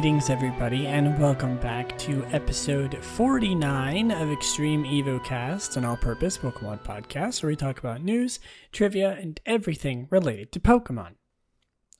Greetings, 0.00 0.30
everybody, 0.30 0.86
and 0.86 1.20
welcome 1.20 1.58
back 1.58 1.98
to 1.98 2.24
episode 2.32 3.04
49 3.04 4.10
of 4.10 4.32
Extreme 4.32 4.84
EvoCast, 4.84 5.76
an 5.76 5.84
all 5.84 5.98
purpose 5.98 6.38
Pokemon 6.38 6.82
podcast 6.82 7.42
where 7.42 7.50
we 7.50 7.56
talk 7.56 7.78
about 7.78 8.02
news, 8.02 8.40
trivia, 8.72 9.10
and 9.20 9.38
everything 9.44 10.08
related 10.08 10.52
to 10.52 10.58
Pokemon. 10.58 11.16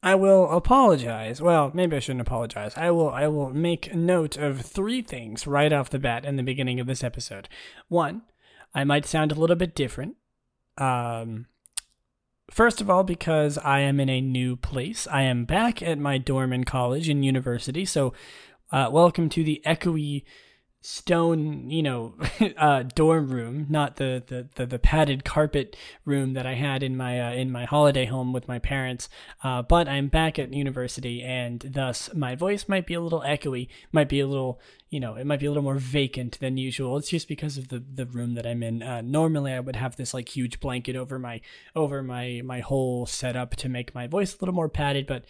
I 0.03 0.15
will 0.15 0.51
apologize. 0.51 1.43
Well, 1.43 1.73
maybe 1.75 1.95
I 1.95 1.99
shouldn't 1.99 2.23
apologize. 2.23 2.73
I 2.75 2.91
will 2.91 3.11
I 3.11 3.27
will 3.27 3.51
make 3.51 3.95
note 3.95 4.39
of 4.39 4.63
three 4.63 5.03
things 5.03 5.47
right 5.47 5.71
off 5.71 5.91
the 5.91 5.99
bat 5.99 6.25
in 6.25 6.37
the 6.37 6.43
beginning 6.43 6.81
of 6.81 6.87
this 6.87 7.05
episode. 7.05 7.51
One, 7.89 8.23
I 8.75 8.83
might 8.85 9.05
sound 9.05 9.31
a 9.31 9.39
little 9.39 9.57
bit 9.57 9.75
different. 9.75 10.17
Um 10.79 11.49
First 12.51 12.81
of 12.81 12.91
all, 12.91 13.05
because 13.05 13.59
I 13.59 13.79
am 13.81 14.01
in 14.01 14.09
a 14.09 14.21
new 14.21 14.57
place. 14.57 15.07
I 15.07 15.23
am 15.23 15.45
back 15.45 15.83
at 15.83 16.01
my 16.01 16.19
dorm 16.19 16.53
in 16.53 16.65
college 16.65 17.09
and 17.09 17.25
university. 17.25 17.85
So, 17.85 18.13
uh, 18.73 18.89
welcome 18.91 19.29
to 19.31 19.45
the 19.45 19.63
echoey 19.65 20.25
stone, 20.83 21.69
you 21.69 21.83
know, 21.83 22.15
uh, 22.57 22.83
dorm 22.83 23.29
room, 23.29 23.67
not 23.69 23.97
the, 23.97 24.23
the, 24.27 24.49
the, 24.55 24.67
the, 24.67 24.79
padded 24.79 25.25
carpet 25.25 25.77
room 26.07 26.33
that 26.33 26.47
I 26.47 26.55
had 26.55 26.83
in 26.83 26.97
my 26.97 27.21
uh, 27.21 27.33
in 27.33 27.53
my 27.53 27.67
holiday 27.67 28.07
home 28.07 28.33
with 28.33 28.49
my 28.49 28.59
parents. 28.59 29.09
Uh, 29.45 29.61
but 29.61 29.89
I'm 29.89 30.09
back 30.09 30.39
at 30.39 30.55
university, 30.55 31.23
and 31.23 31.61
thus 31.61 32.13
my 32.15 32.35
voice 32.35 32.67
might 32.67 32.87
be 32.87 32.95
a 32.95 33.01
little 33.01 33.21
echoey, 33.21 33.69
might 33.93 34.09
be 34.09 34.21
a 34.21 34.27
little, 34.27 34.59
you 34.89 35.01
know, 35.01 35.17
it 35.17 35.27
might 35.27 35.41
be 35.41 35.47
a 35.47 35.51
little 35.51 35.63
more 35.63 35.79
vacant 35.79 36.39
than 36.41 36.57
usual. 36.57 36.97
It's 36.97 37.11
just 37.11 37.29
because 37.29 37.59
of 37.59 37.69
the 37.69 37.79
the 37.81 38.07
room 38.07 38.35
that 38.35 38.47
I'm 38.47 38.63
in. 38.63 38.83
Uh, 38.83 39.03
normally, 39.03 39.53
I 39.53 39.61
would 39.61 39.77
have 39.77 39.97
this 39.97 40.15
like 40.15 40.35
huge 40.35 40.61
blanket 40.61 40.97
over 40.97 41.19
my 41.19 41.43
over 41.77 42.03
my 42.03 42.41
my 42.43 42.61
whole 42.61 43.05
setup 43.05 43.55
to 43.57 43.69
make 43.69 43.95
my 43.95 44.07
voice 44.07 44.35
a 44.35 44.39
little 44.41 44.55
more 44.55 44.71
padded, 44.71 45.07
but 45.07 45.25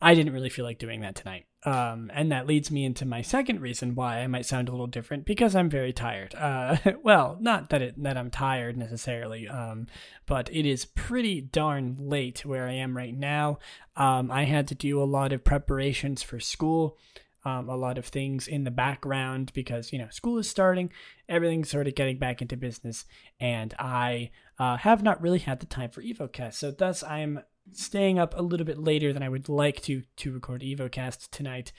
I 0.00 0.14
didn't 0.14 0.32
really 0.32 0.50
feel 0.50 0.64
like 0.64 0.78
doing 0.78 1.00
that 1.00 1.16
tonight. 1.16 1.46
Um, 1.66 2.12
and 2.14 2.30
that 2.30 2.46
leads 2.46 2.70
me 2.70 2.84
into 2.84 3.04
my 3.04 3.22
second 3.22 3.60
reason 3.60 3.96
why 3.96 4.20
I 4.20 4.28
might 4.28 4.46
sound 4.46 4.68
a 4.68 4.70
little 4.70 4.86
different 4.86 5.24
because 5.24 5.56
I'm 5.56 5.68
very 5.68 5.92
tired. 5.92 6.32
Uh, 6.36 6.76
well, 7.02 7.36
not 7.40 7.70
that 7.70 7.82
it 7.82 8.02
that 8.04 8.16
I'm 8.16 8.30
tired 8.30 8.76
necessarily, 8.76 9.48
um, 9.48 9.88
but 10.26 10.48
it 10.52 10.64
is 10.64 10.84
pretty 10.84 11.40
darn 11.40 11.96
late 11.98 12.46
where 12.46 12.68
I 12.68 12.74
am 12.74 12.96
right 12.96 13.14
now. 13.14 13.58
Um, 13.96 14.30
I 14.30 14.44
had 14.44 14.68
to 14.68 14.76
do 14.76 15.02
a 15.02 15.04
lot 15.04 15.32
of 15.32 15.42
preparations 15.42 16.22
for 16.22 16.38
school. 16.38 16.98
Um, 17.44 17.68
a 17.68 17.76
lot 17.76 17.96
of 17.96 18.06
things 18.06 18.48
in 18.48 18.64
the 18.64 18.72
background 18.72 19.52
because 19.54 19.92
you 19.92 20.00
know 20.00 20.08
school 20.10 20.36
is 20.38 20.50
starting 20.50 20.90
everything's 21.28 21.70
sort 21.70 21.86
of 21.86 21.94
getting 21.94 22.18
back 22.18 22.42
into 22.42 22.56
business 22.56 23.04
and 23.38 23.72
i 23.78 24.32
uh, 24.58 24.76
have 24.78 25.04
not 25.04 25.22
really 25.22 25.38
had 25.38 25.60
the 25.60 25.66
time 25.66 25.90
for 25.90 26.02
evocast 26.02 26.54
so 26.54 26.72
thus 26.72 27.04
i'm 27.04 27.38
staying 27.72 28.18
up 28.18 28.34
a 28.36 28.42
little 28.42 28.66
bit 28.66 28.78
later 28.78 29.12
than 29.12 29.22
I 29.22 29.28
would 29.28 29.48
like 29.48 29.80
to 29.82 30.02
to 30.16 30.32
record 30.32 30.62
EvoCast 30.62 31.30
tonight, 31.30 31.72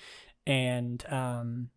and 0.46 1.04
um, 1.10 1.70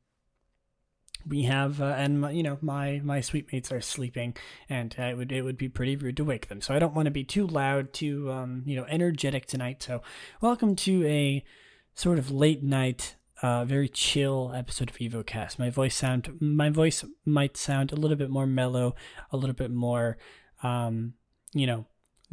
we 1.26 1.42
have 1.44 1.80
uh, 1.80 1.94
and 1.96 2.20
my, 2.20 2.30
you 2.30 2.42
know 2.42 2.58
my 2.60 3.00
my 3.04 3.20
sweet 3.20 3.52
mates 3.52 3.72
are 3.72 3.80
sleeping, 3.80 4.36
and 4.68 4.94
it 4.98 5.16
would 5.16 5.32
it 5.32 5.42
would 5.42 5.58
be 5.58 5.68
pretty 5.68 5.96
rude 5.96 6.16
to 6.16 6.24
wake 6.24 6.48
them. 6.48 6.60
So 6.60 6.74
I 6.74 6.78
don't 6.78 6.94
want 6.94 7.06
to 7.06 7.10
be 7.10 7.24
too 7.24 7.46
loud, 7.46 7.92
too 7.92 8.30
um, 8.30 8.62
you 8.66 8.76
know 8.76 8.86
energetic 8.88 9.46
tonight. 9.46 9.82
So 9.82 10.02
welcome 10.40 10.76
to 10.76 11.06
a 11.06 11.44
sort 11.94 12.18
of 12.18 12.30
late 12.30 12.62
night. 12.62 13.16
Uh, 13.42 13.64
very 13.64 13.88
chill 13.88 14.52
episode 14.54 14.90
of 14.90 14.96
EvoCast. 14.96 15.58
My 15.58 15.70
voice 15.70 15.96
sound, 15.96 16.36
my 16.40 16.68
voice 16.68 17.06
might 17.24 17.56
sound 17.56 17.90
a 17.90 17.96
little 17.96 18.18
bit 18.18 18.28
more 18.28 18.46
mellow, 18.46 18.94
a 19.32 19.38
little 19.38 19.54
bit 19.54 19.70
more, 19.70 20.18
um, 20.62 21.14
you 21.54 21.66
know, 21.66 21.86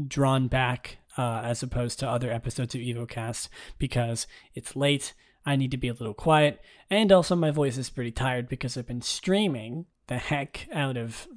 drawn 0.06 0.50
back 0.50 0.97
uh, 1.17 1.41
as 1.44 1.63
opposed 1.63 2.00
to 2.00 2.09
other 2.09 2.31
episodes 2.31 2.75
of 2.75 2.81
EvoCast 2.81 3.50
because 3.78 4.28
it's 4.53 4.75
late. 4.75 5.13
I 5.45 5.55
need 5.55 5.72
to 5.72 5.78
be 5.78 5.88
a 5.88 5.94
little 5.94 6.13
quiet, 6.13 6.61
and 6.89 7.11
also 7.11 7.35
my 7.35 7.51
voice 7.51 7.78
is 7.78 7.89
pretty 7.89 8.11
tired 8.11 8.50
because 8.50 8.78
I've 8.78 8.88
been 8.88 9.01
streaming 9.01 9.85
the 10.07 10.17
heck 10.17 10.67
out 10.73 10.97
of 10.97 11.28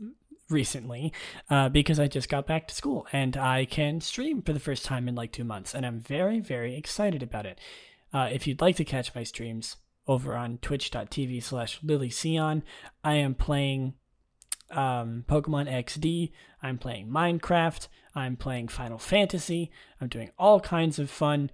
recently 0.49 1.13
uh, 1.49 1.69
because 1.69 2.01
I 2.01 2.09
just 2.09 2.29
got 2.29 2.47
back 2.47 2.67
to 2.69 2.75
school 2.75 3.07
and 3.13 3.37
I 3.37 3.65
can 3.65 4.01
stream 4.01 4.43
for 4.43 4.53
the 4.53 4.59
first 4.61 4.85
time 4.85 5.09
in 5.09 5.15
like 5.15 5.33
two 5.33 5.45
months, 5.45 5.75
and 5.75 5.87
I'm 5.87 6.01
very, 6.01 6.41
very 6.41 6.77
excited 6.77 7.23
about 7.23 7.47
it. 7.47 7.59
Uh, 8.13 8.29
if 8.33 8.47
you'd 8.47 8.61
like 8.61 8.77
to 8.77 8.85
catch 8.85 9.15
my 9.15 9.23
streams 9.23 9.77
over 10.09 10.35
on 10.35 10.59
twitch.tv 10.59 11.43
slash 11.43 11.81
lilysion, 11.81 12.63
I 13.05 13.15
am 13.15 13.35
playing 13.35 13.95
um, 14.71 15.25
Pokemon 15.29 15.71
XD. 15.71 16.33
I'm 16.63 16.79
playing 16.79 17.09
Minecraft. 17.09 17.89
I'm 18.15 18.37
playing 18.37 18.69
Final 18.69 18.99
Fantasy. 18.99 19.71
I'm 20.01 20.09
doing 20.09 20.31
all 20.39 20.61
kinds 20.61 20.99
of 20.99 21.11
fun 21.11 21.51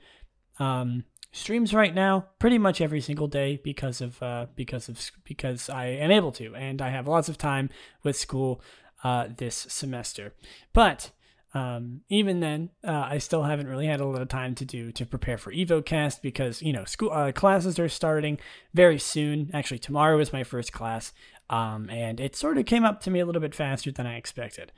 um, 0.58 1.04
streams 1.32 1.74
right 1.74 1.94
now, 1.94 2.26
pretty 2.38 2.58
much 2.58 2.80
every 2.80 3.00
single 3.00 3.28
day 3.28 3.60
because 3.62 4.00
of 4.00 4.22
uh, 4.22 4.46
because 4.54 4.88
of 4.88 5.10
because 5.24 5.68
I 5.68 5.86
am 5.86 6.10
able 6.10 6.32
to, 6.32 6.54
and 6.54 6.80
I 6.80 6.88
have 6.90 7.06
lots 7.06 7.28
of 7.28 7.38
time 7.38 7.70
with 8.02 8.16
school 8.16 8.62
uh, 9.04 9.28
this 9.36 9.66
semester. 9.68 10.32
But 10.72 11.10
um, 11.54 12.02
even 12.08 12.40
then, 12.40 12.70
uh, 12.84 13.06
I 13.08 13.18
still 13.18 13.44
haven't 13.44 13.68
really 13.68 13.86
had 13.86 14.00
a 14.00 14.06
lot 14.06 14.20
of 14.20 14.28
time 14.28 14.54
to 14.56 14.64
do 14.64 14.92
to 14.92 15.06
prepare 15.06 15.38
for 15.38 15.52
EvoCast 15.52 16.20
because 16.20 16.60
you 16.62 16.72
know 16.72 16.84
school 16.84 17.10
uh, 17.12 17.32
classes 17.32 17.78
are 17.78 17.88
starting 17.88 18.38
very 18.74 18.98
soon. 18.98 19.50
Actually, 19.52 19.78
tomorrow 19.78 20.18
is 20.18 20.32
my 20.32 20.44
first 20.44 20.72
class, 20.72 21.12
um, 21.48 21.88
and 21.90 22.20
it 22.20 22.36
sort 22.36 22.58
of 22.58 22.66
came 22.66 22.84
up 22.84 23.00
to 23.02 23.10
me 23.10 23.20
a 23.20 23.26
little 23.26 23.40
bit 23.40 23.54
faster 23.54 23.90
than 23.90 24.06
I 24.06 24.16
expected. 24.16 24.72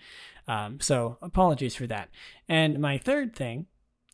Um, 0.49 0.81
so 0.81 1.19
apologies 1.23 1.77
for 1.77 1.87
that. 1.87 2.09
And 2.49 2.81
my 2.81 2.99
third 2.99 3.37
thing 3.37 3.67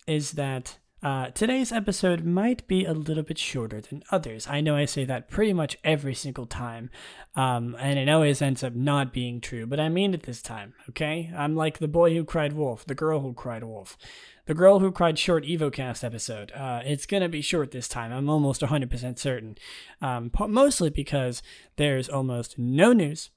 is 0.07 0.33
that 0.33 0.79
uh, 1.05 1.29
today's 1.31 1.71
episode 1.71 2.25
might 2.25 2.67
be 2.67 2.87
a 2.87 2.95
little 2.95 3.23
bit 3.23 3.37
shorter 3.37 3.79
than 3.79 4.03
others. 4.11 4.47
I 4.49 4.63
know 4.63 4.75
I 4.75 4.87
say 4.87 5.05
that 5.05 5.29
pretty 5.29 5.53
much 5.53 5.77
every 5.85 6.15
single 6.15 6.47
time, 6.47 6.89
um, 7.37 7.77
and 7.79 7.99
it 7.99 8.09
always 8.09 8.41
ends 8.41 8.65
up 8.65 8.75
not 8.75 9.13
being 9.13 9.43
true, 9.43 9.67
but 9.67 9.79
I 9.79 9.91
mean 9.91 10.15
it 10.15 10.23
this 10.23 10.41
time, 10.41 10.73
okay? 10.89 11.31
I'm 11.37 11.55
like 11.55 11.77
the 11.77 11.89
boy 11.89 12.15
who 12.15 12.25
cried 12.25 12.55
wolf, 12.55 12.87
the 12.87 12.95
girl 12.95 13.21
who 13.21 13.35
cried 13.35 13.65
wolf, 13.65 13.99
the 14.47 14.55
girl 14.55 14.79
who 14.79 14.91
cried 14.91 15.19
short 15.19 15.45
EvoCast 15.45 16.03
episode. 16.03 16.53
Uh, 16.53 16.81
it's 16.87 17.05
gonna 17.05 17.29
be 17.29 17.43
short 17.43 17.71
this 17.71 17.87
time, 17.87 18.11
I'm 18.11 18.31
almost 18.31 18.63
100% 18.63 19.19
certain. 19.19 19.59
Um, 20.01 20.31
mostly 20.49 20.89
because 20.89 21.43
there's 21.77 22.09
almost 22.09 22.59
no 22.59 22.95
news, 22.95 23.29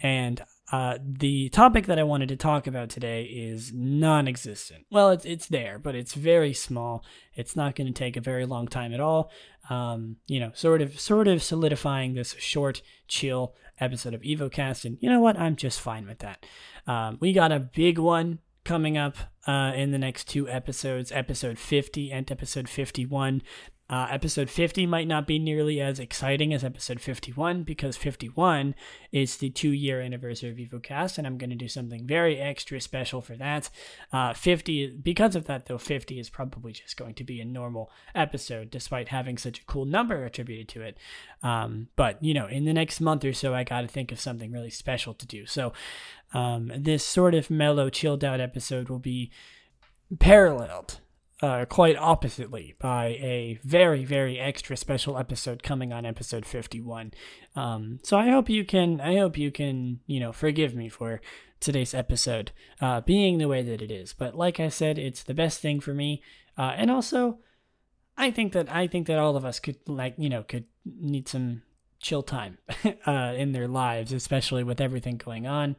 and 0.00 0.42
uh, 0.70 0.98
the 1.02 1.48
topic 1.48 1.86
that 1.86 1.98
I 1.98 2.02
wanted 2.02 2.28
to 2.28 2.36
talk 2.36 2.66
about 2.66 2.90
today 2.90 3.22
is 3.24 3.72
non 3.72 4.28
existent. 4.28 4.84
Well, 4.90 5.10
it's, 5.10 5.24
it's 5.24 5.46
there, 5.46 5.78
but 5.78 5.94
it's 5.94 6.14
very 6.14 6.52
small. 6.52 7.04
It's 7.34 7.56
not 7.56 7.74
going 7.74 7.86
to 7.86 7.92
take 7.92 8.16
a 8.16 8.20
very 8.20 8.44
long 8.44 8.68
time 8.68 8.92
at 8.92 9.00
all. 9.00 9.30
Um, 9.70 10.16
you 10.26 10.40
know, 10.40 10.50
sort 10.54 10.82
of, 10.82 11.00
sort 11.00 11.28
of 11.28 11.42
solidifying 11.42 12.14
this 12.14 12.34
short, 12.38 12.82
chill 13.06 13.54
episode 13.80 14.14
of 14.14 14.22
EvoCast. 14.22 14.84
And 14.84 14.98
you 15.00 15.08
know 15.08 15.20
what? 15.20 15.38
I'm 15.38 15.56
just 15.56 15.80
fine 15.80 16.06
with 16.06 16.18
that. 16.18 16.44
Um, 16.86 17.16
we 17.20 17.32
got 17.32 17.52
a 17.52 17.60
big 17.60 17.98
one 17.98 18.40
coming 18.64 18.98
up 18.98 19.16
uh, 19.46 19.72
in 19.74 19.92
the 19.92 19.98
next 19.98 20.28
two 20.28 20.48
episodes, 20.48 21.10
episode 21.12 21.58
50 21.58 22.12
and 22.12 22.30
episode 22.30 22.68
51. 22.68 23.42
Uh, 23.90 24.06
episode 24.10 24.50
50 24.50 24.84
might 24.84 25.08
not 25.08 25.26
be 25.26 25.38
nearly 25.38 25.80
as 25.80 25.98
exciting 25.98 26.52
as 26.52 26.62
episode 26.62 27.00
51 27.00 27.62
because 27.62 27.96
51 27.96 28.74
is 29.12 29.38
the 29.38 29.48
two 29.48 29.70
year 29.70 30.02
anniversary 30.02 30.50
of 30.50 30.56
EvoCast, 30.58 31.16
and 31.16 31.26
I'm 31.26 31.38
going 31.38 31.48
to 31.48 31.56
do 31.56 31.68
something 31.68 32.06
very 32.06 32.38
extra 32.38 32.82
special 32.82 33.22
for 33.22 33.34
that. 33.36 33.70
Uh, 34.12 34.34
50, 34.34 34.98
because 35.02 35.34
of 35.34 35.46
that, 35.46 35.66
though, 35.66 35.78
50 35.78 36.20
is 36.20 36.28
probably 36.28 36.72
just 36.72 36.98
going 36.98 37.14
to 37.14 37.24
be 37.24 37.40
a 37.40 37.46
normal 37.46 37.90
episode 38.14 38.70
despite 38.70 39.08
having 39.08 39.38
such 39.38 39.60
a 39.60 39.64
cool 39.64 39.86
number 39.86 40.22
attributed 40.22 40.68
to 40.68 40.82
it. 40.82 40.98
Um, 41.42 41.88
but, 41.96 42.22
you 42.22 42.34
know, 42.34 42.46
in 42.46 42.66
the 42.66 42.74
next 42.74 43.00
month 43.00 43.24
or 43.24 43.32
so, 43.32 43.54
I 43.54 43.64
got 43.64 43.80
to 43.80 43.88
think 43.88 44.12
of 44.12 44.20
something 44.20 44.52
really 44.52 44.70
special 44.70 45.14
to 45.14 45.26
do. 45.26 45.46
So, 45.46 45.72
um, 46.34 46.70
this 46.76 47.06
sort 47.06 47.34
of 47.34 47.48
mellow, 47.48 47.88
chilled 47.88 48.22
out 48.22 48.38
episode 48.38 48.90
will 48.90 48.98
be 48.98 49.30
paralleled 50.18 51.00
uh, 51.40 51.64
quite 51.66 51.96
oppositely 51.96 52.74
by 52.80 53.06
a 53.06 53.58
very 53.62 54.04
very 54.04 54.38
extra 54.38 54.76
special 54.76 55.16
episode 55.16 55.62
coming 55.62 55.92
on 55.92 56.04
episode 56.04 56.44
51 56.44 57.12
um, 57.54 58.00
so 58.02 58.16
i 58.16 58.28
hope 58.28 58.48
you 58.48 58.64
can 58.64 59.00
i 59.00 59.16
hope 59.18 59.38
you 59.38 59.50
can 59.50 60.00
you 60.06 60.18
know 60.18 60.32
forgive 60.32 60.74
me 60.74 60.88
for 60.88 61.20
today's 61.60 61.94
episode 61.94 62.52
uh, 62.80 63.00
being 63.00 63.38
the 63.38 63.48
way 63.48 63.62
that 63.62 63.82
it 63.82 63.90
is. 63.90 64.12
But 64.12 64.36
like 64.36 64.60
i 64.60 64.68
said 64.68 64.98
it's 64.98 65.22
the 65.22 65.34
best 65.34 65.60
thing 65.60 65.80
for 65.80 65.94
me. 65.94 66.22
Uh, 66.56 66.72
and 66.76 66.90
also 66.90 67.38
i 68.16 68.32
think 68.32 68.52
that 68.52 68.68
i 68.72 68.88
think 68.88 69.06
that 69.06 69.18
all 69.18 69.36
of 69.36 69.44
us 69.44 69.60
could 69.60 69.76
like 69.86 70.14
you 70.18 70.28
know 70.28 70.42
could 70.42 70.64
need 70.84 71.28
some 71.28 71.62
chill 72.00 72.22
time 72.22 72.58
uh, 73.06 73.32
in 73.36 73.52
their 73.52 73.68
lives 73.68 74.12
especially 74.12 74.64
with 74.64 74.80
everything 74.80 75.16
going 75.16 75.46
on 75.46 75.76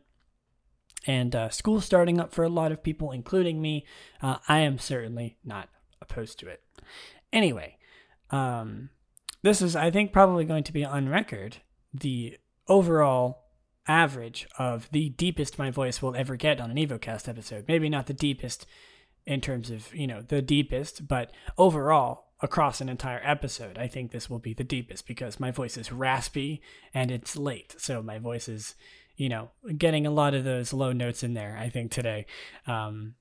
and 1.08 1.36
uh, 1.36 1.50
school 1.50 1.82
starting 1.82 2.20
up 2.20 2.34
for 2.34 2.44
a 2.44 2.50
lot 2.50 2.72
of 2.72 2.84
people, 2.84 3.12
including 3.12 3.62
me. 3.62 3.86
Uh, 4.22 4.38
I 4.48 4.60
am 4.60 4.78
certainly 4.80 5.38
not 5.44 5.70
opposed 6.02 6.40
to 6.40 6.48
it. 6.48 6.64
Anyway, 7.32 7.78
um, 8.32 8.90
this 9.42 9.62
is, 9.62 9.76
I 9.76 9.92
think, 9.92 10.12
probably 10.12 10.46
going 10.46 10.64
to 10.64 10.74
be 10.74 10.84
on 10.84 11.10
record 11.10 11.58
the 11.94 12.38
overall 12.68 13.46
average 13.88 14.48
of 14.58 14.90
the 14.92 15.10
deepest 15.10 15.58
my 15.58 15.72
voice 15.72 16.02
will 16.02 16.16
ever 16.16 16.36
get 16.36 16.62
on 16.62 16.70
an 16.70 16.78
EvoCast 16.78 17.28
episode. 17.28 17.66
Maybe 17.68 17.90
not 17.90 18.06
the 18.06 18.14
deepest 18.14 18.66
in 19.26 19.42
terms 19.42 19.70
of, 19.70 19.94
you 19.96 20.08
know, 20.08 20.22
the 20.22 20.42
deepest, 20.42 21.08
but 21.08 21.32
overall, 21.58 22.30
across 22.42 22.80
an 22.80 22.90
entire 22.90 23.22
episode. 23.24 23.78
I 23.78 23.88
think 23.88 24.12
this 24.12 24.30
will 24.30 24.40
be 24.40 24.54
the 24.54 24.64
deepest 24.64 25.06
because 25.08 25.40
my 25.40 25.52
voice 25.52 25.78
is 25.78 25.92
raspy 25.92 26.62
and 26.94 27.12
it's 27.12 27.36
late. 27.36 27.76
So 27.78 28.02
my 28.02 28.18
voice 28.18 28.48
is, 28.48 28.76
you 29.20 29.28
know, 29.28 29.52
getting 29.78 30.08
a 30.08 30.12
lot 30.12 30.34
of 30.34 30.46
those 30.46 30.72
low 30.72 30.94
notes 30.94 31.24
in 31.24 31.34
there, 31.34 31.58
I 31.60 31.68
think, 31.68 31.92
today. 31.92 32.26
Um, 32.66 33.16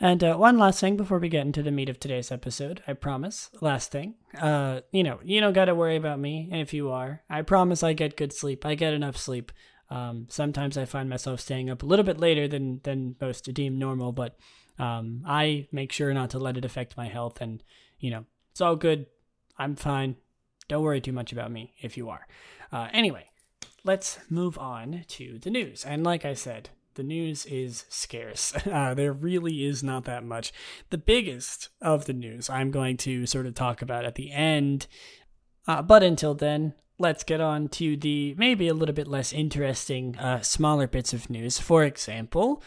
and 0.00 0.24
uh, 0.24 0.36
one 0.36 0.56
last 0.56 0.80
thing 0.80 0.96
before 0.96 1.18
we 1.18 1.28
get 1.28 1.44
into 1.44 1.62
the 1.62 1.70
meat 1.70 1.90
of 1.90 2.00
today's 2.00 2.32
episode, 2.32 2.82
I 2.88 2.94
promise. 2.94 3.50
Last 3.60 3.92
thing, 3.92 4.14
uh, 4.40 4.80
you 4.92 5.02
know, 5.02 5.20
you 5.22 5.42
don't 5.42 5.52
got 5.52 5.66
to 5.66 5.74
worry 5.74 5.96
about 5.96 6.18
me 6.18 6.48
if 6.50 6.72
you 6.72 6.90
are. 6.90 7.22
I 7.28 7.42
promise 7.42 7.82
I 7.82 7.92
get 7.92 8.16
good 8.16 8.32
sleep. 8.32 8.64
I 8.64 8.76
get 8.76 8.94
enough 8.94 9.18
sleep. 9.18 9.52
Um, 9.90 10.26
sometimes 10.30 10.78
I 10.78 10.86
find 10.86 11.10
myself 11.10 11.40
staying 11.40 11.68
up 11.68 11.82
a 11.82 11.86
little 11.86 12.04
bit 12.04 12.18
later 12.18 12.48
than 12.48 12.80
than 12.84 13.16
most 13.20 13.52
deem 13.52 13.78
normal, 13.78 14.12
but 14.12 14.38
um, 14.78 15.22
I 15.26 15.68
make 15.70 15.92
sure 15.92 16.14
not 16.14 16.30
to 16.30 16.38
let 16.38 16.56
it 16.56 16.64
affect 16.64 16.96
my 16.96 17.08
health. 17.08 17.42
And 17.42 17.62
you 18.00 18.10
know, 18.10 18.24
it's 18.52 18.62
all 18.62 18.76
good. 18.76 19.04
I'm 19.58 19.76
fine. 19.76 20.16
Don't 20.66 20.82
worry 20.82 21.02
too 21.02 21.12
much 21.12 21.30
about 21.30 21.52
me 21.52 21.74
if 21.82 21.98
you 21.98 22.08
are. 22.08 22.26
Uh, 22.72 22.88
anyway, 22.92 23.26
let's 23.86 24.18
move 24.28 24.58
on 24.58 25.04
to 25.08 25.38
the 25.38 25.50
news. 25.50 25.84
And 25.84 26.04
like 26.04 26.24
I 26.24 26.34
said, 26.34 26.70
the 26.94 27.02
news 27.02 27.46
is 27.46 27.84
scarce. 27.88 28.52
Uh, 28.66 28.94
there 28.94 29.12
really 29.12 29.64
is 29.64 29.82
not 29.82 30.04
that 30.04 30.24
much. 30.24 30.52
The 30.90 30.98
biggest 30.98 31.68
of 31.80 32.06
the 32.06 32.12
news 32.12 32.50
I'm 32.50 32.70
going 32.70 32.96
to 32.98 33.26
sort 33.26 33.46
of 33.46 33.54
talk 33.54 33.80
about 33.80 34.04
at 34.04 34.16
the 34.16 34.32
end. 34.32 34.86
Uh, 35.66 35.82
but 35.82 36.02
until 36.02 36.34
then, 36.34 36.74
let's 36.98 37.24
get 37.24 37.40
on 37.40 37.68
to 37.68 37.96
the 37.96 38.34
maybe 38.36 38.68
a 38.68 38.74
little 38.74 38.94
bit 38.94 39.06
less 39.06 39.32
interesting, 39.32 40.18
uh, 40.18 40.40
smaller 40.40 40.86
bits 40.86 41.12
of 41.12 41.30
news. 41.30 41.58
For 41.58 41.84
example, 41.84 42.62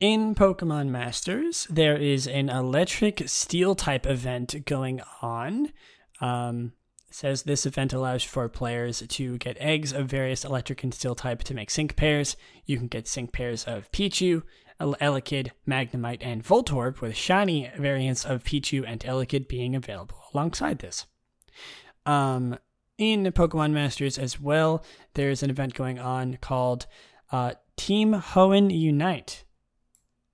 in 0.00 0.34
Pokemon 0.34 0.88
Masters, 0.88 1.66
there 1.70 1.96
is 1.96 2.26
an 2.26 2.48
electric 2.48 3.28
steel 3.28 3.74
type 3.74 4.06
event 4.06 4.64
going 4.64 5.00
on. 5.22 5.72
Um, 6.20 6.72
says 7.16 7.44
this 7.44 7.64
event 7.64 7.94
allows 7.94 8.22
for 8.22 8.46
players 8.46 9.02
to 9.08 9.38
get 9.38 9.56
eggs 9.58 9.90
of 9.90 10.06
various 10.06 10.44
electric 10.44 10.84
and 10.84 10.92
steel 10.92 11.14
type 11.14 11.42
to 11.42 11.54
make 11.54 11.70
sync 11.70 11.96
pairs. 11.96 12.36
You 12.66 12.76
can 12.76 12.88
get 12.88 13.08
sync 13.08 13.32
pairs 13.32 13.64
of 13.64 13.90
Pichu, 13.90 14.42
Elekid, 14.78 15.52
Magnemite, 15.66 16.18
and 16.20 16.44
Voltorb, 16.44 17.00
with 17.00 17.16
shiny 17.16 17.70
variants 17.78 18.26
of 18.26 18.44
Pichu 18.44 18.84
and 18.86 19.00
Elekid 19.00 19.48
being 19.48 19.74
available 19.74 20.24
alongside 20.34 20.80
this. 20.80 21.06
Um, 22.04 22.58
in 22.98 23.24
Pokemon 23.32 23.72
Masters 23.72 24.18
as 24.18 24.38
well, 24.38 24.84
there's 25.14 25.42
an 25.42 25.48
event 25.48 25.72
going 25.72 25.98
on 25.98 26.36
called 26.42 26.84
uh, 27.32 27.54
Team 27.78 28.12
Hoenn 28.12 28.70
Unite. 28.70 29.42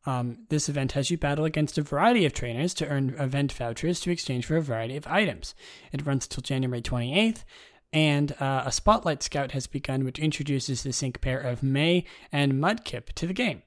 Um, 0.04 0.38
this 0.48 0.68
event 0.68 0.92
has 0.92 1.10
you 1.10 1.18
battle 1.18 1.44
against 1.44 1.78
a 1.78 1.82
variety 1.82 2.24
of 2.24 2.32
trainers 2.32 2.74
to 2.74 2.88
earn 2.88 3.14
event 3.18 3.52
vouchers 3.52 4.00
to 4.00 4.10
exchange 4.10 4.46
for 4.46 4.56
a 4.56 4.62
variety 4.62 4.96
of 4.96 5.06
items. 5.06 5.54
It 5.92 6.04
runs 6.04 6.24
until 6.24 6.42
January 6.42 6.82
28th, 6.82 7.44
and 7.92 8.32
uh, 8.40 8.64
a 8.66 8.72
Spotlight 8.72 9.22
Scout 9.22 9.52
has 9.52 9.66
begun, 9.66 10.04
which 10.04 10.18
introduces 10.18 10.82
the 10.82 10.92
sync 10.92 11.20
pair 11.20 11.38
of 11.38 11.62
May 11.62 12.04
and 12.32 12.54
Mudkip 12.54 13.12
to 13.14 13.26
the 13.26 13.32
game. 13.32 13.62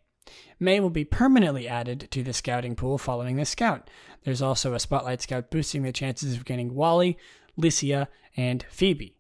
May 0.60 0.80
will 0.80 0.90
be 0.90 1.06
permanently 1.06 1.68
added 1.68 2.08
to 2.12 2.24
the 2.24 2.34
scouting 2.34 2.76
pool 2.76 2.98
following 2.98 3.36
the 3.36 3.46
scout. 3.46 3.90
There's 4.24 4.42
also 4.42 4.74
a 4.74 4.80
Spotlight 4.80 5.22
Scout 5.22 5.52
boosting 5.52 5.84
the 5.84 5.92
chances 5.92 6.36
of 6.36 6.46
getting 6.46 6.74
Wally, 6.74 7.18
Lisia, 7.58 8.08
and 8.36 8.66
Phoebe. 8.70 9.16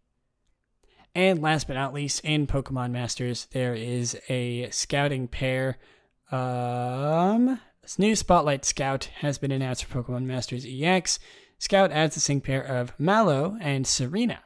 And 1.13 1.41
last 1.41 1.67
but 1.67 1.75
not 1.75 1.93
least, 1.93 2.21
in 2.25 2.47
Pokemon 2.47 2.91
Masters, 2.91 3.47
there 3.51 3.73
is 3.73 4.19
a 4.27 4.69
scouting 4.71 5.27
pair 5.27 5.77
um, 6.31 7.59
this 7.81 7.99
new 7.99 8.15
Spotlight 8.15 8.65
Scout 8.65 9.05
has 9.19 9.37
been 9.37 9.51
announced 9.51 9.85
for 9.85 10.03
Pokemon 10.03 10.23
Masters 10.23 10.65
EX. 10.67 11.19
Scout 11.59 11.91
adds 11.91 12.15
the 12.15 12.21
sync 12.21 12.43
pair 12.43 12.61
of 12.61 12.93
Mallow 12.99 13.57
and 13.61 13.85
Tsareena, 13.85 14.39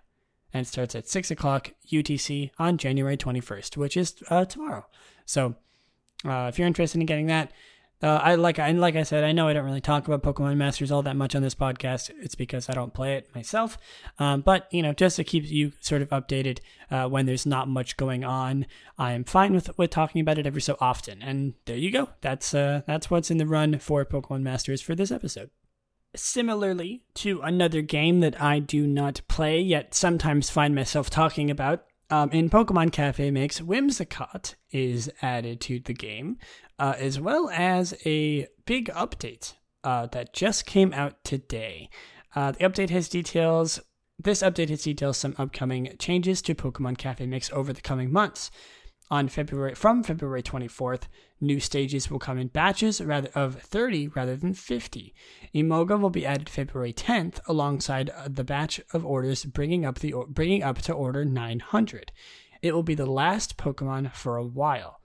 and 0.54 0.68
starts 0.68 0.96
at 0.96 1.08
6 1.08 1.32
o'clock 1.32 1.72
UTC 1.92 2.52
on 2.60 2.78
January 2.78 3.18
21st, 3.18 3.78
which 3.78 3.98
is 3.98 4.22
uh, 4.30 4.46
tomorrow. 4.46 4.86
So, 5.26 5.56
uh, 6.26 6.48
if 6.50 6.60
you're 6.60 6.68
interested 6.68 7.00
in 7.00 7.06
getting 7.06 7.28
that, 7.28 7.52
uh, 8.02 8.20
I 8.24 8.36
like 8.36 8.60
I 8.60 8.72
like 8.72 8.96
I 8.96 9.04
said, 9.04 9.26
I 9.26 9.34
know 9.34 9.50
I 9.50 9.54
don't 9.54 9.66
really 9.66 9.82
talk 9.82 10.08
about 10.08 10.24
Pokemon 10.24 10.56
Masters 10.56 10.90
all 10.90 11.02
that 11.04 11.18
much 11.18 11.36
on 11.36 11.42
this 11.42 11.56
podcast. 11.56 12.10
It's 12.22 12.36
because 12.36 12.70
I 12.70 12.74
don't 12.74 12.94
play 12.94 13.16
it 13.16 13.34
myself. 13.36 13.78
Um, 14.20 14.40
but 14.42 14.68
you 14.72 14.82
know, 14.82 14.94
just 14.94 15.18
to 15.18 15.26
keep 15.26 15.50
you 15.50 15.74
sort 15.82 16.02
of 16.02 16.10
updated 16.10 16.60
uh, 16.90 17.08
when 17.10 17.26
there's 17.26 17.46
not 17.46 17.68
much 17.68 17.98
going 17.98 18.24
on, 18.24 18.66
I'm 18.98 19.26
fine 19.26 19.54
with 19.54 19.78
with 19.78 19.90
talking 19.90 20.22
about 20.22 20.38
it 20.38 20.48
every 20.48 20.62
so 20.62 20.78
often. 20.80 21.22
And 21.22 21.56
there 21.66 21.76
you 21.76 21.92
go. 21.92 22.10
That's 22.22 22.54
uh, 22.54 22.84
that's 22.88 23.12
what's 23.12 23.32
in 23.32 23.38
the 23.38 23.46
run 23.46 23.78
for 23.80 24.06
Pokemon 24.06 24.44
Masters 24.44 24.82
for 24.82 24.96
this 24.96 25.12
episode. 25.12 25.50
Similarly 26.16 27.04
to 27.16 27.42
another 27.42 27.82
game 27.82 28.22
that 28.22 28.42
I 28.42 28.60
do 28.60 28.88
not 28.88 29.22
play 29.28 29.60
yet 29.60 29.94
sometimes 29.94 30.50
find 30.50 30.74
myself 30.74 31.10
talking 31.10 31.52
about, 31.52 31.84
um, 32.10 32.30
in 32.32 32.50
Pokemon 32.50 32.92
Cafe 32.92 33.30
Mix, 33.32 33.60
Whimsicott 33.60 34.56
is 34.72 35.12
added 35.22 35.62
to 35.62 35.80
the 35.80 35.94
game, 35.94 36.38
uh, 36.78 36.96
as 36.98 37.20
well 37.20 37.50
as 37.50 37.94
a 38.06 38.48
big 38.66 38.90
update 38.90 39.54
uh, 39.84 40.08
that 40.08 40.34
just 40.34 40.66
came 40.66 40.94
out 40.94 41.24
today. 41.24 41.90
Uh, 42.36 42.52
the 42.52 42.60
update 42.60 42.90
has 42.90 43.10
details. 43.10 43.80
This 44.18 44.42
update 44.42 44.70
has 44.70 44.84
details 44.84 45.18
some 45.18 45.36
upcoming 45.38 45.96
changes 46.00 46.42
to 46.44 46.56
Pokemon 46.56 46.98
Cafe 46.98 47.26
Mix 47.26 47.52
over 47.52 47.74
the 47.74 47.82
coming 47.82 48.12
months. 48.12 48.52
On 49.12 49.28
February 49.28 49.74
from 49.74 50.04
February 50.04 50.44
24th, 50.44 51.04
new 51.42 51.60
stages 51.60 52.12
will 52.12 52.20
come 52.20 52.38
in 52.38 52.48
batches 52.48 53.02
rather 53.02 53.30
of 53.34 53.60
30 53.60 54.10
rather 54.10 54.36
than 54.36 54.54
50. 54.54 55.16
Emolga 55.56 56.00
will 56.00 56.12
be 56.12 56.28
added 56.28 56.48
February 56.48 56.94
10th 56.94 57.40
alongside 57.48 58.12
uh, 58.12 58.28
the 58.30 58.44
batch 58.44 58.80
of 58.94 59.04
orders 59.04 59.46
bringing 59.46 59.84
up 59.84 60.00
the 60.00 60.14
bringing 60.28 60.62
up 60.62 60.78
to 60.84 60.94
order 60.94 61.26
900. 61.26 62.12
It 62.62 62.76
will 62.76 62.84
be 62.84 62.94
the 62.94 63.08
last 63.08 63.58
Pokemon 63.58 64.14
for 64.14 64.38
a 64.38 64.46
while. 64.46 65.02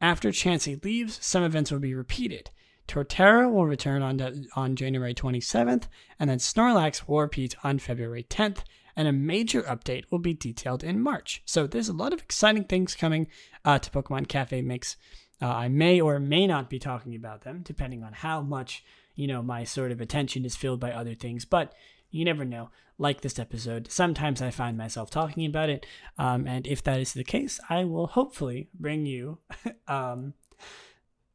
After 0.00 0.30
Chansey 0.30 0.82
leaves, 0.82 1.18
some 1.20 1.42
events 1.42 1.70
will 1.70 1.78
be 1.78 1.94
repeated. 1.94 2.50
Torterra 2.88 3.50
will 3.50 3.66
return 3.66 4.02
on, 4.02 4.46
on 4.56 4.76
January 4.76 5.14
27th, 5.14 5.84
and 6.18 6.28
then 6.28 6.38
Snorlax 6.38 7.06
will 7.06 7.20
repeat 7.20 7.54
on 7.62 7.78
February 7.78 8.24
10th, 8.28 8.58
and 8.96 9.08
a 9.08 9.12
major 9.12 9.62
update 9.62 10.04
will 10.10 10.18
be 10.18 10.34
detailed 10.34 10.84
in 10.84 11.00
March. 11.00 11.42
So 11.44 11.66
there's 11.66 11.88
a 11.88 11.94
lot 11.94 12.12
of 12.12 12.20
exciting 12.20 12.64
things 12.64 12.94
coming 12.94 13.26
uh, 13.64 13.78
to 13.78 13.90
Pokemon 13.90 14.28
Cafe 14.28 14.62
Mix. 14.62 14.96
Uh, 15.40 15.46
I 15.46 15.68
may 15.68 16.00
or 16.00 16.18
may 16.18 16.46
not 16.46 16.70
be 16.70 16.78
talking 16.78 17.14
about 17.14 17.42
them, 17.42 17.62
depending 17.64 18.02
on 18.02 18.12
how 18.12 18.40
much 18.40 18.84
you 19.14 19.26
know 19.26 19.42
my 19.42 19.64
sort 19.64 19.92
of 19.92 20.00
attention 20.00 20.44
is 20.44 20.56
filled 20.56 20.80
by 20.80 20.92
other 20.92 21.14
things. 21.14 21.44
But 21.44 21.74
you 22.10 22.24
never 22.24 22.44
know. 22.44 22.70
Like 22.98 23.22
this 23.22 23.38
episode, 23.38 23.90
sometimes 23.90 24.40
I 24.40 24.50
find 24.50 24.76
myself 24.76 25.10
talking 25.10 25.44
about 25.44 25.70
it, 25.70 25.86
um, 26.18 26.46
and 26.46 26.66
if 26.68 26.84
that 26.84 27.00
is 27.00 27.14
the 27.14 27.24
case, 27.24 27.58
I 27.68 27.84
will 27.84 28.06
hopefully 28.06 28.68
bring 28.78 29.06
you 29.06 29.38
um, 29.88 30.34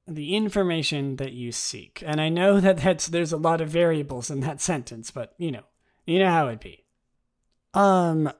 the 0.08 0.36
information 0.36 1.18
that 1.18 1.34
you 1.34 1.52
seek. 1.52 2.02
And 2.06 2.22
I 2.22 2.30
know 2.30 2.62
that 2.62 2.78
that's 2.78 3.08
there's 3.08 3.34
a 3.34 3.38
lot 3.38 3.60
of 3.60 3.70
variables 3.70 4.30
in 4.30 4.40
that 4.42 4.62
sentence, 4.72 5.12
but 5.12 5.34
you 5.38 5.52
know, 5.52 5.64
you 6.06 6.20
know 6.20 6.30
how 6.30 6.48
it 6.48 6.62
be. 6.62 6.86
Um, 7.74 8.32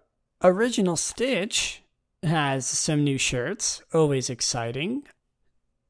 Original 0.44 0.96
Stitch 0.96 1.84
has 2.24 2.66
some 2.66 3.04
new 3.04 3.18
shirts, 3.18 3.82
always 3.94 4.30
exciting. 4.30 5.04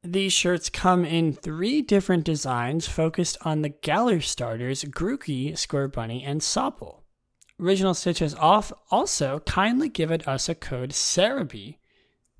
These 0.02 0.32
shirts 0.32 0.70
come 0.70 1.04
in 1.04 1.32
three 1.32 1.82
different 1.82 2.24
designs 2.24 2.86
focused 2.86 3.36
on 3.42 3.62
the 3.62 3.68
Galar 3.68 4.20
starters 4.20 4.84
Grookey, 4.84 5.52
Scorbunny, 5.52 6.22
and 6.24 6.40
Sobble. 6.40 7.02
Original 7.60 7.94
Stitch 7.94 8.20
has 8.20 8.34
off 8.36 8.72
also 8.90 9.40
kindly 9.40 9.88
given 9.88 10.22
us 10.22 10.48
a 10.48 10.54
code 10.54 10.90
Serebii. 10.90 11.78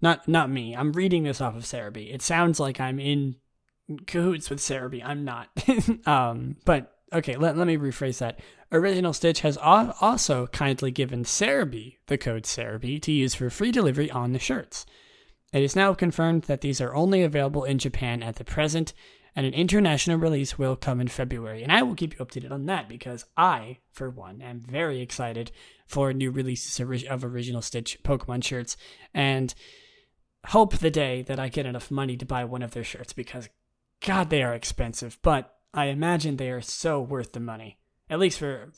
Not 0.00 0.28
not 0.28 0.48
me. 0.48 0.76
I'm 0.76 0.92
reading 0.92 1.24
this 1.24 1.40
off 1.40 1.56
of 1.56 1.64
Serebii. 1.64 2.14
It 2.14 2.22
sounds 2.22 2.60
like 2.60 2.80
I'm 2.80 3.00
in 3.00 3.36
cahoots 4.06 4.48
with 4.48 4.60
Serebii. 4.60 5.02
I'm 5.04 5.24
not. 5.24 5.48
um, 6.06 6.56
but 6.64 6.94
okay, 7.12 7.36
let, 7.36 7.56
let 7.56 7.66
me 7.66 7.76
rephrase 7.76 8.18
that. 8.18 8.38
Original 8.70 9.14
Stitch 9.14 9.40
has 9.40 9.56
also 9.56 10.46
kindly 10.48 10.90
given 10.90 11.24
Serebii 11.24 11.96
the 12.06 12.18
code 12.18 12.42
Serebii 12.42 13.00
to 13.02 13.12
use 13.12 13.34
for 13.34 13.48
free 13.48 13.72
delivery 13.72 14.10
on 14.10 14.32
the 14.32 14.38
shirts. 14.38 14.84
It 15.52 15.62
is 15.62 15.74
now 15.74 15.94
confirmed 15.94 16.42
that 16.42 16.60
these 16.60 16.80
are 16.80 16.94
only 16.94 17.22
available 17.22 17.64
in 17.64 17.78
Japan 17.78 18.22
at 18.22 18.36
the 18.36 18.44
present, 18.44 18.92
and 19.34 19.46
an 19.46 19.54
international 19.54 20.18
release 20.18 20.58
will 20.58 20.76
come 20.76 21.00
in 21.00 21.08
February. 21.08 21.62
And 21.62 21.72
I 21.72 21.82
will 21.82 21.94
keep 21.94 22.18
you 22.18 22.24
updated 22.24 22.50
on 22.50 22.66
that 22.66 22.88
because 22.88 23.24
I, 23.36 23.78
for 23.90 24.10
one, 24.10 24.42
am 24.42 24.60
very 24.60 25.00
excited 25.00 25.50
for 25.86 26.12
new 26.12 26.30
releases 26.30 26.78
of 27.06 27.24
Original 27.24 27.62
Stitch 27.62 28.02
Pokemon 28.02 28.44
shirts 28.44 28.76
and 29.14 29.54
hope 30.48 30.76
the 30.76 30.90
day 30.90 31.22
that 31.22 31.40
I 31.40 31.48
get 31.48 31.64
enough 31.64 31.90
money 31.90 32.18
to 32.18 32.26
buy 32.26 32.44
one 32.44 32.62
of 32.62 32.72
their 32.72 32.84
shirts 32.84 33.14
because, 33.14 33.48
God, 34.04 34.28
they 34.28 34.42
are 34.42 34.54
expensive, 34.54 35.18
but 35.22 35.54
I 35.72 35.86
imagine 35.86 36.36
they 36.36 36.50
are 36.50 36.60
so 36.60 37.00
worth 37.00 37.32
the 37.32 37.40
money. 37.40 37.78
At 38.10 38.18
least 38.18 38.38
for 38.38 38.72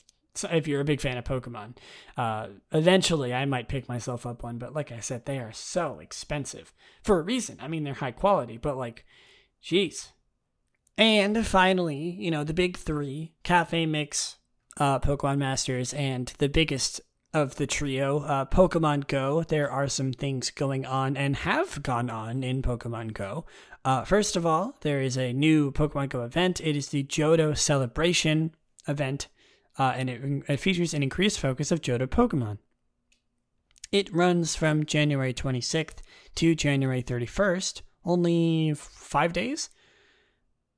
if 0.51 0.69
you're 0.69 0.81
a 0.81 0.85
big 0.85 1.01
fan 1.01 1.19
of 1.19 1.25
Pokemon. 1.25 1.77
Uh, 2.17 2.49
eventually, 2.73 3.35
I 3.35 3.45
might 3.45 3.69
pick 3.69 3.89
myself 3.89 4.27
up 4.27 4.43
one, 4.43 4.59
but 4.59 4.75
like 4.75 4.93
I 4.93 5.01
said, 5.01 5.25
they 5.27 5.39
are 5.39 5.53
so 5.53 5.99
expensive 5.99 6.73
for 7.03 7.19
a 7.19 7.23
reason. 7.23 7.59
I 7.61 7.69
mean, 7.69 7.85
they're 7.85 7.95
high 7.95 8.13
quality, 8.13 8.57
but 8.57 8.77
like, 8.77 9.05
jeez. 9.63 10.11
And 10.97 11.47
finally, 11.47 12.17
you 12.19 12.31
know, 12.31 12.45
the 12.45 12.55
big 12.55 12.77
three 12.77 13.33
Cafe 13.43 13.87
Mix, 13.87 14.37
uh, 14.77 14.99
Pokemon 15.01 15.39
Masters, 15.39 15.93
and 15.95 16.33
the 16.39 16.49
biggest 16.49 17.01
of 17.33 17.57
the 17.57 17.67
trio, 17.67 18.21
uh, 18.21 18.45
Pokemon 18.45 19.07
Go. 19.07 19.43
There 19.43 19.71
are 19.71 19.89
some 19.89 20.13
things 20.13 20.51
going 20.51 20.85
on 20.85 21.17
and 21.17 21.37
have 21.37 21.83
gone 21.83 22.11
on 22.11 22.43
in 22.43 22.61
Pokemon 22.61 23.15
Go. 23.15 23.47
Uh, 23.85 24.05
first 24.05 24.37
of 24.37 24.45
all, 24.45 24.77
there 24.83 25.01
is 25.01 25.17
a 25.17 25.33
new 25.33 25.73
Pokemon 25.73 26.11
Go 26.11 26.23
event. 26.23 26.61
It 26.61 26.77
is 26.77 26.89
the 26.89 27.05
Johto 27.05 27.57
Celebration 27.57 28.55
event, 28.89 29.29
uh, 29.79 29.95
and 29.97 30.11
it, 30.11 30.45
it 30.49 30.57
features 30.59 30.95
an 30.95 31.03
increased 31.03 31.41
focus 31.41 31.71
of 31.71 31.81
Johto 31.81 32.07
Pokemon. 32.07 32.59
It 33.93 34.15
runs 34.15 34.55
from 34.55 34.87
January 34.87 35.35
26th 35.35 35.99
to 36.37 36.55
January 36.55 37.03
31st, 37.03 37.83
only 38.05 38.73
five 38.75 39.33
days, 39.33 39.71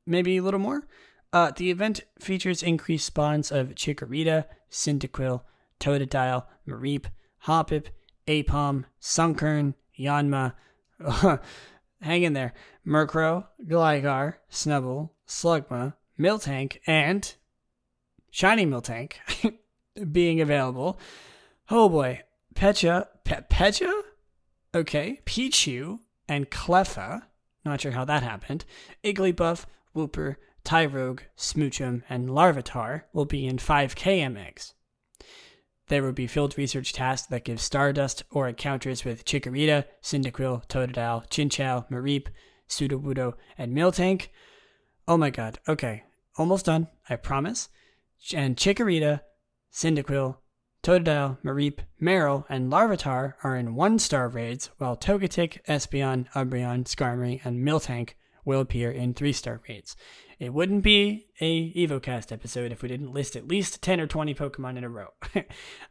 maybe 0.07 0.39
a 0.39 0.43
little 0.43 0.61
more. 0.61 0.87
Uh, 1.33 1.51
the 1.57 1.71
event 1.71 2.03
features 2.19 2.63
increased 2.63 3.07
spawns 3.07 3.51
of 3.51 3.75
Chikorita, 3.75 4.47
Cyndaquil, 4.71 5.43
Totodile, 5.81 6.45
Mareep, 6.69 7.07
Hoppip, 7.47 7.87
Aipom, 8.27 8.85
Sunkern, 9.01 9.75
Yanma, 9.99 10.55
hang 12.01 12.23
in 12.23 12.33
there, 12.33 12.55
Murkrow, 12.87 13.47
Gligar, 13.67 14.35
Snubbull, 14.51 15.11
Slugma, 15.27 15.95
Miltank, 16.19 16.79
and 16.87 17.35
Shiny 18.33 18.65
Miltank 18.65 19.13
being 20.13 20.41
available. 20.41 20.99
Oh 21.71 21.89
boy, 21.91 22.23
Pecha, 22.55 23.07
Pe- 23.25 23.43
Pecha? 23.51 23.93
Okay, 24.75 25.21
Pichu 25.27 25.99
and 26.29 26.51
Cleffa, 26.51 27.25
not 27.63 27.83
sure 27.83 27.93
how 27.93 28.07
that 28.07 28.23
happened, 28.23 28.65
Igglybuff, 29.05 29.67
Wooper, 29.95 30.37
Tyrogue, 30.65 31.21
Smoochum, 31.37 32.03
and 32.09 32.31
Larvitar 32.31 33.03
will 33.13 33.27
be 33.27 33.47
in 33.47 33.59
5k 33.59 34.21
MX. 34.21 34.73
There 35.89 36.03
will 36.03 36.13
be 36.13 36.27
field 36.27 36.57
research 36.57 36.95
tasks 36.95 37.27
that 37.29 37.45
give 37.45 37.61
Stardust 37.61 38.23
or 38.31 38.49
encounters 38.49 39.05
with 39.05 39.27
Chikorita, 39.27 39.85
Cyndaquil, 40.03 40.67
Totodile, 40.69 41.29
Chinchou, 41.29 41.87
Mareep, 41.91 42.29
Sudowoodo, 42.67 43.35
and 43.59 43.77
Miltank. 43.77 44.29
Oh 45.07 45.19
my 45.19 45.29
god, 45.29 45.59
okay. 45.69 46.05
Almost 46.39 46.65
done, 46.65 46.89
I 47.11 47.17
promise. 47.17 47.69
And 48.35 48.57
Chikorita, 48.57 49.21
Cyndaquil, 49.73 50.37
Totodile, 50.83 51.39
Mareep, 51.45 51.79
Marill, 52.01 52.45
and 52.49 52.71
Larvitar 52.71 53.35
are 53.43 53.57
in 53.57 53.75
one 53.75 53.99
star 53.99 54.29
raids, 54.29 54.71
while 54.79 54.97
Togetic, 54.97 55.65
Espeon, 55.67 56.31
Umbreon, 56.33 56.85
Skarmory, 56.85 57.45
and 57.45 57.67
Miltank 57.67 58.11
will 58.45 58.61
appear 58.61 58.91
in 58.91 59.15
three 59.15 59.33
star 59.33 59.61
raids. 59.69 59.97
It 60.39 60.53
wouldn't 60.53 60.83
be 60.83 61.27
a 61.41 61.73
EvoCast 61.75 62.33
episode 62.33 62.73
if 62.73 62.83
we 62.83 62.89
didn't 62.89 63.13
list 63.13 63.37
at 63.37 63.47
least 63.47 63.81
10 63.81 64.01
or 64.01 64.07
20 64.09 64.35
Pokemon 64.35 64.77
in 64.77 64.85
a 64.85 64.89
row. 64.89 65.09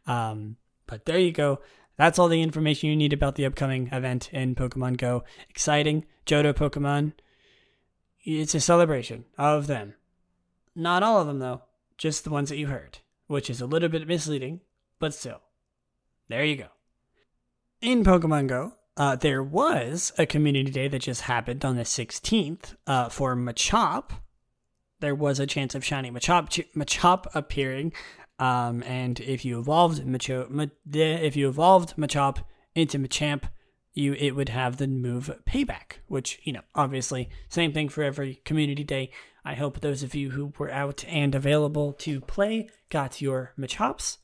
um, 0.08 0.58
but 0.88 1.06
there 1.06 1.20
you 1.20 1.32
go. 1.32 1.62
That's 1.96 2.20
all 2.20 2.28
the 2.28 2.42
information 2.42 2.90
you 2.90 2.96
need 2.96 3.14
about 3.14 3.36
the 3.36 3.46
upcoming 3.46 3.88
event 3.92 4.30
in 4.34 4.56
Pokemon 4.56 4.98
Go. 4.98 5.24
Exciting. 5.50 6.06
Johto 6.26 6.54
Pokemon. 6.54 7.14
It's 8.24 8.56
a 8.56 8.60
celebration 8.60 9.26
of 9.38 9.68
them. 9.68 9.94
Not 10.76 11.04
all 11.04 11.22
of 11.22 11.28
them, 11.28 11.40
though. 11.40 11.62
Just 12.02 12.24
the 12.24 12.32
ones 12.32 12.50
that 12.50 12.58
you 12.58 12.66
heard, 12.66 12.98
which 13.28 13.48
is 13.48 13.62
a 13.62 13.68
little 13.68 13.88
bit 13.88 14.08
misleading, 14.08 14.62
but 14.98 15.14
still. 15.14 15.40
There 16.30 16.44
you 16.44 16.56
go. 16.56 16.70
In 17.80 18.04
Pokemon 18.04 18.48
Go, 18.48 18.74
uh, 18.98 19.18
there 19.18 19.44
was 19.44 20.12
a 20.18 20.26
community 20.26 20.72
day 20.72 20.88
that 20.88 21.04
just 21.04 21.22
happened 21.22 21.64
on 21.64 21.76
the 21.76 21.84
16th 21.84 22.74
uh, 22.88 23.10
for 23.10 23.36
Machop, 23.36 24.14
there 25.00 25.14
was 25.14 25.40
a 25.40 25.46
chance 25.46 25.76
of 25.76 25.86
shiny 25.86 26.10
Machop 26.10 26.66
Machop 26.76 27.28
appearing. 27.36 27.94
Um, 28.40 28.82
and 28.82 29.20
if 29.20 29.46
you 29.46 29.60
evolved 29.60 30.04
Machop, 30.04 30.72
if 30.92 31.36
you 31.36 31.50
evolved 31.50 31.98
Machop 31.98 32.44
into 32.74 32.98
Machamp, 32.98 33.44
you 33.94 34.14
it 34.14 34.32
would 34.32 34.50
have 34.50 34.78
the 34.78 34.88
move 34.88 35.30
payback, 35.48 35.98
which 36.08 36.40
you 36.44 36.54
know 36.54 36.62
obviously 36.74 37.30
same 37.50 37.74
thing 37.74 37.90
for 37.90 38.02
every 38.02 38.42
community 38.46 38.84
day. 38.84 39.12
I 39.44 39.56
hope 39.56 39.80
those 39.80 40.04
of 40.04 40.14
you 40.16 40.32
who 40.32 40.54
were 40.58 40.72
out 40.72 41.04
and 41.08 41.34
available 41.34 41.94
to 41.94 42.22
play 42.22 42.70
got 42.90 43.22
your 43.22 43.54
Machops, 43.58 44.18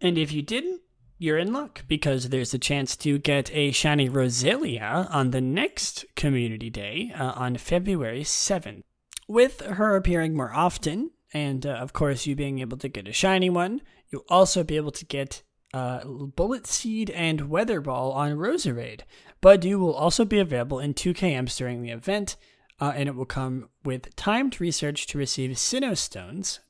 and 0.00 0.18
if 0.18 0.32
you 0.32 0.42
didn't, 0.42 0.82
you're 1.18 1.38
in 1.38 1.52
luck 1.52 1.84
because 1.88 2.28
there's 2.28 2.54
a 2.54 2.58
chance 2.58 2.96
to 2.96 3.18
get 3.18 3.50
a 3.54 3.70
shiny 3.70 4.08
Roselia 4.08 5.08
on 5.10 5.30
the 5.30 5.40
next 5.40 6.04
community 6.16 6.70
day 6.70 7.12
uh, 7.16 7.32
on 7.36 7.56
February 7.56 8.22
7th 8.22 8.82
with 9.26 9.60
her 9.60 9.96
appearing 9.96 10.36
more 10.36 10.52
often, 10.52 11.10
and 11.32 11.66
uh, 11.66 11.70
of 11.70 11.92
course, 11.92 12.26
you 12.26 12.36
being 12.36 12.58
able 12.60 12.76
to 12.78 12.88
get 12.88 13.08
a 13.08 13.12
shiny 13.12 13.50
one, 13.50 13.80
you'll 14.10 14.24
also 14.28 14.62
be 14.62 14.76
able 14.76 14.92
to 14.92 15.04
get 15.04 15.42
uh, 15.72 16.04
Bullet 16.04 16.66
Seed 16.66 17.10
and 17.10 17.48
Weather 17.48 17.80
Ball 17.80 18.12
on 18.12 18.32
Roserade. 18.32 19.00
Budew 19.42 19.78
will 19.78 19.94
also 19.94 20.24
be 20.24 20.38
available 20.38 20.78
in 20.78 20.94
2KMs 20.94 21.56
during 21.56 21.82
the 21.82 21.90
event, 21.90 22.36
uh, 22.80 22.92
and 22.94 23.08
it 23.08 23.14
will 23.14 23.24
come 23.24 23.68
with 23.84 24.14
timed 24.16 24.60
research 24.60 25.06
to 25.08 25.18
receive 25.18 25.50
Sinnoh 25.52 25.96
Stones, 25.96 26.60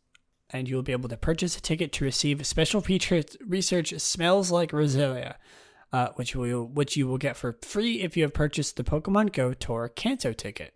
and 0.51 0.69
you 0.69 0.77
will 0.77 0.83
be 0.83 0.93
able 0.93 1.09
to 1.09 1.17
purchase 1.17 1.57
a 1.57 1.61
ticket 1.61 1.93
to 1.93 2.05
receive 2.05 2.47
special 2.47 2.81
feature 2.81 3.23
research 3.47 3.99
Smells 3.99 4.51
Like 4.51 4.73
Roselia. 4.73 5.35
Uh, 5.93 6.11
which 6.17 6.35
will 6.35 6.67
which 6.67 6.97
you 6.97 7.07
will 7.07 7.19
get 7.19 7.37
for 7.37 7.57
free 7.63 8.03
if 8.03 8.17
you 8.17 8.25
have 8.25 8.35
purchased 8.35 8.77
the 8.77 8.83
Pokemon 8.83 9.33
Go 9.33 9.53
Tour 9.53 9.89
Kanto 9.89 10.33
ticket. 10.33 10.75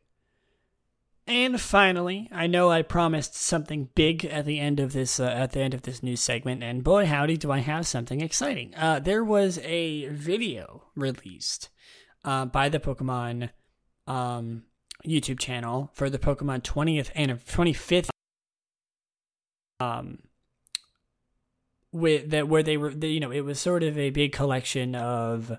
And 1.26 1.60
finally, 1.60 2.28
I 2.30 2.46
know 2.46 2.70
I 2.70 2.82
promised 2.82 3.34
something 3.34 3.88
big 3.96 4.24
at 4.24 4.46
the 4.46 4.60
end 4.60 4.78
of 4.78 4.92
this 4.92 5.18
uh, 5.18 5.24
at 5.24 5.50
the 5.50 5.60
end 5.60 5.74
of 5.74 5.82
this 5.82 6.04
news 6.04 6.20
segment, 6.20 6.62
and 6.62 6.84
boy 6.84 7.04
howdy, 7.04 7.36
do 7.36 7.50
I 7.50 7.58
have 7.58 7.84
something 7.84 8.20
exciting! 8.20 8.72
Uh, 8.76 9.00
there 9.00 9.24
was 9.24 9.58
a 9.64 10.06
video 10.06 10.84
released 10.94 11.68
uh, 12.24 12.44
by 12.44 12.68
the 12.68 12.78
Pokemon 12.78 13.50
um, 14.06 14.62
YouTube 15.06 15.38
channel 15.38 15.90
for 15.94 16.10
the 16.10 16.18
Pokemon 16.18 16.62
20th 16.62 17.10
and 17.14 17.32
25th 17.44 18.08
um 19.80 20.18
with 21.92 22.30
that 22.30 22.48
where 22.48 22.64
they 22.64 22.76
were 22.76 22.90
you 22.90 23.20
know 23.20 23.30
it 23.30 23.42
was 23.42 23.60
sort 23.60 23.82
of 23.82 23.96
a 23.96 24.10
big 24.10 24.32
collection 24.32 24.96
of 24.96 25.56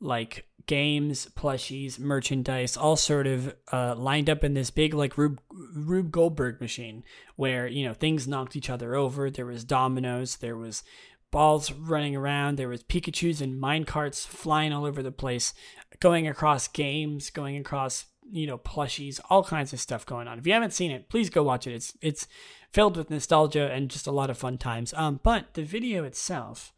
like 0.00 0.46
games, 0.66 1.28
plushies, 1.36 1.98
merchandise, 1.98 2.76
all 2.76 2.96
sort 2.96 3.26
of 3.26 3.54
uh, 3.72 3.94
lined 3.94 4.28
up 4.28 4.44
in 4.44 4.54
this 4.54 4.70
big 4.70 4.92
like 4.92 5.16
Rube, 5.16 5.40
Rube 5.50 6.10
Goldberg 6.10 6.60
machine 6.60 7.04
where 7.36 7.66
you 7.66 7.86
know 7.86 7.94
things 7.94 8.28
knocked 8.28 8.56
each 8.56 8.70
other 8.70 8.94
over. 8.94 9.30
There 9.30 9.46
was 9.46 9.64
dominoes, 9.64 10.36
there 10.36 10.56
was 10.56 10.82
balls 11.30 11.72
running 11.72 12.16
around, 12.16 12.56
there 12.56 12.68
was 12.68 12.82
Pikachu's 12.82 13.40
and 13.40 13.60
minecarts 13.60 14.26
flying 14.26 14.72
all 14.72 14.84
over 14.84 15.02
the 15.02 15.12
place, 15.12 15.54
going 16.00 16.28
across 16.28 16.68
games, 16.68 17.30
going 17.30 17.56
across 17.56 18.06
you 18.30 18.46
know 18.46 18.58
plushies, 18.58 19.20
all 19.30 19.44
kinds 19.44 19.72
of 19.72 19.80
stuff 19.80 20.06
going 20.06 20.28
on. 20.28 20.38
If 20.38 20.46
you 20.46 20.52
haven't 20.52 20.72
seen 20.72 20.90
it, 20.90 21.08
please 21.08 21.30
go 21.30 21.42
watch 21.42 21.66
it. 21.66 21.74
It's 21.74 21.96
it's 22.00 22.28
filled 22.72 22.96
with 22.96 23.10
nostalgia 23.10 23.70
and 23.72 23.90
just 23.90 24.06
a 24.06 24.12
lot 24.12 24.30
of 24.30 24.38
fun 24.38 24.58
times. 24.58 24.92
Um, 24.94 25.20
but 25.22 25.54
the 25.54 25.62
video 25.62 26.04
itself 26.04 26.72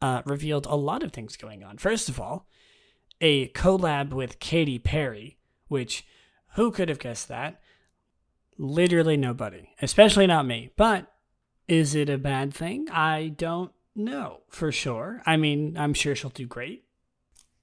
uh, 0.00 0.22
revealed 0.24 0.66
a 0.66 0.74
lot 0.76 1.02
of 1.02 1.12
things 1.12 1.36
going 1.36 1.62
on. 1.62 1.78
First 1.78 2.08
of 2.08 2.20
all 2.20 2.46
a 3.20 3.48
collab 3.48 4.10
with 4.10 4.38
Katy 4.38 4.78
Perry, 4.78 5.38
which 5.68 6.06
who 6.54 6.70
could 6.70 6.88
have 6.88 6.98
guessed 6.98 7.28
that? 7.28 7.60
Literally 8.56 9.16
nobody, 9.16 9.70
especially 9.80 10.26
not 10.26 10.46
me. 10.46 10.70
But 10.76 11.12
is 11.66 11.94
it 11.94 12.08
a 12.08 12.18
bad 12.18 12.54
thing? 12.54 12.88
I 12.90 13.28
don't 13.36 13.72
know 13.94 14.40
for 14.48 14.72
sure. 14.72 15.22
I 15.26 15.36
mean, 15.36 15.76
I'm 15.76 15.94
sure 15.94 16.14
she'll 16.14 16.30
do 16.30 16.46
great. 16.46 16.84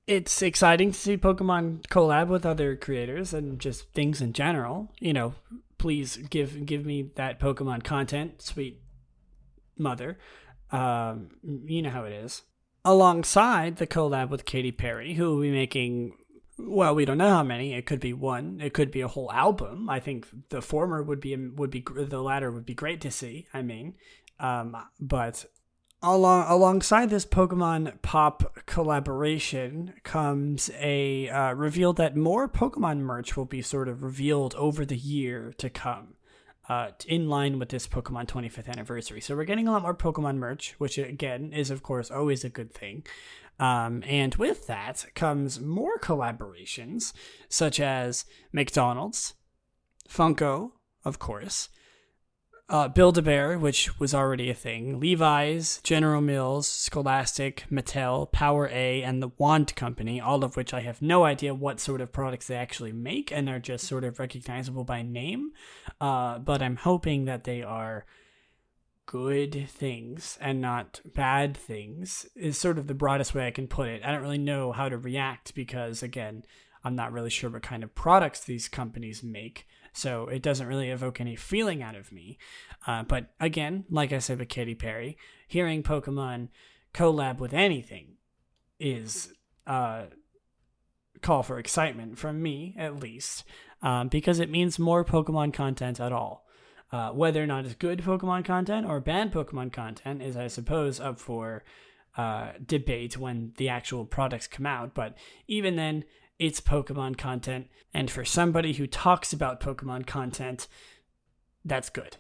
It's 0.08 0.42
exciting 0.42 0.92
to 0.92 1.00
see 1.00 1.18
Pokemon 1.18 1.88
collab 1.88 2.28
with 2.28 2.46
other 2.46 2.76
creators 2.76 3.34
and 3.34 3.60
just 3.60 3.92
things 3.94 4.22
in 4.22 4.34
general. 4.34 4.92
You 5.00 5.14
know, 5.14 5.36
please 5.78 6.18
give 6.18 6.66
give 6.66 6.86
me 6.86 7.12
that 7.16 7.40
Pokemon 7.40 7.84
content, 7.84 8.42
sweet 8.42 8.82
mother. 9.78 10.18
Um, 10.72 11.30
you 11.44 11.82
know 11.82 11.90
how 11.90 12.04
it 12.04 12.14
is 12.14 12.44
alongside 12.86 13.78
the 13.78 13.88
collab 13.88 14.30
with 14.30 14.46
Katy 14.46 14.72
Perry, 14.72 15.16
who 15.16 15.32
will 15.32 15.42
be 15.42 15.52
making 15.52 16.14
well, 16.58 16.96
we 16.96 17.04
don't 17.04 17.18
know 17.18 17.30
how 17.30 17.44
many. 17.44 17.74
It 17.74 17.86
could 17.86 18.00
be 18.00 18.14
one. 18.14 18.62
It 18.62 18.74
could 18.74 18.90
be 18.90 19.02
a 19.02 19.10
whole 19.10 19.30
album. 19.32 19.90
I 19.90 20.00
think 20.00 20.28
the 20.50 20.62
former 20.62 21.04
would 21.04 21.20
be 21.20 21.36
would 21.36 21.72
be 21.72 21.84
the 21.86 22.22
latter 22.22 22.52
would 22.52 22.66
be 22.66 22.74
great 22.74 23.02
to 23.02 23.12
see. 23.12 23.48
I 23.54 23.62
mean, 23.62 23.96
um, 24.40 24.78
but 25.00 25.46
along 26.02 26.46
alongside 26.48 27.10
this 27.10 27.26
Pokemon 27.26 28.02
Pop 28.02 28.66
collaboration 28.66 29.94
comes 30.04 30.70
a 30.80 31.30
uh, 31.30 31.54
reveal 31.54 31.94
that 31.94 32.16
more 32.16 32.48
Pokemon 32.48 33.00
merch 33.00 33.36
will 33.36 33.46
be 33.46 33.62
sort 33.62 33.88
of 33.88 34.04
revealed 34.04 34.56
over 34.56 34.86
the 34.86 34.98
year 34.98 35.54
to 35.58 35.70
come 35.70 36.16
uh, 36.70 36.90
in 37.08 37.30
line 37.30 37.60
with 37.60 37.70
this 37.70 37.88
Pokemon 37.88 38.28
25th 38.28 38.68
anniversary. 38.68 39.22
So 39.22 39.36
we're 39.36 39.46
getting 39.46 39.68
a 39.68 39.72
lot 39.72 39.82
more 39.82 39.96
Pokemon 39.96 40.38
merch, 40.38 40.76
which 40.78 40.98
again 40.98 41.54
is 41.54 41.72
of 41.72 41.84
course 41.84 42.12
always 42.12 42.44
a 42.44 42.50
good 42.50 42.74
thing. 42.74 43.06
Um, 43.58 44.04
and 44.06 44.36
with 44.36 44.68
that 44.68 45.06
comes 45.16 45.62
more 45.62 45.98
collaborations, 45.98 47.14
such 47.48 47.80
as 47.80 48.26
McDonald's, 48.52 49.36
Funko, 50.10 50.72
of 51.06 51.20
course, 51.20 51.70
uh, 52.68 52.88
Build 52.88 53.18
a 53.18 53.22
Bear, 53.22 53.60
which 53.60 54.00
was 54.00 54.14
already 54.14 54.50
a 54.50 54.56
thing, 54.56 55.00
Levi's, 55.00 55.80
General 55.84 56.22
Mills, 56.22 56.68
Scholastic, 56.68 57.66
Mattel, 57.72 58.32
Power 58.32 58.68
A, 58.72 59.04
and 59.04 59.22
the 59.22 59.32
Wand 59.38 59.76
Company, 59.76 60.20
all 60.20 60.44
of 60.44 60.56
which 60.56 60.74
I 60.74 60.82
have 60.82 61.02
no 61.02 61.26
idea 61.26 61.54
what 61.54 61.80
sort 61.80 62.02
of 62.02 62.12
products 62.12 62.48
they 62.48 62.56
actually 62.56 62.92
make 62.92 63.32
and 63.32 63.48
are 63.50 63.60
just 63.60 63.86
sort 63.86 64.04
of 64.04 64.18
recognizable 64.18 64.84
by 64.84 65.04
name. 65.04 65.52
Uh, 66.02 66.40
but 66.40 66.64
I'm 66.64 66.78
hoping 66.78 67.26
that 67.26 67.44
they 67.44 67.62
are 67.62 68.06
good 69.06 69.70
things 69.70 70.36
and 70.42 70.60
not 70.60 71.02
bad 71.06 71.56
things, 71.56 72.26
is 72.36 72.58
sort 72.58 72.80
of 72.80 72.88
the 72.88 72.96
broadest 72.96 73.36
way 73.36 73.46
I 73.46 73.52
can 73.52 73.68
put 73.68 73.90
it. 73.90 74.04
I 74.04 74.12
don't 74.12 74.24
really 74.24 74.40
know 74.40 74.72
how 74.72 74.90
to 74.90 74.98
react 74.98 75.54
because, 75.54 76.02
again, 76.02 76.44
I'm 76.84 76.96
not 76.96 77.12
really 77.12 77.30
sure 77.30 77.52
what 77.52 77.62
kind 77.62 77.84
of 77.84 77.94
products 77.94 78.44
these 78.44 78.68
companies 78.68 79.22
make 79.22 79.68
so 79.96 80.28
it 80.28 80.42
doesn't 80.42 80.68
really 80.68 80.90
evoke 80.90 81.22
any 81.22 81.36
feeling 81.36 81.82
out 81.82 81.96
of 81.96 82.12
me. 82.12 82.38
Uh, 82.86 83.04
but 83.04 83.34
again, 83.40 83.86
like 83.90 84.12
I 84.12 84.20
said 84.20 84.40
with 84.40 84.50
Katy 84.50 84.76
Perry, 84.76 85.18
hearing 85.48 85.84
Pokemon 85.84 86.50
collab 86.94 87.40
with 87.40 87.54
anything 87.54 88.18
is 88.80 89.34
uh, 89.66 90.04
call 91.22 91.44
for 91.44 91.60
excitement 91.60 92.18
from 92.18 92.42
me, 92.42 92.76
at 92.78 93.00
least, 93.00 93.44
um, 93.82 94.10
because 94.10 94.40
it 94.40 94.50
means 94.50 94.78
more 94.78 95.06
Pokemon 95.06 95.54
content 95.54 96.00
at 96.00 96.12
all. 96.12 96.46
Uh, 96.92 97.10
whether 97.10 97.42
or 97.42 97.48
not 97.48 97.66
it's 97.66 97.76
good 97.76 98.00
Pokemon 98.00 98.46
content 98.46 98.86
or 98.86 99.00
bad 99.00 99.34
Pokemon 99.34 99.74
content 99.74 100.22
is, 100.22 100.38
I 100.38 100.48
suppose, 100.48 101.00
up 101.00 101.20
for 101.20 101.64
uh, 102.16 102.52
debate 102.66 103.18
when 103.18 103.54
the 103.58 103.70
actual 103.70 104.06
products 104.06 104.48
come 104.48 104.66
out. 104.66 104.94
But 104.94 105.18
even 105.48 105.76
then, 105.76 106.06
it's 106.40 106.62
Pokemon 106.62 107.18
content. 107.18 107.68
And 107.94 108.12
for 108.12 108.26
somebody 108.26 108.74
who 108.74 108.88
talks 108.88 109.34
about 109.34 109.60
Pokemon 109.60 110.06
content, 110.06 110.68
that's 111.64 111.90
good. 111.90 112.18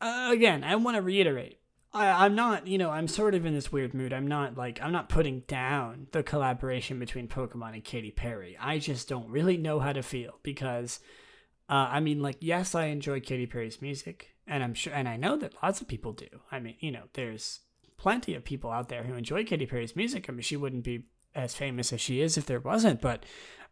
Uh, 0.00 0.30
again, 0.32 0.64
I 0.64 0.76
want 0.76 0.96
to 0.96 1.02
reiterate. 1.02 1.58
I, 1.92 2.24
I'm 2.24 2.34
not, 2.34 2.66
you 2.66 2.78
know, 2.78 2.90
I'm 2.90 3.08
sort 3.08 3.34
of 3.34 3.44
in 3.44 3.52
this 3.52 3.72
weird 3.72 3.94
mood. 3.94 4.12
I'm 4.12 4.28
not 4.28 4.56
like, 4.56 4.80
I'm 4.80 4.92
not 4.92 5.08
putting 5.08 5.40
down 5.40 6.06
the 6.12 6.22
collaboration 6.22 6.98
between 6.98 7.28
Pokemon 7.28 7.74
and 7.74 7.84
Katy 7.84 8.12
Perry. 8.12 8.56
I 8.60 8.78
just 8.78 9.08
don't 9.08 9.28
really 9.28 9.56
know 9.56 9.80
how 9.80 9.92
to 9.92 10.02
feel 10.02 10.38
because, 10.42 11.00
uh, 11.68 11.88
I 11.90 12.00
mean, 12.00 12.22
like, 12.22 12.36
yes, 12.40 12.74
I 12.74 12.86
enjoy 12.86 13.20
Katy 13.20 13.46
Perry's 13.46 13.82
music, 13.82 14.36
and 14.46 14.62
I'm 14.62 14.74
sure, 14.74 14.92
and 14.92 15.08
I 15.08 15.16
know 15.16 15.36
that 15.38 15.54
lots 15.62 15.80
of 15.80 15.88
people 15.88 16.12
do. 16.12 16.28
I 16.52 16.60
mean, 16.60 16.76
you 16.78 16.92
know, 16.92 17.04
there's 17.14 17.60
plenty 17.96 18.34
of 18.34 18.44
people 18.44 18.70
out 18.70 18.88
there 18.88 19.02
who 19.02 19.14
enjoy 19.14 19.44
Katy 19.44 19.66
Perry's 19.66 19.96
music. 19.96 20.26
I 20.28 20.32
mean, 20.32 20.42
she 20.42 20.56
wouldn't 20.56 20.84
be 20.84 21.06
as 21.34 21.54
famous 21.54 21.92
as 21.92 22.00
she 22.00 22.20
is 22.20 22.36
if 22.36 22.46
there 22.46 22.60
wasn't. 22.60 23.00
But, 23.00 23.24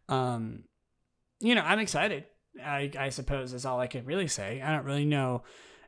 um, 0.07 0.63
you 1.39 1.55
know, 1.55 1.61
I'm 1.61 1.79
excited. 1.79 2.25
I, 2.63 2.91
I 2.97 3.09
suppose 3.09 3.53
is 3.53 3.65
all 3.65 3.79
I 3.79 3.87
can 3.87 4.05
really 4.05 4.27
say. 4.27 4.61
I 4.61 4.71
don't 4.71 4.85
really 4.85 5.05
know 5.05 5.43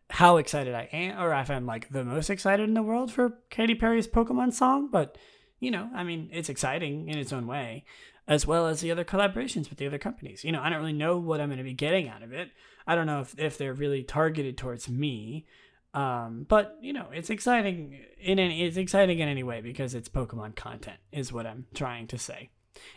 how 0.10 0.38
excited 0.38 0.76
I 0.76 0.90
am, 0.92 1.22
or 1.22 1.34
if 1.34 1.50
I'm 1.50 1.66
like 1.66 1.90
the 1.90 2.04
most 2.04 2.30
excited 2.30 2.68
in 2.68 2.74
the 2.74 2.84
world 2.84 3.12
for 3.12 3.40
Katy 3.50 3.76
Perry's 3.76 4.08
Pokemon 4.08 4.54
song. 4.54 4.90
But, 4.92 5.18
you 5.60 5.72
know, 5.72 5.90
I 5.96 6.04
mean, 6.04 6.30
it's 6.32 6.50
exciting 6.50 7.08
in 7.08 7.18
its 7.18 7.34
own 7.34 7.48
way, 7.48 7.86
as 8.28 8.46
well 8.46 8.68
as 8.68 8.82
the 8.82 8.92
other 8.92 9.06
collaborations 9.06 9.70
with 9.70 9.78
the 9.78 9.88
other 9.88 9.98
companies. 9.98 10.44
You 10.44 10.52
know, 10.52 10.62
I 10.62 10.70
don't 10.70 10.80
really 10.80 10.94
know 10.94 11.18
what 11.18 11.40
I'm 11.40 11.50
going 11.50 11.58
to 11.58 11.64
be 11.64 11.74
getting 11.74 12.10
out 12.10 12.24
of 12.24 12.34
it. 12.34 12.52
I 12.86 12.96
don't 12.96 13.08
know 13.08 13.22
if, 13.22 13.38
if 13.40 13.58
they're 13.58 13.74
really 13.74 14.04
targeted 14.04 14.58
towards 14.58 14.90
me. 14.90 15.46
Um, 15.94 16.46
but 16.48 16.78
you 16.82 16.94
know, 16.94 17.08
it's 17.12 17.30
exciting 17.30 18.00
in 18.20 18.40
any 18.40 18.64
it's 18.64 18.78
exciting 18.78 19.20
in 19.20 19.28
any 19.28 19.44
way 19.44 19.62
because 19.62 19.94
it's 19.94 20.10
Pokemon 20.10 20.56
content 20.56 20.98
is 21.12 21.34
what 21.34 21.46
I'm 21.46 21.66
trying 21.74 22.08
to 22.08 22.18
say. 22.18 22.50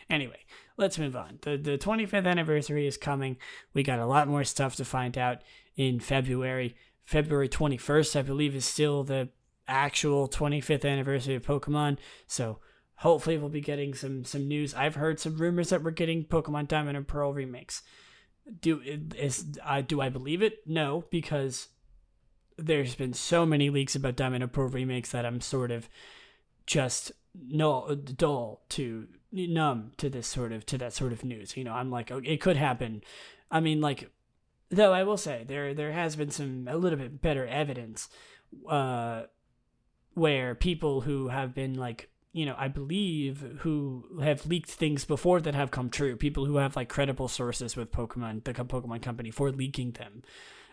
Anyway, 0.09 0.39
let's 0.77 0.97
move 0.97 1.15
on. 1.15 1.39
The 1.41 1.57
the 1.57 1.77
25th 1.77 2.25
anniversary 2.25 2.87
is 2.87 2.97
coming. 2.97 3.37
We 3.73 3.83
got 3.83 3.99
a 3.99 4.05
lot 4.05 4.27
more 4.27 4.43
stuff 4.43 4.75
to 4.77 4.85
find 4.85 5.17
out 5.17 5.41
in 5.75 5.99
February. 5.99 6.75
February 7.03 7.49
21st, 7.49 8.15
I 8.15 8.21
believe, 8.23 8.55
is 8.55 8.65
still 8.65 9.03
the 9.03 9.29
actual 9.67 10.27
25th 10.27 10.89
anniversary 10.89 11.35
of 11.35 11.43
Pokemon. 11.43 11.97
So 12.27 12.59
hopefully 12.95 13.37
we'll 13.37 13.49
be 13.49 13.61
getting 13.61 13.93
some 13.93 14.23
some 14.23 14.47
news. 14.47 14.73
I've 14.73 14.95
heard 14.95 15.19
some 15.19 15.37
rumors 15.37 15.69
that 15.69 15.83
we're 15.83 15.91
getting 15.91 16.25
Pokemon 16.25 16.67
Diamond 16.67 16.97
and 16.97 17.07
Pearl 17.07 17.33
remakes. 17.33 17.81
Do 18.61 18.81
is 19.15 19.57
uh, 19.63 19.81
do 19.81 20.01
I 20.01 20.09
believe 20.09 20.41
it? 20.41 20.59
No, 20.65 21.05
because 21.09 21.67
there's 22.57 22.95
been 22.95 23.13
so 23.13 23.45
many 23.45 23.69
leaks 23.69 23.95
about 23.95 24.15
Diamond 24.15 24.43
and 24.43 24.51
Pearl 24.51 24.69
remakes 24.69 25.11
that 25.11 25.25
I'm 25.25 25.41
sort 25.41 25.71
of 25.71 25.89
just 26.65 27.11
no 27.47 27.95
dull 27.95 28.61
to 28.69 29.07
numb 29.31 29.91
to 29.97 30.09
this 30.09 30.27
sort 30.27 30.51
of 30.51 30.65
to 30.67 30.77
that 30.77 30.93
sort 30.93 31.11
of 31.11 31.23
news. 31.23 31.57
You 31.57 31.63
know, 31.63 31.73
I'm 31.73 31.91
like, 31.91 32.11
it 32.11 32.41
could 32.41 32.57
happen. 32.57 33.03
I 33.51 33.59
mean, 33.59 33.81
like, 33.81 34.09
though 34.69 34.93
I 34.93 35.03
will 35.03 35.17
say 35.17 35.43
there 35.47 35.73
there 35.73 35.91
has 35.91 36.15
been 36.15 36.31
some 36.31 36.67
a 36.69 36.77
little 36.77 36.97
bit 36.99 37.21
better 37.21 37.45
evidence, 37.45 38.09
uh, 38.67 39.23
where 40.13 40.55
people 40.55 41.01
who 41.01 41.27
have 41.27 41.53
been 41.53 41.75
like 41.75 42.09
you 42.31 42.45
know, 42.45 42.55
I 42.57 42.67
believe 42.67 43.59
who 43.59 44.19
have 44.21 44.45
leaked 44.45 44.69
things 44.69 45.05
before 45.05 45.39
that 45.39 45.55
have 45.55 45.71
come 45.71 45.89
true. 45.89 46.17
People 46.17 46.45
who 46.45 46.57
have 46.57 46.75
like 46.75 46.89
credible 46.89 47.29
sources 47.29 47.77
with 47.77 47.93
Pokemon, 47.93 48.43
the 48.43 48.53
Pokemon 48.53 49.01
company, 49.01 49.31
for 49.31 49.51
leaking 49.51 49.91
them 49.91 50.21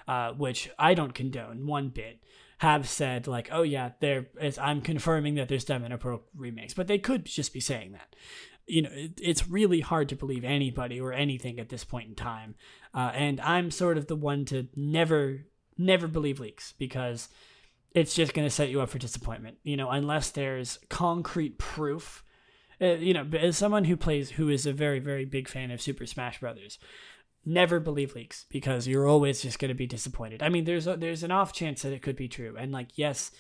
uh, 0.06 0.32
which 0.32 0.70
I 0.78 0.94
don't 0.94 1.14
condone 1.14 1.66
one 1.66 1.88
bit, 1.88 2.20
have 2.62 2.88
said 2.88 3.26
like, 3.26 3.48
"Oh 3.50 3.62
yeah, 3.62 3.90
there 3.98 4.26
is." 4.40 4.56
I'm 4.56 4.80
confirming 4.80 5.34
that 5.34 5.48
there's 5.48 5.68
and 5.68 5.98
Pearl 5.98 6.22
remakes, 6.36 6.74
but 6.74 6.86
they 6.86 6.98
could 6.98 7.24
just 7.24 7.52
be 7.52 7.58
saying 7.58 7.90
that. 7.92 8.14
You 8.66 8.82
know, 8.82 8.90
it, 8.92 9.20
it's 9.20 9.48
really 9.48 9.80
hard 9.80 10.08
to 10.10 10.16
believe 10.16 10.44
anybody 10.44 11.00
or 11.00 11.12
anything 11.12 11.58
at 11.58 11.70
this 11.70 11.82
point 11.82 12.10
in 12.10 12.14
time, 12.14 12.54
uh, 12.94 13.10
and 13.14 13.40
I'm 13.40 13.72
sort 13.72 13.98
of 13.98 14.06
the 14.06 14.14
one 14.14 14.44
to 14.46 14.68
never, 14.76 15.46
never 15.76 16.06
believe 16.06 16.38
leaks 16.38 16.72
because 16.78 17.28
it's 17.96 18.14
just 18.14 18.32
going 18.32 18.46
to 18.46 18.54
set 18.54 18.68
you 18.68 18.80
up 18.80 18.90
for 18.90 18.98
disappointment. 18.98 19.58
You 19.64 19.76
know, 19.76 19.90
unless 19.90 20.30
there's 20.30 20.78
concrete 20.88 21.58
proof. 21.58 22.22
Uh, 22.80 22.94
you 22.94 23.12
know, 23.12 23.26
as 23.38 23.56
someone 23.56 23.84
who 23.84 23.96
plays, 23.96 24.30
who 24.30 24.48
is 24.48 24.66
a 24.66 24.72
very, 24.72 24.98
very 25.00 25.24
big 25.24 25.48
fan 25.48 25.70
of 25.70 25.82
Super 25.82 26.06
Smash 26.06 26.40
Brothers, 26.40 26.78
never 27.44 27.81
believe 27.81 28.14
leaks 28.14 28.46
because 28.48 28.87
you're 28.87 29.09
always 29.09 29.42
just 29.42 29.59
going 29.59 29.70
to 29.70 29.74
be 29.74 29.87
disappointed. 29.87 30.42
I 30.42 30.48
mean, 30.48 30.64
there's 30.64 30.87
a, 30.87 30.96
there's 30.96 31.22
an 31.22 31.31
off 31.31 31.52
chance 31.52 31.83
that 31.83 31.92
it 31.92 32.02
could 32.02 32.16
be 32.16 32.28
true, 32.28 32.57
and 32.59 32.72
like 32.72 32.88
yes, 32.96 33.31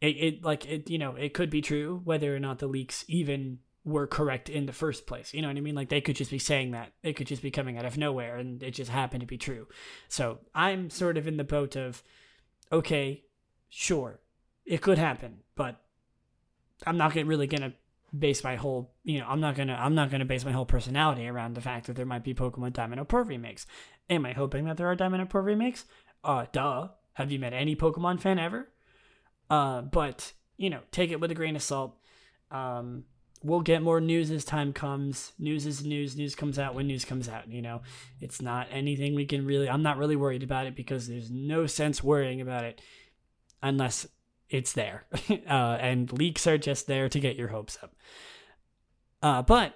it, 0.00 0.16
it 0.16 0.44
like 0.44 0.66
it 0.66 0.90
you 0.90 0.98
know 0.98 1.14
it 1.14 1.34
could 1.34 1.50
be 1.50 1.62
true 1.62 2.00
whether 2.04 2.34
or 2.34 2.40
not 2.40 2.58
the 2.58 2.66
leaks 2.66 3.04
even 3.08 3.58
were 3.84 4.06
correct 4.06 4.48
in 4.48 4.66
the 4.66 4.72
first 4.72 5.06
place. 5.06 5.32
You 5.32 5.42
know 5.42 5.48
what 5.48 5.56
I 5.56 5.60
mean? 5.60 5.74
Like 5.74 5.88
they 5.88 6.00
could 6.00 6.16
just 6.16 6.30
be 6.30 6.38
saying 6.38 6.72
that 6.72 6.92
it 7.02 7.14
could 7.14 7.26
just 7.26 7.42
be 7.42 7.50
coming 7.50 7.78
out 7.78 7.84
of 7.84 7.96
nowhere, 7.96 8.36
and 8.36 8.62
it 8.62 8.72
just 8.72 8.90
happened 8.90 9.20
to 9.20 9.26
be 9.26 9.38
true. 9.38 9.66
So 10.08 10.38
I'm 10.54 10.90
sort 10.90 11.16
of 11.16 11.26
in 11.26 11.36
the 11.36 11.44
boat 11.44 11.76
of 11.76 12.02
okay, 12.72 13.24
sure, 13.68 14.20
it 14.64 14.80
could 14.80 14.98
happen, 14.98 15.38
but 15.54 15.80
I'm 16.86 16.96
not 16.96 17.14
really 17.14 17.46
gonna 17.46 17.74
base 18.16 18.42
my 18.42 18.56
whole 18.56 18.92
you 19.04 19.18
know 19.18 19.26
i'm 19.28 19.40
not 19.40 19.54
gonna 19.54 19.74
i'm 19.80 19.94
not 19.94 20.10
gonna 20.10 20.24
base 20.24 20.44
my 20.44 20.52
whole 20.52 20.66
personality 20.66 21.28
around 21.28 21.54
the 21.54 21.60
fact 21.60 21.86
that 21.86 21.94
there 21.96 22.06
might 22.06 22.24
be 22.24 22.34
pokemon 22.34 22.72
diamond 22.72 22.98
and 22.98 23.08
pearl 23.08 23.24
remakes. 23.24 23.66
Am 24.08 24.26
i 24.26 24.32
hoping 24.32 24.64
that 24.64 24.76
there 24.76 24.88
are 24.88 24.96
diamond 24.96 25.20
and 25.20 25.30
pearl 25.30 25.44
remakes? 25.44 25.84
Uh 26.24 26.46
duh. 26.52 26.88
Have 27.14 27.30
you 27.30 27.38
met 27.38 27.52
any 27.52 27.76
pokemon 27.76 28.20
fan 28.20 28.38
ever? 28.38 28.68
Uh 29.48 29.82
but 29.82 30.32
you 30.56 30.70
know 30.70 30.80
take 30.90 31.10
it 31.10 31.20
with 31.20 31.30
a 31.30 31.34
grain 31.34 31.56
of 31.56 31.62
salt. 31.62 31.96
Um 32.50 33.04
we'll 33.42 33.60
get 33.60 33.82
more 33.82 34.00
news 34.00 34.30
as 34.30 34.44
time 34.44 34.72
comes. 34.72 35.32
News 35.38 35.64
is 35.64 35.84
news. 35.84 36.14
News 36.16 36.34
comes 36.34 36.58
out 36.58 36.74
when 36.74 36.88
news 36.88 37.04
comes 37.04 37.28
out 37.28 37.48
you 37.48 37.62
know? 37.62 37.82
It's 38.20 38.42
not 38.42 38.66
anything 38.70 39.14
we 39.14 39.26
can 39.26 39.46
really 39.46 39.68
i'm 39.68 39.82
not 39.82 39.98
really 39.98 40.16
worried 40.16 40.42
about 40.42 40.66
it 40.66 40.74
because 40.74 41.06
there's 41.06 41.30
no 41.30 41.66
sense 41.66 42.02
worrying 42.02 42.40
about 42.40 42.64
it 42.64 42.80
unless 43.62 44.06
it's 44.50 44.72
there. 44.72 45.06
Uh, 45.48 45.76
and 45.80 46.12
leaks 46.12 46.46
are 46.46 46.58
just 46.58 46.86
there 46.86 47.08
to 47.08 47.18
get 47.18 47.36
your 47.36 47.48
hopes 47.48 47.78
up. 47.82 47.94
Uh, 49.22 49.42
but 49.42 49.74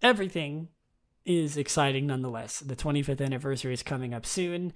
everything 0.00 0.68
is 1.24 1.56
exciting 1.56 2.06
nonetheless. 2.06 2.60
The 2.60 2.74
25th 2.74 3.24
anniversary 3.24 3.72
is 3.72 3.82
coming 3.82 4.12
up 4.12 4.26
soon. 4.26 4.72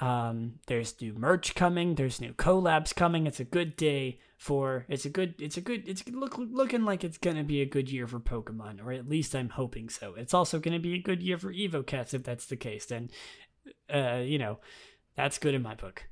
Um, 0.00 0.54
there's 0.66 1.00
new 1.00 1.14
merch 1.14 1.54
coming. 1.54 1.94
There's 1.94 2.20
new 2.20 2.32
collabs 2.34 2.94
coming. 2.94 3.26
It's 3.26 3.40
a 3.40 3.44
good 3.44 3.76
day 3.76 4.18
for. 4.38 4.86
It's 4.88 5.04
a 5.04 5.10
good. 5.10 5.34
It's 5.40 5.56
a 5.56 5.60
good. 5.60 5.88
It's 5.88 6.06
look 6.08 6.36
looking 6.36 6.84
like 6.84 7.04
it's 7.04 7.18
gonna 7.18 7.44
be 7.44 7.60
a 7.60 7.66
good 7.66 7.90
year 7.90 8.06
for 8.06 8.18
Pokemon, 8.18 8.84
or 8.84 8.92
at 8.92 9.08
least 9.08 9.36
I'm 9.36 9.50
hoping 9.50 9.88
so. 9.88 10.14
It's 10.14 10.34
also 10.34 10.58
gonna 10.58 10.80
be 10.80 10.94
a 10.94 11.02
good 11.02 11.22
year 11.22 11.38
for 11.38 11.52
EvoCast 11.52 12.12
if 12.12 12.24
that's 12.24 12.46
the 12.46 12.56
case. 12.56 12.86
Then, 12.86 13.10
uh, 13.92 14.22
you 14.24 14.38
know, 14.38 14.58
that's 15.14 15.38
good 15.38 15.54
in 15.54 15.62
my 15.62 15.74
book. 15.74 16.04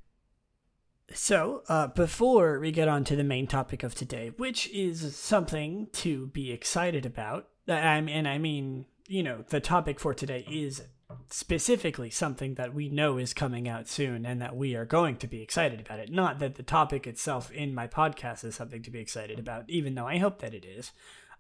So, 1.12 1.62
uh, 1.68 1.88
before 1.88 2.58
we 2.58 2.72
get 2.72 2.88
on 2.88 3.04
to 3.04 3.16
the 3.16 3.24
main 3.24 3.46
topic 3.46 3.82
of 3.82 3.94
today, 3.94 4.32
which 4.36 4.68
is 4.70 5.16
something 5.16 5.88
to 5.92 6.28
be 6.28 6.52
excited 6.52 7.04
about, 7.04 7.48
I'm, 7.68 8.08
and 8.08 8.26
I 8.26 8.38
mean, 8.38 8.86
you 9.08 9.22
know, 9.22 9.44
the 9.48 9.60
topic 9.60 10.00
for 10.00 10.14
today 10.14 10.46
is 10.50 10.82
specifically 11.28 12.10
something 12.10 12.54
that 12.54 12.74
we 12.74 12.88
know 12.88 13.18
is 13.18 13.34
coming 13.34 13.68
out 13.68 13.88
soon 13.88 14.24
and 14.24 14.40
that 14.40 14.56
we 14.56 14.74
are 14.74 14.84
going 14.84 15.16
to 15.16 15.26
be 15.26 15.42
excited 15.42 15.80
about 15.80 15.98
it. 15.98 16.10
Not 16.10 16.38
that 16.38 16.54
the 16.54 16.62
topic 16.62 17.06
itself 17.06 17.50
in 17.50 17.74
my 17.74 17.86
podcast 17.86 18.44
is 18.44 18.54
something 18.54 18.82
to 18.82 18.90
be 18.90 19.00
excited 19.00 19.38
about, 19.38 19.68
even 19.68 19.94
though 19.94 20.06
I 20.06 20.18
hope 20.18 20.40
that 20.40 20.54
it 20.54 20.64
is. 20.64 20.92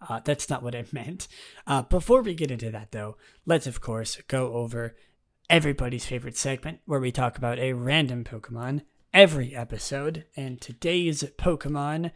Uh, 0.06 0.20
that's 0.24 0.50
not 0.50 0.62
what 0.62 0.74
I 0.74 0.84
meant. 0.92 1.28
Uh, 1.66 1.82
before 1.82 2.22
we 2.22 2.34
get 2.34 2.50
into 2.50 2.70
that, 2.70 2.92
though, 2.92 3.16
let's 3.46 3.66
of 3.66 3.80
course 3.80 4.20
go 4.28 4.54
over 4.54 4.96
everybody's 5.48 6.06
favorite 6.06 6.36
segment 6.36 6.80
where 6.86 7.00
we 7.00 7.12
talk 7.12 7.36
about 7.36 7.58
a 7.58 7.72
random 7.72 8.24
Pokemon 8.24 8.82
every 9.12 9.54
episode. 9.54 10.24
And 10.36 10.60
today's 10.60 11.22
Pokemon 11.38 12.12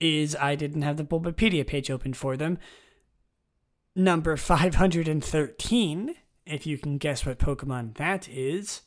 is 0.00 0.36
I 0.36 0.54
didn't 0.54 0.82
have 0.82 0.96
the 0.96 1.04
Bulbapedia 1.04 1.66
page 1.66 1.90
open 1.90 2.12
for 2.12 2.36
them. 2.36 2.58
Number 3.94 4.36
513, 4.36 6.14
if 6.46 6.66
you 6.66 6.78
can 6.78 6.98
guess 6.98 7.26
what 7.26 7.38
Pokemon 7.38 7.96
that 7.96 8.28
is. 8.28 8.82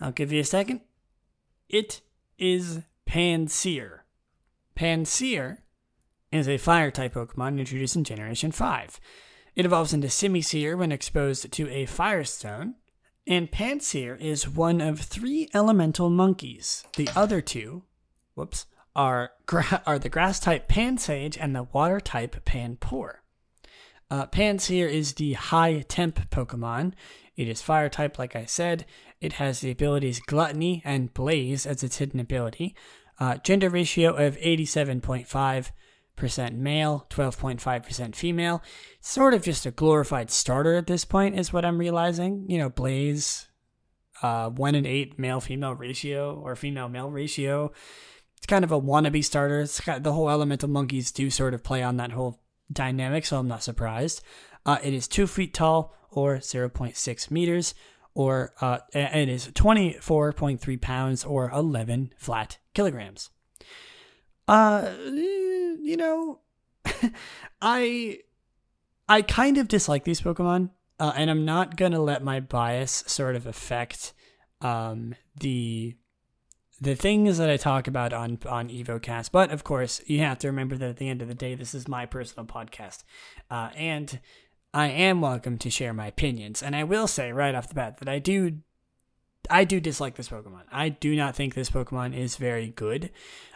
I'll 0.00 0.12
give 0.12 0.32
you 0.32 0.40
a 0.40 0.44
second. 0.44 0.80
It 1.68 2.00
is 2.38 2.80
Pansear. 3.06 4.00
Pansear 4.76 5.58
is 6.32 6.48
a 6.48 6.58
fire 6.58 6.90
type 6.90 7.14
Pokemon 7.14 7.58
introduced 7.58 7.94
in 7.94 8.04
Generation 8.04 8.50
5. 8.50 9.00
It 9.54 9.64
evolves 9.64 9.92
into 9.92 10.08
Simisear 10.08 10.76
when 10.76 10.90
exposed 10.90 11.52
to 11.52 11.68
a 11.68 11.86
Firestone, 11.86 12.74
and 13.26 13.50
Pansear 13.50 14.20
is 14.20 14.48
one 14.48 14.80
of 14.80 15.00
three 15.00 15.48
elemental 15.54 16.10
monkeys. 16.10 16.84
The 16.96 17.08
other 17.14 17.40
two, 17.40 17.84
whoops, 18.34 18.66
are 18.94 19.32
gra- 19.46 19.82
are 19.86 19.98
the 19.98 20.08
grass 20.08 20.40
type 20.40 20.68
Pansage 20.68 21.38
and 21.38 21.54
the 21.54 21.64
water 21.64 22.00
type 22.00 22.44
Panpour. 22.44 23.22
Uh, 24.10 24.26
is 24.36 25.14
the 25.14 25.32
high 25.34 25.80
temp 25.88 26.30
Pokemon. 26.30 26.92
It 27.34 27.48
is 27.48 27.62
fire 27.62 27.88
type, 27.88 28.18
like 28.18 28.36
I 28.36 28.44
said. 28.44 28.84
It 29.20 29.34
has 29.34 29.60
the 29.60 29.70
abilities 29.70 30.20
Gluttony 30.20 30.82
and 30.84 31.14
Blaze 31.14 31.64
as 31.64 31.82
its 31.82 31.96
hidden 31.96 32.20
ability. 32.20 32.74
Uh, 33.18 33.36
gender 33.36 33.70
ratio 33.70 34.14
of 34.14 34.36
87.5% 34.36 35.70
male, 36.54 37.06
12.5% 37.10 38.14
female. 38.14 38.62
Sort 39.00 39.34
of 39.34 39.42
just 39.42 39.66
a 39.66 39.70
glorified 39.70 40.30
starter 40.30 40.76
at 40.76 40.86
this 40.86 41.04
point, 41.04 41.38
is 41.38 41.52
what 41.52 41.64
I'm 41.64 41.78
realizing. 41.78 42.44
You 42.48 42.58
know, 42.58 42.68
Blaze, 42.68 43.48
uh, 44.22 44.50
1 44.50 44.74
in 44.74 44.86
8 44.86 45.18
male 45.18 45.40
female 45.40 45.74
ratio 45.74 46.34
or 46.34 46.54
female 46.56 46.88
male 46.88 47.10
ratio. 47.10 47.72
It's 48.36 48.46
kind 48.46 48.64
of 48.64 48.72
a 48.72 48.80
wannabe 48.80 49.24
starter. 49.24 49.60
It's 49.60 49.80
of, 49.80 50.02
the 50.02 50.12
whole 50.12 50.30
elemental 50.30 50.68
monkeys 50.68 51.12
do 51.12 51.30
sort 51.30 51.54
of 51.54 51.62
play 51.62 51.82
on 51.82 51.96
that 51.98 52.12
whole 52.12 52.40
dynamic, 52.72 53.24
so 53.26 53.38
I'm 53.38 53.48
not 53.48 53.62
surprised. 53.62 54.22
Uh, 54.64 54.78
it 54.82 54.94
is 54.94 55.08
2 55.08 55.26
feet 55.26 55.54
tall 55.54 55.94
or 56.10 56.36
0.6 56.38 57.30
meters 57.30 57.74
or 58.14 58.52
uh, 58.60 58.78
it 58.92 59.28
is 59.28 59.48
24.3 59.48 60.80
pounds 60.80 61.24
or 61.24 61.50
11 61.50 62.12
flat 62.16 62.58
kilograms. 62.74 63.30
Uh, 64.48 64.90
you 65.04 65.96
know, 65.96 66.40
I 67.62 68.18
I 69.08 69.22
kind 69.22 69.58
of 69.58 69.68
dislike 69.68 70.04
these 70.04 70.20
Pokemon, 70.20 70.70
uh, 70.98 71.12
and 71.16 71.30
I'm 71.30 71.44
not 71.44 71.76
gonna 71.76 72.00
let 72.00 72.22
my 72.22 72.40
bias 72.40 73.04
sort 73.06 73.36
of 73.36 73.46
affect 73.46 74.12
um, 74.60 75.14
the 75.38 75.96
the 76.80 76.96
things 76.96 77.38
that 77.38 77.48
I 77.48 77.56
talk 77.56 77.86
about 77.86 78.12
on 78.12 78.38
on 78.48 78.68
EvoCast. 78.68 79.30
But 79.30 79.50
of 79.50 79.64
course, 79.64 80.00
you 80.06 80.20
have 80.20 80.38
to 80.40 80.48
remember 80.48 80.76
that 80.76 80.90
at 80.90 80.96
the 80.96 81.08
end 81.08 81.22
of 81.22 81.28
the 81.28 81.34
day, 81.34 81.54
this 81.54 81.74
is 81.74 81.86
my 81.86 82.06
personal 82.06 82.46
podcast, 82.46 83.04
uh, 83.50 83.70
and 83.76 84.18
I 84.74 84.88
am 84.88 85.20
welcome 85.20 85.58
to 85.58 85.70
share 85.70 85.92
my 85.92 86.06
opinions. 86.06 86.62
And 86.62 86.74
I 86.74 86.84
will 86.84 87.06
say 87.06 87.30
right 87.32 87.54
off 87.54 87.68
the 87.68 87.74
bat 87.74 87.98
that 87.98 88.08
I 88.08 88.18
do 88.18 88.58
I 89.50 89.64
do 89.64 89.80
dislike 89.80 90.14
this 90.14 90.28
Pokemon. 90.28 90.62
I 90.70 90.88
do 90.88 91.16
not 91.16 91.34
think 91.34 91.54
this 91.54 91.70
Pokemon 91.70 92.16
is 92.16 92.36
very 92.36 92.68
good. 92.68 93.10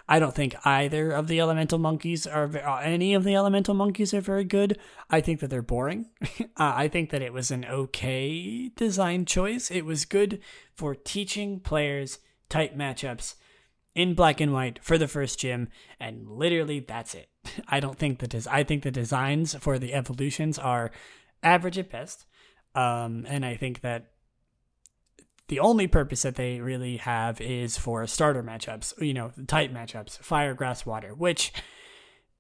I 0.09 0.19
don't 0.19 0.35
think 0.35 0.55
either 0.65 1.11
of 1.11 1.27
the 1.27 1.41
elemental 1.41 1.79
monkeys 1.79 2.27
are 2.27 2.45
uh, 2.57 2.81
any 2.81 3.15
of 3.15 3.25
the 3.25 3.35
elemental 3.35 3.75
monkeys 3.75 4.15
are 4.15 4.21
very 4.21 4.45
good. 4.45 4.79
I 5.11 5.21
think 5.21 5.41
that 5.41 5.51
they're 5.51 5.63
boring. 5.63 6.07
uh, 6.41 6.45
I 6.57 6.89
think 6.89 7.11
that 7.11 7.23
it 7.23 7.33
was 7.33 7.51
an 7.51 7.65
okay 7.65 8.69
design 8.77 9.25
choice. 9.25 9.71
It 9.71 9.85
was 9.85 10.05
good 10.05 10.41
for 10.75 10.95
teaching 10.95 11.59
players 11.59 12.19
type 12.49 12.77
matchups 12.77 13.35
in 13.97 14.15
black 14.15 14.41
and 14.41 14.53
white 14.53 14.79
for 14.83 14.97
the 14.99 15.09
first 15.09 15.41
gym, 15.41 15.69
and 15.99 16.29
literally 16.29 16.81
that's 16.81 17.15
it. 17.15 17.29
I 17.69 17.81
don't 17.81 17.99
think 17.99 18.21
the 18.21 18.49
I 18.51 18.63
think 18.63 18.85
the 18.85 18.91
designs 18.93 19.55
for 19.55 19.79
the 19.79 19.93
evolutions 19.93 20.59
are 20.59 20.93
average 21.43 21.79
at 21.79 21.91
best, 21.91 22.27
um, 22.77 23.27
and 23.29 23.45
I 23.45 23.57
think 23.57 23.81
that 23.81 24.13
the 25.49 25.61
only 25.61 25.87
purpose 25.87 26.23
that 26.23 26.37
they 26.37 26.61
really 26.61 26.97
have 26.99 27.41
is 27.41 27.79
for 27.79 28.07
starter 28.07 28.43
matchups. 28.43 29.01
You 29.01 29.15
know, 29.15 29.33
type 29.47 29.71
matchups, 29.73 30.19
fire, 30.19 30.55
grass, 30.55 30.87
water, 30.87 31.15
which. 31.15 31.53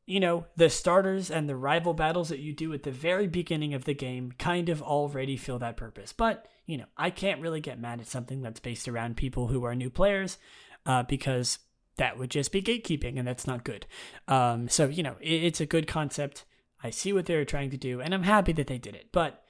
You 0.08 0.20
know, 0.20 0.46
the 0.54 0.70
starters 0.70 1.32
and 1.32 1.48
the 1.48 1.56
rival 1.56 1.92
battles 1.92 2.28
that 2.28 2.38
you 2.38 2.52
do 2.52 2.72
at 2.72 2.84
the 2.84 2.92
very 2.92 3.26
beginning 3.26 3.74
of 3.74 3.86
the 3.86 3.92
game 3.92 4.30
kind 4.38 4.68
of 4.68 4.80
already 4.80 5.36
fill 5.36 5.58
that 5.58 5.76
purpose. 5.76 6.12
But, 6.12 6.46
you 6.64 6.78
know, 6.78 6.84
I 6.96 7.10
can't 7.10 7.40
really 7.40 7.60
get 7.60 7.80
mad 7.80 8.00
at 8.00 8.06
something 8.06 8.40
that's 8.40 8.60
based 8.60 8.86
around 8.86 9.16
people 9.16 9.48
who 9.48 9.64
are 9.64 9.74
new 9.74 9.90
players 9.90 10.38
uh, 10.86 11.02
because 11.02 11.58
that 11.96 12.18
would 12.18 12.30
just 12.30 12.52
be 12.52 12.62
gatekeeping, 12.62 13.18
and 13.18 13.26
that's 13.26 13.46
not 13.46 13.64
good. 13.64 13.86
Um, 14.28 14.68
so 14.68 14.86
you 14.86 15.02
know, 15.02 15.16
it, 15.20 15.44
it's 15.44 15.60
a 15.60 15.66
good 15.66 15.86
concept. 15.86 16.44
I 16.82 16.90
see 16.90 17.12
what 17.12 17.26
they 17.26 17.36
were 17.36 17.44
trying 17.44 17.70
to 17.70 17.76
do, 17.76 18.00
and 18.00 18.14
I'm 18.14 18.22
happy 18.22 18.52
that 18.52 18.66
they 18.66 18.78
did 18.78 18.94
it. 18.94 19.08
But 19.12 19.42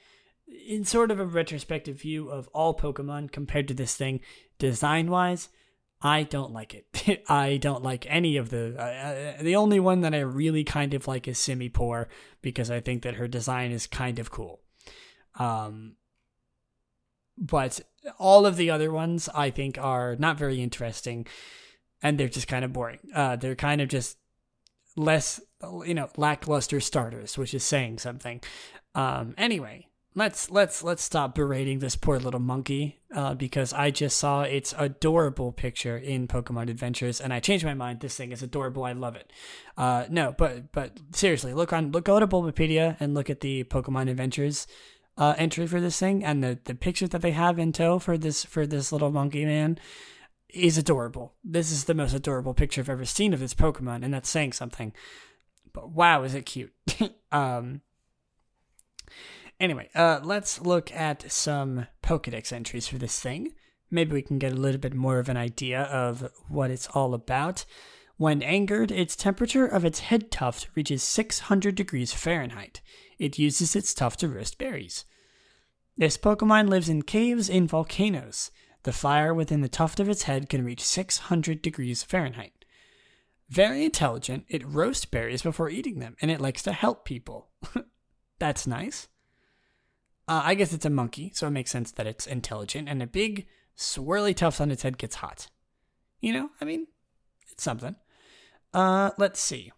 in 0.69 0.85
sort 0.85 1.11
of 1.11 1.21
a 1.21 1.27
retrospective 1.27 2.01
view 2.01 2.29
of 2.29 2.49
all 2.49 2.77
Pokemon 2.77 3.33
compared 3.33 3.69
to 3.69 3.75
this 3.75 3.97
thing, 3.97 4.21
design 4.59 5.11
wise, 5.11 5.49
I 6.03 6.25
don't 6.25 6.53
like 6.53 6.75
it. 6.75 7.25
I 7.29 7.57
don't 7.57 7.83
like 7.83 8.07
any 8.09 8.37
of 8.37 8.51
the. 8.51 8.77
Uh, 8.79 9.43
the 9.43 9.57
only 9.57 9.81
one 9.81 10.03
that 10.03 10.15
I 10.15 10.21
really 10.21 10.65
kind 10.65 10.95
of 10.95 11.09
like 11.09 11.27
is 11.27 11.39
Simipour 11.39 12.07
because 12.43 12.71
I 12.71 12.81
think 12.81 13.03
that 13.03 13.15
her 13.15 13.29
design 13.29 13.73
is 13.73 13.87
kind 13.87 14.19
of 14.19 14.31
cool. 14.31 14.61
Um, 15.39 15.97
but 17.39 17.81
all 18.19 18.47
of 18.47 18.57
the 18.57 18.71
other 18.71 18.91
ones 18.93 19.29
I 19.35 19.51
think 19.51 19.79
are 19.79 20.17
not 20.17 20.39
very 20.39 20.63
interesting 20.63 21.27
and 22.03 22.19
they're 22.19 22.29
just 22.29 22.49
kind 22.49 22.65
of 22.65 22.73
boring. 22.73 23.01
Uh, 23.15 23.37
they're 23.37 23.55
kind 23.55 23.81
of 23.81 23.89
just 23.89 24.17
less, 24.97 25.41
you 25.85 25.95
know, 25.95 26.09
lackluster 26.17 26.81
starters, 26.81 27.37
which 27.37 27.55
is 27.55 27.65
saying 27.65 27.99
something. 27.99 28.41
Um, 28.95 29.35
anyway, 29.37 29.86
let's 30.17 30.51
let's 30.51 30.83
let's 30.83 31.03
stop 31.03 31.35
berating 31.35 31.79
this 31.79 31.95
poor 31.95 32.19
little 32.19 32.41
monkey 32.41 32.99
uh, 33.15 33.35
because 33.35 33.73
I 33.73 33.91
just 33.91 34.17
saw 34.17 34.43
its 34.43 34.75
adorable 34.77 35.53
picture 35.53 35.97
in 35.97 36.27
Pokemon 36.27 36.71
Adventures 36.71 37.21
and 37.21 37.33
I 37.33 37.39
changed 37.39 37.65
my 37.65 37.75
mind. 37.75 38.01
This 38.01 38.17
thing 38.17 38.33
is 38.33 38.43
adorable. 38.43 38.83
I 38.85 38.93
love 38.93 39.15
it. 39.15 39.33
Uh, 39.77 40.07
no, 40.11 40.35
but 40.37 40.73
but 40.73 40.99
seriously, 41.13 41.55
look 41.55 41.73
on 41.73 41.93
look 41.93 42.07
go 42.07 42.19
to 42.19 42.27
Bulbapedia 42.27 42.97
and 42.99 43.15
look 43.15 43.31
at 43.31 43.41
the 43.41 43.65
Pokemon 43.65 44.11
Adventures 44.11 44.67
uh, 45.19 45.35
entry 45.39 45.67
for 45.67 45.81
this 45.81 46.01
thing 46.01 46.25
and 46.25 46.43
the 46.43 46.59
the 46.65 46.75
picture 46.75 47.07
that 47.07 47.23
they 47.23 47.33
have 47.33 47.59
in 47.59 47.71
tow 47.73 47.99
for 47.99 48.19
this 48.19 48.45
for 48.45 48.67
this 48.67 48.91
little 48.91 49.13
monkey 49.13 49.45
man 49.45 49.79
is 50.49 50.79
adorable. 50.79 51.35
This 51.45 51.71
is 51.71 51.85
the 51.85 51.95
most 51.95 52.15
adorable 52.15 52.55
picture 52.55 52.81
I've 52.81 52.89
ever 52.89 53.05
seen 53.05 53.35
of 53.35 53.41
this 53.41 53.55
Pokemon, 53.55 54.03
and 54.03 54.15
that's 54.15 54.31
saying 54.31 54.55
something. 54.55 54.95
But 55.75 55.91
wow, 55.91 56.23
is 56.23 56.35
it 56.35 56.47
cute! 56.47 56.73
um. 57.33 57.83
Anyway, 59.59 59.89
uh, 59.95 60.21
let's 60.23 60.61
look 60.61 60.93
at 60.93 61.31
some 61.31 61.87
Pokedex 62.03 62.53
entries 62.53 62.87
for 62.87 62.99
this 62.99 63.19
thing. 63.21 63.55
Maybe 63.91 64.13
we 64.13 64.23
can 64.23 64.39
get 64.39 64.53
a 64.53 64.57
little 64.57 64.81
bit 64.81 64.95
more 64.95 65.19
of 65.19 65.29
an 65.29 65.37
idea 65.37 65.83
of 65.83 66.31
what 66.49 66.71
it's 66.71 66.89
all 66.89 67.15
about. 67.15 67.65
When 68.19 68.43
angered, 68.43 68.91
its 68.91 69.17
temperature 69.17 69.67
of 69.67 69.85
its 69.85 70.01
head 70.01 70.31
tuft 70.31 70.69
reaches 70.75 71.03
600 71.03 71.75
degrees 71.75 72.13
Fahrenheit. 72.13 72.81
It 73.19 73.39
uses 73.39 73.77
its 73.77 73.95
tuft 73.95 74.21
to 74.21 74.29
roast 74.29 74.59
berries. 74.59 75.05
This 75.97 76.19
Pokemon 76.19 76.69
lives 76.69 76.89
in 76.89 77.03
caves 77.03 77.49
in 77.49 77.67
volcanoes. 77.67 78.51
The 78.83 78.93
fire 78.93 79.33
within 79.33 79.63
the 79.63 79.69
tuft 79.69 80.01
of 80.01 80.09
its 80.09 80.25
head 80.25 80.49
can 80.49 80.65
reach 80.65 80.83
600 80.83 81.63
degrees 81.63 82.03
Fahrenheit. 82.03 82.65
Very 83.49 83.85
intelligent, 83.85 84.45
it 84.49 84.67
roasts 84.67 85.05
berries 85.05 85.43
before 85.43 85.71
eating 85.71 85.99
them, 85.99 86.17
and 86.21 86.31
it 86.31 86.41
likes 86.41 86.63
to 86.65 86.73
help 86.73 87.05
people. 87.05 87.49
That's 88.39 88.67
nice. 88.67 89.09
Uh, 90.29 90.43
I 90.45 90.55
guess 90.55 90.73
it's 90.73 90.85
a 90.85 90.91
monkey, 90.91 91.31
so 91.35 91.47
it 91.47 91.51
makes 91.51 91.71
sense 91.71 91.93
that 91.93 92.07
it's 92.07 92.27
intelligent, 92.27 92.89
and 92.89 93.03
a 93.03 93.07
big, 93.07 93.47
swirly 93.77 94.35
tuft 94.35 94.61
on 94.61 94.71
its 94.71 94.83
head 94.83 94.99
gets 94.99 95.17
hot. 95.17 95.49
You 96.21 96.33
know, 96.33 96.51
I 96.61 96.65
mean, 96.65 96.89
it's 97.53 97.63
something. 97.63 97.95
Uh, 98.75 99.11
let's 99.19 99.41
see. 99.41 99.73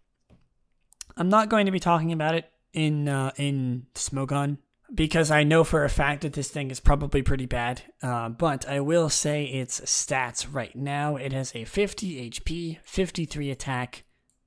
I'm 1.17 1.29
not 1.29 1.49
going 1.49 1.65
to 1.65 1.71
be 1.71 1.79
talking 1.79 2.11
about 2.11 2.35
it 2.35 2.51
in 2.73 3.07
uh, 3.07 3.31
in 3.37 3.85
Smogon 3.93 4.57
because 4.93 5.29
I 5.31 5.43
know 5.43 5.63
for 5.63 5.83
a 5.83 5.89
fact 5.89 6.21
that 6.21 6.33
this 6.33 6.49
thing 6.49 6.71
is 6.71 6.79
probably 6.79 7.21
pretty 7.21 7.45
bad. 7.45 7.81
Uh, 8.01 8.29
but 8.29 8.67
I 8.67 8.79
will 8.79 9.09
say 9.09 9.45
its 9.45 9.81
stats 9.81 10.47
right 10.51 10.75
now. 10.75 11.15
It 11.15 11.31
has 11.31 11.55
a 11.55 11.65
50 11.65 12.29
HP, 12.29 12.79
53 12.83 13.51
attack, 13.51 14.03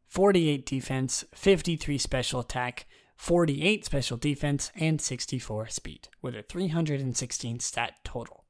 48 0.08 0.66
defense, 0.66 1.24
53 1.34 1.98
special 1.98 2.40
attack, 2.40 2.86
48 3.22 3.84
special 3.84 4.16
defense, 4.16 4.72
and 4.74 5.00
64 5.00 5.68
speed, 5.68 6.08
with 6.22 6.34
a 6.34 6.42
316 6.42 7.60
stat 7.60 7.94
total. 8.02 8.42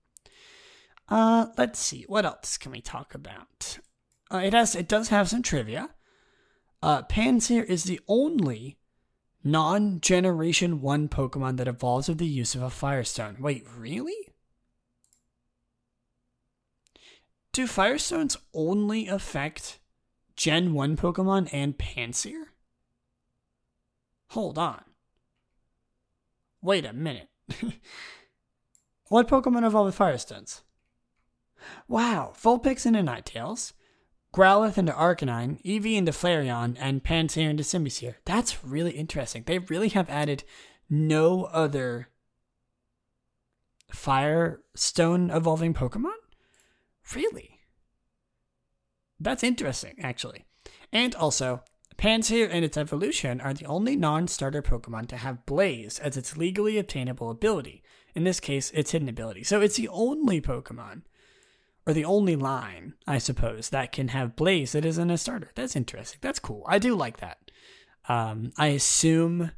Uh, 1.10 1.48
let's 1.58 1.78
see, 1.78 2.06
what 2.08 2.24
else 2.24 2.56
can 2.56 2.72
we 2.72 2.80
talk 2.80 3.14
about? 3.14 3.80
Uh, 4.32 4.38
it 4.38 4.54
has, 4.54 4.74
it 4.74 4.88
does 4.88 5.10
have 5.10 5.28
some 5.28 5.42
trivia. 5.42 5.90
Uh, 6.82 7.02
is 7.14 7.84
the 7.84 8.00
only 8.08 8.78
non 9.44 10.00
Generation 10.00 10.80
1 10.80 11.08
Pokemon 11.10 11.58
that 11.58 11.68
evolves 11.68 12.08
with 12.08 12.16
the 12.16 12.24
use 12.24 12.54
of 12.54 12.62
a 12.62 12.70
Firestone. 12.70 13.36
Wait, 13.40 13.66
really? 13.76 14.32
Do 17.52 17.66
Firestones 17.66 18.38
only 18.54 19.06
affect 19.06 19.80
Gen 20.34 20.72
1 20.72 20.96
Pokemon 20.96 21.50
and 21.52 21.76
Pansear? 21.76 22.51
Hold 24.32 24.56
on. 24.56 24.82
Wait 26.62 26.86
a 26.86 26.94
minute. 26.94 27.28
what 29.08 29.28
Pokemon 29.28 29.66
evolve 29.66 29.86
with 29.86 29.98
Firestones? 29.98 30.62
Wow, 31.86 32.32
Vulpix 32.40 32.86
into 32.86 33.00
Ninetales, 33.00 33.74
Growlithe 34.34 34.78
into 34.78 34.92
Arcanine, 34.92 35.62
Eevee 35.64 35.96
into 35.96 36.12
Flareon, 36.12 36.76
and 36.80 37.04
Pansear 37.04 37.50
into 37.50 37.62
Simisear. 37.62 38.14
That's 38.24 38.64
really 38.64 38.92
interesting. 38.92 39.42
They 39.44 39.58
really 39.58 39.90
have 39.90 40.08
added 40.08 40.44
no 40.88 41.44
other 41.44 42.08
fire 43.90 44.62
stone 44.74 45.30
evolving 45.30 45.74
Pokemon? 45.74 46.16
Really? 47.14 47.58
That's 49.20 49.44
interesting, 49.44 49.96
actually. 50.00 50.46
And 50.90 51.14
also, 51.14 51.62
Pansear 51.96 52.48
and 52.50 52.64
its 52.64 52.76
evolution 52.76 53.40
are 53.40 53.54
the 53.54 53.66
only 53.66 53.96
non 53.96 54.28
starter 54.28 54.62
Pokemon 54.62 55.08
to 55.08 55.16
have 55.16 55.46
Blaze 55.46 55.98
as 55.98 56.16
its 56.16 56.36
legally 56.36 56.78
obtainable 56.78 57.30
ability. 57.30 57.82
In 58.14 58.24
this 58.24 58.40
case, 58.40 58.70
its 58.72 58.90
hidden 58.90 59.08
ability. 59.08 59.44
So 59.44 59.60
it's 59.60 59.76
the 59.76 59.88
only 59.88 60.40
Pokemon, 60.40 61.02
or 61.86 61.92
the 61.92 62.04
only 62.04 62.36
line, 62.36 62.94
I 63.06 63.18
suppose, 63.18 63.70
that 63.70 63.92
can 63.92 64.08
have 64.08 64.36
Blaze 64.36 64.72
that 64.72 64.84
isn't 64.84 65.10
a 65.10 65.18
starter. 65.18 65.50
That's 65.54 65.76
interesting. 65.76 66.18
That's 66.20 66.38
cool. 66.38 66.64
I 66.68 66.78
do 66.78 66.94
like 66.94 67.18
that. 67.18 67.50
Um, 68.08 68.52
I 68.58 68.68
assume 68.68 69.52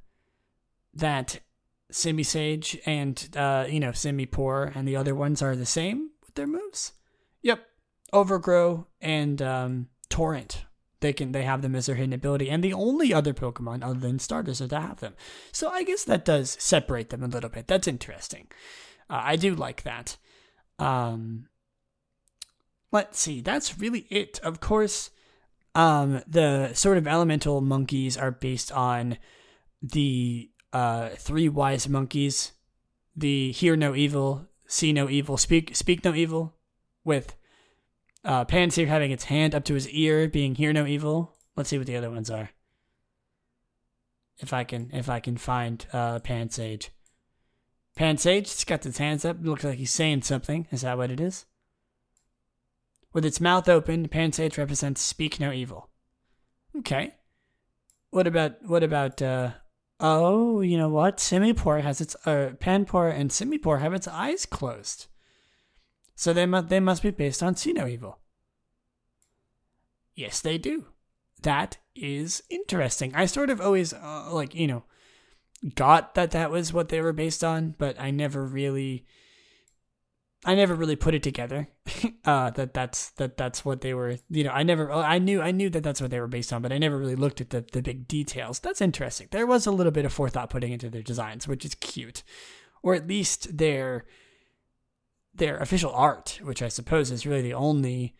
that 0.92 1.40
Simisage 1.92 2.80
and, 2.86 3.28
uh, 3.36 3.66
you 3.68 3.80
know, 3.80 3.90
Simipour 3.90 4.74
and 4.74 4.86
the 4.86 4.96
other 4.96 5.14
ones 5.14 5.42
are 5.42 5.56
the 5.56 5.66
same 5.66 6.10
with 6.24 6.34
their 6.34 6.46
moves. 6.46 6.92
Yep. 7.42 7.66
Overgrow 8.12 8.86
and 9.00 9.42
um, 9.42 9.88
Torrent 10.08 10.64
they 11.04 11.12
can 11.12 11.32
they 11.32 11.42
have 11.42 11.60
them 11.60 11.74
as 11.74 11.84
their 11.84 11.96
hidden 11.96 12.14
ability, 12.14 12.48
and 12.48 12.64
the 12.64 12.72
only 12.72 13.12
other 13.12 13.34
Pokemon 13.34 13.84
other 13.84 14.00
than 14.00 14.18
starters 14.18 14.62
are 14.62 14.68
to 14.68 14.80
have 14.80 15.00
them. 15.00 15.12
So 15.52 15.68
I 15.68 15.84
guess 15.84 16.02
that 16.04 16.24
does 16.24 16.56
separate 16.58 17.10
them 17.10 17.22
a 17.22 17.28
little 17.28 17.50
bit. 17.50 17.66
That's 17.66 17.86
interesting. 17.86 18.48
Uh, 19.10 19.20
I 19.22 19.36
do 19.36 19.54
like 19.54 19.82
that. 19.82 20.16
Um, 20.78 21.48
let's 22.90 23.20
see. 23.20 23.42
That's 23.42 23.78
really 23.78 24.06
it. 24.08 24.40
Of 24.42 24.60
course, 24.60 25.10
um, 25.74 26.22
the 26.26 26.72
sort 26.72 26.96
of 26.96 27.06
elemental 27.06 27.60
monkeys 27.60 28.16
are 28.16 28.30
based 28.30 28.72
on 28.72 29.18
the 29.82 30.50
uh, 30.72 31.10
three 31.10 31.50
wise 31.50 31.86
monkeys: 31.86 32.52
the 33.14 33.52
hear 33.52 33.76
no 33.76 33.94
evil, 33.94 34.48
see 34.66 34.90
no 34.90 35.10
evil, 35.10 35.36
speak 35.36 35.76
speak 35.76 36.02
no 36.02 36.14
evil, 36.14 36.54
with 37.04 37.36
uh, 38.24 38.44
Pansear 38.44 38.86
having 38.86 39.10
its 39.10 39.24
hand 39.24 39.54
up 39.54 39.64
to 39.64 39.74
his 39.74 39.88
ear, 39.88 40.28
being 40.28 40.54
hear 40.54 40.72
no 40.72 40.86
evil. 40.86 41.36
Let's 41.56 41.70
see 41.70 41.78
what 41.78 41.86
the 41.86 41.96
other 41.96 42.10
ones 42.10 42.30
are. 42.30 42.50
If 44.38 44.52
I 44.52 44.64
can, 44.64 44.90
if 44.92 45.08
I 45.08 45.20
can 45.20 45.36
find 45.36 45.86
uh, 45.92 46.18
Pansage. 46.20 46.90
Pansage, 47.96 48.44
it's 48.44 48.64
got 48.64 48.84
its 48.84 48.98
hands 48.98 49.24
up. 49.24 49.36
Looks 49.40 49.62
like 49.62 49.78
he's 49.78 49.92
saying 49.92 50.22
something. 50.22 50.66
Is 50.72 50.80
that 50.80 50.98
what 50.98 51.10
it 51.10 51.20
is? 51.20 51.46
With 53.12 53.24
its 53.24 53.40
mouth 53.40 53.68
open, 53.68 54.08
Pansage 54.08 54.58
represents 54.58 55.00
speak 55.00 55.38
no 55.38 55.52
evil. 55.52 55.90
Okay. 56.78 57.14
What 58.10 58.26
about 58.26 58.64
what 58.64 58.82
about? 58.82 59.22
uh 59.22 59.52
Oh, 60.00 60.60
you 60.60 60.76
know 60.76 60.88
what? 60.88 61.18
Simipour 61.18 61.82
has 61.82 62.00
its 62.00 62.16
uh, 62.26 62.50
Panpour 62.58 63.08
and 63.08 63.30
Simipour 63.30 63.80
have 63.80 63.94
its 63.94 64.08
eyes 64.08 64.44
closed. 64.44 65.06
So 66.14 66.32
they 66.32 66.46
must 66.46 66.68
they 66.68 66.80
must 66.80 67.02
be 67.02 67.10
based 67.10 67.42
on 67.42 67.56
See 67.56 67.72
No 67.72 67.86
Evil. 67.86 68.18
Yes, 70.14 70.40
they 70.40 70.58
do. 70.58 70.86
That 71.42 71.78
is 71.94 72.42
interesting. 72.50 73.14
I 73.14 73.26
sort 73.26 73.50
of 73.50 73.60
always 73.60 73.92
uh, 73.92 74.28
like 74.32 74.54
you 74.54 74.66
know 74.66 74.84
got 75.74 76.14
that 76.14 76.30
that 76.32 76.50
was 76.50 76.72
what 76.72 76.88
they 76.88 77.00
were 77.00 77.12
based 77.12 77.42
on, 77.42 77.74
but 77.78 77.98
I 78.00 78.10
never 78.10 78.44
really 78.44 79.04
I 80.44 80.54
never 80.54 80.74
really 80.74 80.96
put 80.96 81.14
it 81.14 81.22
together. 81.22 81.68
uh, 82.24 82.50
that 82.50 82.74
that's 82.74 83.10
that 83.10 83.36
that's 83.36 83.64
what 83.64 83.80
they 83.80 83.94
were. 83.94 84.18
You 84.28 84.44
know, 84.44 84.50
I 84.50 84.62
never. 84.62 84.92
I 84.92 85.18
knew 85.18 85.40
I 85.40 85.50
knew 85.50 85.70
that 85.70 85.82
that's 85.82 86.00
what 86.00 86.10
they 86.10 86.20
were 86.20 86.26
based 86.26 86.52
on, 86.52 86.60
but 86.60 86.72
I 86.72 86.78
never 86.78 86.98
really 86.98 87.16
looked 87.16 87.40
at 87.40 87.50
the 87.50 87.64
the 87.72 87.82
big 87.82 88.06
details. 88.06 88.58
That's 88.58 88.82
interesting. 88.82 89.28
There 89.30 89.46
was 89.46 89.66
a 89.66 89.70
little 89.70 89.92
bit 89.92 90.04
of 90.04 90.12
forethought 90.12 90.50
putting 90.50 90.72
into 90.72 90.90
their 90.90 91.02
designs, 91.02 91.48
which 91.48 91.64
is 91.64 91.74
cute, 91.76 92.22
or 92.82 92.94
at 92.94 93.08
least 93.08 93.56
their 93.56 94.04
their 95.34 95.58
official 95.58 95.92
art, 95.92 96.38
which 96.42 96.62
I 96.62 96.68
suppose 96.68 97.10
is 97.10 97.26
really 97.26 97.42
the 97.42 97.54
only 97.54 98.14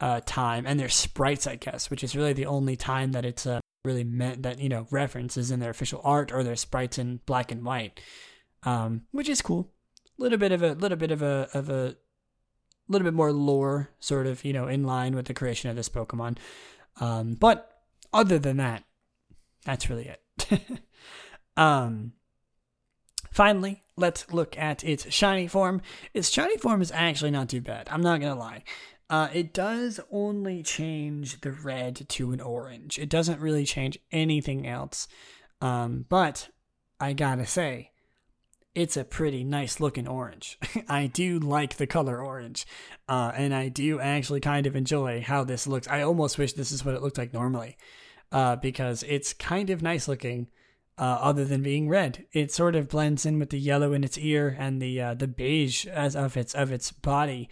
uh, 0.00 0.20
time, 0.26 0.66
and 0.66 0.78
their 0.78 0.88
sprites, 0.88 1.46
I 1.46 1.56
guess, 1.56 1.90
which 1.90 2.02
is 2.02 2.16
really 2.16 2.32
the 2.32 2.46
only 2.46 2.76
time 2.76 3.12
that 3.12 3.24
it's 3.24 3.46
uh, 3.46 3.60
really 3.84 4.04
meant 4.04 4.42
that 4.42 4.58
you 4.58 4.68
know 4.68 4.86
references 4.90 5.50
in 5.50 5.60
their 5.60 5.70
official 5.70 6.00
art 6.04 6.32
or 6.32 6.42
their 6.42 6.56
sprites 6.56 6.98
in 6.98 7.20
black 7.26 7.52
and 7.52 7.64
white, 7.64 8.00
um, 8.64 9.02
which 9.12 9.28
is 9.28 9.42
cool. 9.42 9.70
A 10.18 10.22
little 10.22 10.38
bit 10.38 10.52
of 10.52 10.62
a 10.62 10.72
little 10.72 10.98
bit 10.98 11.10
of 11.10 11.22
a 11.22 11.48
of 11.54 11.68
a 11.70 11.96
little 12.88 13.04
bit 13.04 13.14
more 13.14 13.32
lore, 13.32 13.90
sort 14.00 14.26
of 14.26 14.44
you 14.44 14.52
know 14.52 14.68
in 14.68 14.84
line 14.84 15.14
with 15.14 15.26
the 15.26 15.34
creation 15.34 15.70
of 15.70 15.76
this 15.76 15.88
Pokemon. 15.88 16.38
Um, 17.00 17.34
but 17.34 17.82
other 18.12 18.38
than 18.38 18.58
that, 18.58 18.84
that's 19.64 19.88
really 19.88 20.08
it. 20.08 20.60
um, 21.56 22.12
finally, 23.32 23.82
let's 23.96 24.30
look 24.32 24.56
at 24.56 24.84
its 24.84 25.12
shiny 25.12 25.48
form. 25.48 25.82
Its 26.14 26.30
shiny 26.30 26.56
form 26.58 26.82
is 26.82 26.92
actually 26.92 27.30
not 27.30 27.48
too 27.48 27.60
bad. 27.60 27.88
I'm 27.90 28.02
not 28.02 28.20
gonna 28.20 28.38
lie. 28.38 28.64
Uh, 29.10 29.28
it 29.34 29.52
does 29.52 30.00
only 30.10 30.62
change 30.62 31.40
the 31.42 31.52
red 31.52 32.08
to 32.08 32.32
an 32.32 32.40
orange. 32.40 32.98
It 32.98 33.08
doesn't 33.08 33.40
really 33.40 33.64
change 33.64 33.98
anything 34.10 34.66
else. 34.66 35.08
Um, 35.60 36.06
but 36.08 36.48
I 36.98 37.12
gotta 37.12 37.46
say, 37.46 37.90
it's 38.74 38.96
a 38.96 39.04
pretty 39.04 39.44
nice 39.44 39.80
looking 39.80 40.08
orange. 40.08 40.58
I 40.88 41.06
do 41.06 41.38
like 41.38 41.76
the 41.76 41.86
color 41.86 42.20
orange, 42.20 42.66
uh, 43.08 43.32
and 43.34 43.54
I 43.54 43.68
do 43.68 44.00
actually 44.00 44.40
kind 44.40 44.66
of 44.66 44.76
enjoy 44.76 45.20
how 45.20 45.44
this 45.44 45.66
looks. 45.66 45.88
I 45.88 46.02
almost 46.02 46.38
wish 46.38 46.54
this 46.54 46.72
is 46.72 46.84
what 46.84 46.94
it 46.94 47.02
looked 47.02 47.18
like 47.18 47.34
normally, 47.34 47.76
uh, 48.30 48.56
because 48.56 49.02
it's 49.02 49.34
kind 49.34 49.68
of 49.70 49.82
nice 49.82 50.08
looking 50.08 50.48
uh, 50.98 51.18
other 51.20 51.44
than 51.44 51.62
being 51.62 51.88
red. 51.88 52.26
It 52.32 52.52
sort 52.52 52.76
of 52.76 52.88
blends 52.88 53.24
in 53.26 53.38
with 53.38 53.50
the 53.50 53.58
yellow 53.58 53.92
in 53.92 54.04
its 54.04 54.18
ear 54.18 54.56
and 54.58 54.80
the 54.80 55.00
uh, 55.00 55.14
the 55.14 55.28
beige 55.28 55.86
as 55.86 56.14
of 56.14 56.36
its 56.36 56.54
of 56.54 56.70
its 56.72 56.92
body. 56.92 57.48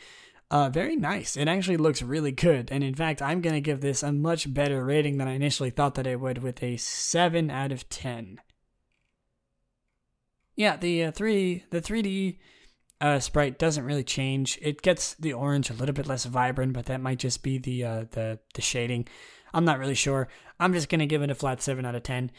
Uh, 0.50 0.68
very 0.68 0.96
nice. 0.96 1.36
It 1.36 1.46
actually 1.46 1.76
looks 1.76 2.02
really 2.02 2.32
good, 2.32 2.70
and 2.72 2.82
in 2.82 2.94
fact, 2.94 3.22
I'm 3.22 3.40
gonna 3.40 3.60
give 3.60 3.80
this 3.80 4.02
a 4.02 4.12
much 4.12 4.52
better 4.52 4.84
rating 4.84 5.18
than 5.18 5.28
I 5.28 5.34
initially 5.34 5.70
thought 5.70 5.94
that 5.94 6.08
it 6.08 6.20
would, 6.20 6.38
with 6.38 6.62
a 6.62 6.76
seven 6.76 7.50
out 7.50 7.70
of 7.72 7.88
ten. 7.88 8.40
Yeah, 10.56 10.76
the 10.76 11.04
uh, 11.04 11.12
three 11.12 11.64
the 11.70 11.80
3D 11.80 12.38
uh, 13.00 13.18
sprite 13.18 13.58
doesn't 13.58 13.84
really 13.84 14.04
change. 14.04 14.58
It 14.60 14.82
gets 14.82 15.14
the 15.14 15.32
orange 15.32 15.70
a 15.70 15.74
little 15.74 15.94
bit 15.94 16.06
less 16.06 16.24
vibrant, 16.24 16.72
but 16.72 16.86
that 16.86 17.00
might 17.00 17.18
just 17.18 17.42
be 17.42 17.58
the 17.58 17.84
uh, 17.84 18.04
the 18.10 18.40
the 18.54 18.62
shading. 18.62 19.08
I'm 19.54 19.64
not 19.64 19.78
really 19.78 19.94
sure. 19.94 20.28
I'm 20.58 20.72
just 20.72 20.88
gonna 20.88 21.06
give 21.06 21.22
it 21.22 21.30
a 21.30 21.34
flat 21.34 21.62
seven 21.62 21.86
out 21.86 21.94
of 21.94 22.02
ten. 22.02 22.30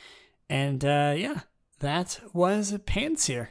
And 0.52 0.84
uh, 0.84 1.14
yeah, 1.16 1.40
that 1.80 2.20
was 2.34 2.74
Pansear. 2.86 3.48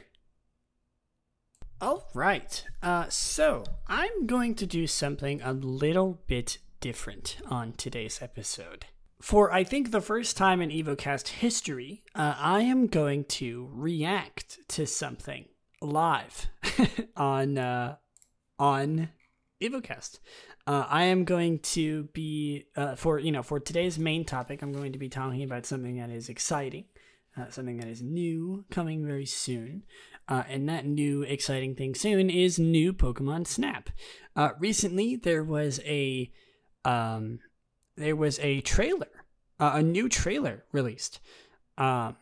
All 1.81 2.07
right. 2.13 2.63
Uh, 2.83 3.09
so 3.09 3.63
I'm 3.87 4.27
going 4.27 4.53
to 4.53 4.67
do 4.67 4.85
something 4.85 5.41
a 5.41 5.51
little 5.51 6.21
bit 6.27 6.59
different 6.79 7.37
on 7.49 7.73
today's 7.73 8.21
episode. 8.21 8.85
For 9.19 9.51
I 9.51 9.63
think 9.63 9.89
the 9.89 9.99
first 9.99 10.37
time 10.37 10.61
in 10.61 10.69
EvoCast 10.69 11.29
history, 11.29 12.03
uh, 12.13 12.35
I 12.37 12.61
am 12.61 12.85
going 12.85 13.23
to 13.25 13.67
react 13.73 14.59
to 14.69 14.85
something 14.85 15.45
live 15.81 16.49
on 17.17 17.57
uh, 17.57 17.95
on 18.59 19.09
EvoCast. 19.61 20.19
Uh, 20.67 20.85
I 20.87 21.03
am 21.03 21.23
going 21.23 21.59
to 21.59 22.03
be 22.13 22.65
uh, 22.75 22.95
for 22.95 23.19
you 23.19 23.31
know 23.31 23.43
for 23.43 23.59
today's 23.59 23.97
main 23.99 24.25
topic. 24.25 24.61
I'm 24.61 24.73
going 24.73 24.93
to 24.93 24.99
be 24.99 25.09
talking 25.09 25.43
about 25.43 25.65
something 25.65 25.97
that 25.97 26.09
is 26.09 26.29
exciting, 26.29 26.85
uh, 27.37 27.49
something 27.49 27.77
that 27.77 27.87
is 27.87 28.01
new, 28.01 28.65
coming 28.69 29.05
very 29.05 29.25
soon. 29.25 29.83
Uh, 30.27 30.43
and 30.47 30.69
that 30.69 30.85
new 30.85 31.23
exciting 31.23 31.75
thing 31.75 31.93
soon 31.93 32.29
is 32.29 32.57
new 32.57 32.93
Pokemon 32.93 33.47
Snap. 33.47 33.89
Uh, 34.35 34.51
recently, 34.59 35.15
there 35.15 35.43
was 35.43 35.79
a 35.85 36.31
um, 36.85 37.39
there 37.97 38.15
was 38.15 38.39
a 38.39 38.61
trailer, 38.61 39.25
uh, 39.59 39.73
a 39.75 39.83
new 39.83 40.07
trailer 40.09 40.63
released 40.71 41.19
um, 41.77 42.15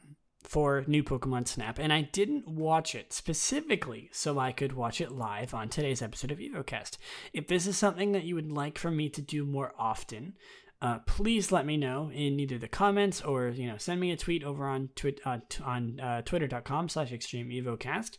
for 0.44 0.84
new 0.88 1.04
Pokemon 1.04 1.48
Snap, 1.48 1.80
and 1.80 1.92
I 1.92 2.02
didn't 2.02 2.48
watch 2.48 2.96
it 2.96 3.14
specifically 3.14 4.10
so 4.12 4.40
I 4.40 4.52
could 4.52 4.74
watch 4.74 5.02
it 5.02 5.12
live 5.12 5.54
on 5.54 5.70
today's 5.70 6.02
episode 6.02 6.32
of 6.32 6.40
EvoCast. 6.40 6.98
If 7.34 7.48
this 7.48 7.68
is 7.68 7.78
something 7.78 8.14
that 8.14 8.24
you 8.24 8.36
would 8.36 8.52
like 8.52 8.78
for 8.78 8.90
me 8.90 9.10
to 9.10 9.22
do 9.22 9.46
more 9.46 9.74
often, 9.78 10.36
uh, 10.82 11.00
please 11.00 11.52
let 11.52 11.66
me 11.66 11.78
know 11.78 12.10
in 12.14 12.40
either 12.40 12.58
the 12.58 12.68
comments 12.68 13.22
or 13.22 13.50
you 13.50 13.68
know 13.68 13.78
send 13.78 14.00
me 14.00 14.12
a 14.12 14.18
tweet 14.18 14.44
over 14.44 14.66
on 14.66 14.90
uh, 15.26 15.38
t- 15.50 15.64
on 15.64 16.00
uh, 16.00 16.22
twitter.com 16.22 16.88
slash 16.88 17.12
extreme 17.12 17.50
evocast 17.50 18.18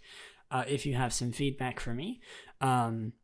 uh, 0.50 0.64
if 0.68 0.84
you 0.84 0.94
have 0.94 1.12
some 1.12 1.32
feedback 1.32 1.80
for 1.80 1.94
me 1.94 2.20
um, 2.60 3.14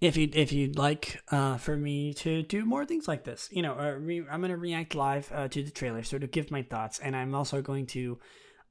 if 0.00 0.16
you 0.16 0.28
if 0.32 0.52
you'd 0.52 0.76
like 0.76 1.20
uh, 1.30 1.56
for 1.56 1.76
me 1.76 2.14
to 2.14 2.42
do 2.42 2.64
more 2.64 2.84
things 2.84 3.08
like 3.08 3.24
this 3.24 3.48
you 3.50 3.62
know 3.62 3.74
uh, 3.78 3.92
re- 3.98 4.24
i'm 4.30 4.40
going 4.40 4.50
to 4.50 4.56
react 4.56 4.94
live 4.94 5.30
uh, 5.34 5.48
to 5.48 5.62
the 5.62 5.70
trailer 5.70 6.02
sort 6.02 6.22
of 6.22 6.30
give 6.30 6.50
my 6.50 6.62
thoughts 6.62 6.98
and 7.00 7.16
i'm 7.16 7.34
also 7.34 7.60
going 7.60 7.86
to 7.86 8.18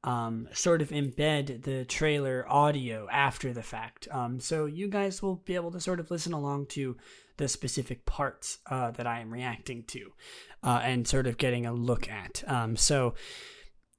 um, 0.04 0.47
sort 0.54 0.82
of 0.82 0.89
embed 0.89 1.63
the 1.63 1.84
trailer 1.84 2.45
audio 2.47 3.08
after 3.12 3.52
the 3.52 3.63
fact 3.63 4.08
um, 4.12 4.39
so 4.39 4.65
you 4.65 4.88
guys 4.88 5.21
will 5.21 5.36
be 5.36 5.56
able 5.56 5.71
to 5.71 5.80
sort 5.80 6.00
of 6.00 6.10
listen 6.10 6.34
along 6.34 6.67
to 6.67 6.95
the 7.38 7.47
specific 7.47 8.06
parts 8.06 8.60
uh, 8.69 8.91
that 8.91 9.08
I 9.08 9.19
am 9.19 9.32
reacting 9.32 9.84
to 9.88 10.12
uh, 10.63 10.82
and 10.84 11.08
sort 11.08 11.28
of 11.28 11.38
getting 11.38 11.65
a 11.65 11.73
look 11.73 12.10
at. 12.10 12.43
Um, 12.47 12.76
so, 12.76 13.13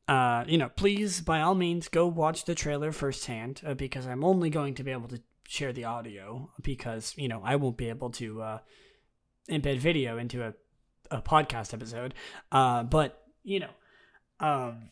uh, 0.07 0.45
you 0.47 0.59
know, 0.59 0.69
please, 0.69 1.21
by 1.21 1.41
all 1.41 1.55
means, 1.55 1.89
go 1.89 2.07
watch 2.07 2.45
the 2.45 2.55
trailer 2.55 2.93
firsthand 2.93 3.63
uh, 3.65 3.75
because 3.75 4.07
I'm 4.07 4.25
only 4.25 4.51
going 4.51 4.75
to 4.75 4.85
be 4.85 4.91
able 4.91 5.09
to 5.09 5.23
share 5.49 5.73
the 5.73 5.85
audio 5.85 6.51
because, 6.63 7.15
you 7.17 7.27
know, 7.27 7.41
I 7.43 7.57
won't 7.57 7.79
be 7.79 7.89
able 7.89 8.11
to 8.11 8.43
uh, 8.43 8.59
embed 9.51 9.79
video 9.79 10.19
into 10.19 10.45
a, 10.45 10.53
a 11.11 11.23
podcast 11.23 11.73
episode. 11.73 12.13
Uh, 12.53 12.83
but, 12.83 13.27
you 13.43 13.61
know, 13.61 13.71
um, 14.41 14.91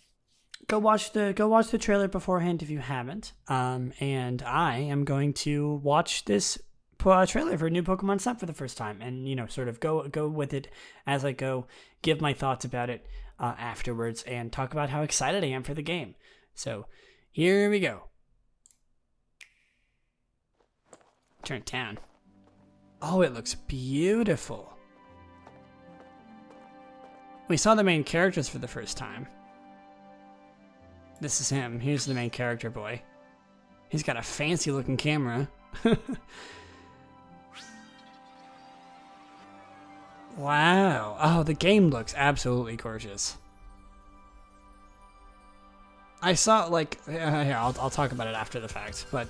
go 0.66 0.79
watch 0.79 1.12
the 1.12 1.35
go 1.37 1.47
watch 1.47 1.69
the 1.69 1.79
trailer 1.79 2.09
beforehand 2.09 2.62
if 2.62 2.71
you 2.71 2.79
haven't. 2.79 3.35
Um, 3.49 3.92
and 4.01 4.42
I 4.42 4.79
am 4.79 5.05
going 5.05 5.35
to 5.35 5.75
watch 5.75 6.25
this 6.25 6.59
uh, 7.05 7.27
trailer 7.27 7.59
for 7.59 7.66
a 7.66 7.71
new 7.71 7.83
Pokemon 7.83 8.23
Snap 8.23 8.40
for 8.40 8.47
the 8.47 8.55
first 8.55 8.79
time, 8.79 9.03
and 9.03 9.29
you 9.29 9.37
know, 9.37 9.47
sort 9.47 9.69
of 9.69 9.79
go 9.79 10.09
go 10.09 10.27
with 10.27 10.55
it 10.55 10.69
as 11.07 11.23
I 11.23 11.33
go, 11.33 11.66
give 12.01 12.23
my 12.23 12.33
thoughts 12.33 12.64
about 12.64 12.88
it 12.88 13.07
uh, 13.38 13.55
afterwards, 13.59 14.23
and 14.23 14.51
talk 14.51 14.73
about 14.73 14.88
how 14.88 15.03
excited 15.03 15.45
I 15.45 15.49
am 15.49 15.62
for 15.62 15.75
the 15.75 15.83
game. 15.83 16.14
So 16.55 16.87
here 17.31 17.69
we 17.69 17.79
go. 17.79 18.05
Turn 21.47 21.59
it 21.59 21.65
down. 21.65 21.99
Oh, 23.01 23.23
it 23.23 23.33
looks 23.33 23.55
beautiful. 23.55 24.77
We 27.47 27.57
saw 27.57 27.77
the 27.77 27.85
main 27.85 28.03
characters 28.03 28.49
for 28.49 28.59
the 28.59 28.67
first 28.67 28.97
time. 28.97 29.29
This 31.21 31.41
is 31.41 31.49
him. 31.49 31.79
Here's 31.79 32.05
the 32.05 32.15
main 32.15 32.31
character 32.31 32.69
boy. 32.69 33.01
He's 33.91 34.03
got 34.03 34.17
a 34.17 34.23
fancy 34.23 34.73
looking 34.73 34.97
camera. 34.97 35.49
Wow. 40.37 41.17
Oh, 41.19 41.43
the 41.45 41.55
game 41.55 41.89
looks 41.89 42.13
absolutely 42.15 42.77
gorgeous. 42.77 43.39
I 46.21 46.35
saw, 46.35 46.67
like, 46.67 47.01
uh, 47.09 47.13
I'll, 47.13 47.75
I'll 47.81 47.89
talk 47.89 48.13
about 48.13 48.27
it 48.27 48.35
after 48.35 48.61
the 48.61 48.69
fact, 48.69 49.07
but 49.11 49.29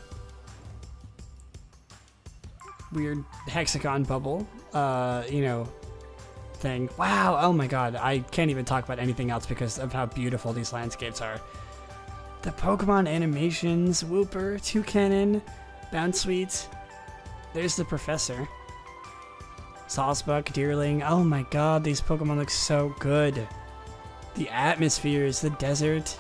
weird 2.93 3.25
hexagon 3.47 4.05
bubble, 4.05 4.47
uh, 4.73 5.25
you 5.29 5.43
know, 5.43 5.69
thing. 6.55 6.89
Wow, 6.99 7.39
oh 7.41 7.53
my 7.53 7.67
god, 7.67 7.97
I 7.97 8.21
can't 8.21 8.51
even 8.51 8.65
talk 8.65 8.85
about 8.85 8.99
anything 8.99 9.31
else 9.31 9.47
because 9.47 9.79
of 9.79 9.93
how 9.93 10.07
beautiful 10.07 10.53
these 10.53 10.73
landscapes 10.73 11.21
are. 11.21 11.41
The 12.43 12.51
Pokemon 12.53 13.09
animations, 13.09 14.05
Wooper, 14.05 14.59
Toucannon, 14.61 15.43
Bounsweet. 15.93 16.67
There's 17.53 17.77
the 17.77 17.85
professor. 17.85 18.49
Sawsbuck, 19.89 20.47
Deerling. 20.53 21.05
Oh 21.09 21.23
my 21.23 21.43
god, 21.51 21.85
these 21.85 22.01
Pokemon 22.01 22.37
look 22.37 22.51
so 22.51 22.95
good. 22.99 23.47
The 24.35 24.49
atmospheres, 24.51 25.41
the 25.41 25.51
desert. 25.51 26.19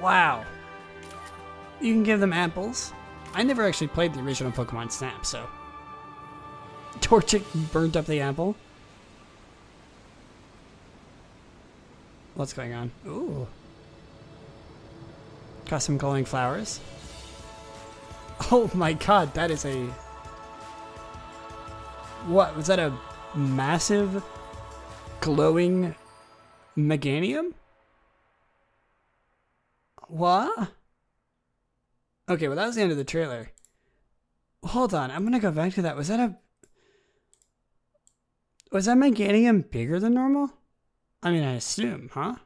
Wow. 0.00 0.44
You 1.80 1.94
can 1.94 2.02
give 2.02 2.20
them 2.20 2.32
apples. 2.32 2.92
I 3.32 3.42
never 3.42 3.66
actually 3.66 3.88
played 3.88 4.12
the 4.12 4.20
original 4.20 4.52
Pokemon 4.52 4.92
Snap, 4.92 5.24
so. 5.24 5.46
Torchic 7.00 7.44
burnt 7.72 7.96
up 7.96 8.06
the 8.06 8.20
apple. 8.20 8.56
What's 12.34 12.52
going 12.52 12.72
on? 12.72 12.90
Ooh. 13.06 13.46
Got 15.68 15.82
some 15.82 15.98
glowing 15.98 16.24
flowers. 16.24 16.80
Oh 18.50 18.70
my 18.72 18.94
god, 18.94 19.34
that 19.34 19.50
is 19.50 19.66
a. 19.66 19.84
What? 22.26 22.56
Was 22.56 22.68
that 22.68 22.78
a 22.78 22.96
massive 23.34 24.24
glowing 25.20 25.94
Meganium? 26.74 27.52
What? 30.08 30.70
Okay, 32.30 32.46
well, 32.46 32.56
that 32.56 32.66
was 32.66 32.76
the 32.76 32.82
end 32.82 32.92
of 32.92 32.96
the 32.96 33.04
trailer. 33.04 33.50
Hold 34.62 34.94
on, 34.94 35.10
I'm 35.10 35.24
gonna 35.24 35.40
go 35.40 35.50
back 35.50 35.74
to 35.74 35.82
that. 35.82 35.96
Was 35.96 36.08
that 36.08 36.20
a. 36.20 36.36
Was 38.70 38.86
that 38.86 38.96
Meganium 38.96 39.68
bigger 39.68 39.98
than 39.98 40.14
normal? 40.14 40.52
I 41.24 41.32
mean, 41.32 41.42
I 41.42 41.54
assume, 41.54 42.08
huh? 42.14 42.36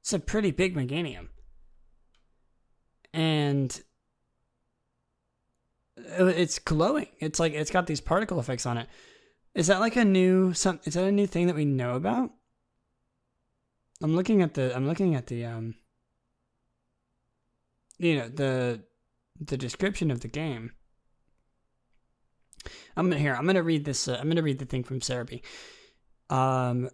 It's 0.00 0.14
a 0.14 0.18
pretty 0.18 0.52
big 0.52 0.74
Meganium. 0.74 1.28
And 3.12 3.82
uh, 6.18 6.24
it's 6.24 6.58
glowing. 6.58 7.08
It's 7.18 7.38
like 7.38 7.52
it's 7.52 7.70
got 7.70 7.86
these 7.86 8.00
particle 8.00 8.40
effects 8.40 8.64
on 8.64 8.78
it. 8.78 8.88
Is 9.54 9.66
that 9.66 9.80
like 9.80 9.96
a 9.96 10.04
new 10.04 10.54
some? 10.54 10.80
Is 10.84 10.94
that 10.94 11.04
a 11.04 11.12
new 11.12 11.26
thing 11.26 11.46
that 11.48 11.56
we 11.56 11.66
know 11.66 11.94
about? 11.94 12.30
I'm 14.02 14.16
looking 14.16 14.40
at 14.40 14.54
the. 14.54 14.74
I'm 14.74 14.86
looking 14.86 15.14
at 15.14 15.26
the. 15.26 15.44
Um. 15.44 15.74
You 17.98 18.16
know 18.16 18.28
the, 18.28 18.82
the 19.40 19.56
description 19.56 20.10
of 20.10 20.20
the 20.20 20.28
game. 20.28 20.72
I'm 22.96 23.08
gonna 23.08 23.20
here. 23.20 23.34
I'm 23.34 23.46
gonna 23.46 23.62
read 23.62 23.84
this. 23.84 24.08
Uh, 24.08 24.18
I'm 24.20 24.28
gonna 24.28 24.42
read 24.42 24.58
the 24.58 24.64
thing 24.64 24.84
from 24.84 25.00
Serebii. 25.00 25.42
Um, 26.30 26.90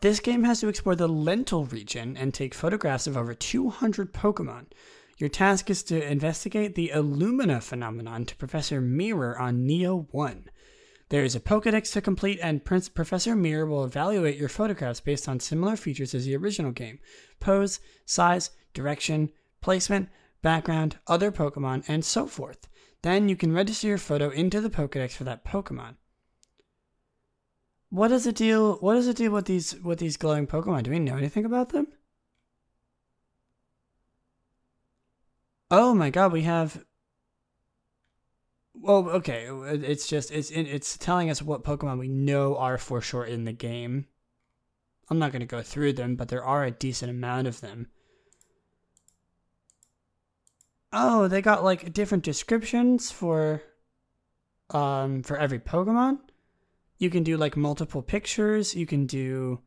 this 0.00 0.20
game 0.20 0.44
has 0.44 0.60
to 0.60 0.68
explore 0.68 0.96
the 0.96 1.08
Lental 1.08 1.70
region 1.70 2.16
and 2.16 2.34
take 2.34 2.54
photographs 2.54 3.06
of 3.06 3.16
over 3.16 3.34
200 3.34 4.12
Pokemon. 4.12 4.66
Your 5.18 5.28
task 5.28 5.70
is 5.70 5.82
to 5.84 6.10
investigate 6.10 6.74
the 6.74 6.90
Illumina 6.92 7.62
phenomenon 7.62 8.24
to 8.24 8.36
Professor 8.36 8.80
Mirror 8.80 9.38
on 9.38 9.66
Neo 9.66 10.08
1. 10.10 10.50
There 11.10 11.22
is 11.22 11.36
a 11.36 11.40
Pokedex 11.40 11.92
to 11.92 12.00
complete, 12.00 12.40
and 12.42 12.64
Prince 12.64 12.88
Professor 12.88 13.36
Mirror 13.36 13.66
will 13.66 13.84
evaluate 13.84 14.38
your 14.38 14.48
photographs 14.48 15.00
based 15.00 15.28
on 15.28 15.38
similar 15.38 15.76
features 15.76 16.14
as 16.14 16.24
the 16.24 16.34
original 16.34 16.72
game 16.72 16.98
pose, 17.38 17.78
size, 18.06 18.50
direction, 18.72 19.30
placement, 19.62 20.08
background, 20.42 20.98
other 21.06 21.32
Pokemon, 21.32 21.84
and 21.88 22.04
so 22.04 22.26
forth. 22.26 22.68
Then 23.02 23.28
you 23.28 23.36
can 23.36 23.52
register 23.52 23.86
your 23.86 23.98
photo 23.98 24.28
into 24.30 24.60
the 24.60 24.70
Pokedex 24.70 25.12
for 25.12 25.24
that 25.24 25.44
Pokemon. 25.44 25.96
What 27.88 28.12
is 28.12 28.24
the 28.24 28.32
deal? 28.32 28.76
What 28.76 28.96
is 28.96 29.06
the 29.06 29.14
deal 29.14 29.32
with 29.32 29.46
these 29.46 29.74
with 29.80 29.98
these 29.98 30.16
glowing 30.16 30.46
Pokemon? 30.46 30.84
Do 30.84 30.90
we 30.90 30.98
know 30.98 31.16
anything 31.16 31.44
about 31.44 31.70
them? 31.70 31.88
Oh 35.70 35.94
my 35.94 36.10
god, 36.10 36.32
we 36.32 36.42
have. 36.42 36.84
Well, 38.74 39.10
okay, 39.10 39.46
it's 39.50 40.06
just 40.06 40.30
it's 40.30 40.50
it's 40.50 40.96
telling 40.96 41.28
us 41.28 41.42
what 41.42 41.64
Pokemon 41.64 41.98
we 41.98 42.08
know 42.08 42.56
are 42.56 42.78
for 42.78 43.00
sure 43.00 43.24
in 43.24 43.44
the 43.44 43.52
game. 43.52 44.06
I'm 45.10 45.18
not 45.18 45.32
going 45.32 45.40
to 45.40 45.46
go 45.46 45.60
through 45.62 45.92
them, 45.94 46.16
but 46.16 46.28
there 46.28 46.44
are 46.44 46.64
a 46.64 46.70
decent 46.70 47.10
amount 47.10 47.46
of 47.46 47.60
them. 47.60 47.88
Oh, 50.92 51.28
they 51.28 51.40
got 51.40 51.64
like 51.64 51.92
different 51.92 52.24
descriptions 52.24 53.10
for 53.10 53.62
um 54.70 55.22
for 55.22 55.36
every 55.36 55.58
Pokemon. 55.58 56.18
You 56.98 57.10
can 57.10 57.22
do 57.22 57.36
like 57.36 57.56
multiple 57.56 58.02
pictures, 58.02 58.74
you 58.74 58.86
can 58.86 59.06
do 59.06 59.60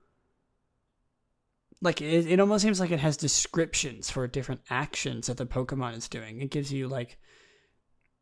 like 1.81 2.01
it, 2.01 2.27
it 2.27 2.39
almost 2.39 2.63
seems 2.63 2.79
like 2.79 2.91
it 2.91 2.99
has 2.99 3.17
descriptions 3.17 4.09
for 4.09 4.27
different 4.27 4.61
actions 4.69 5.27
that 5.27 5.37
the 5.37 5.45
Pokemon 5.45 5.97
is 5.97 6.07
doing. 6.07 6.41
It 6.41 6.51
gives 6.51 6.71
you 6.71 6.87
like 6.87 7.17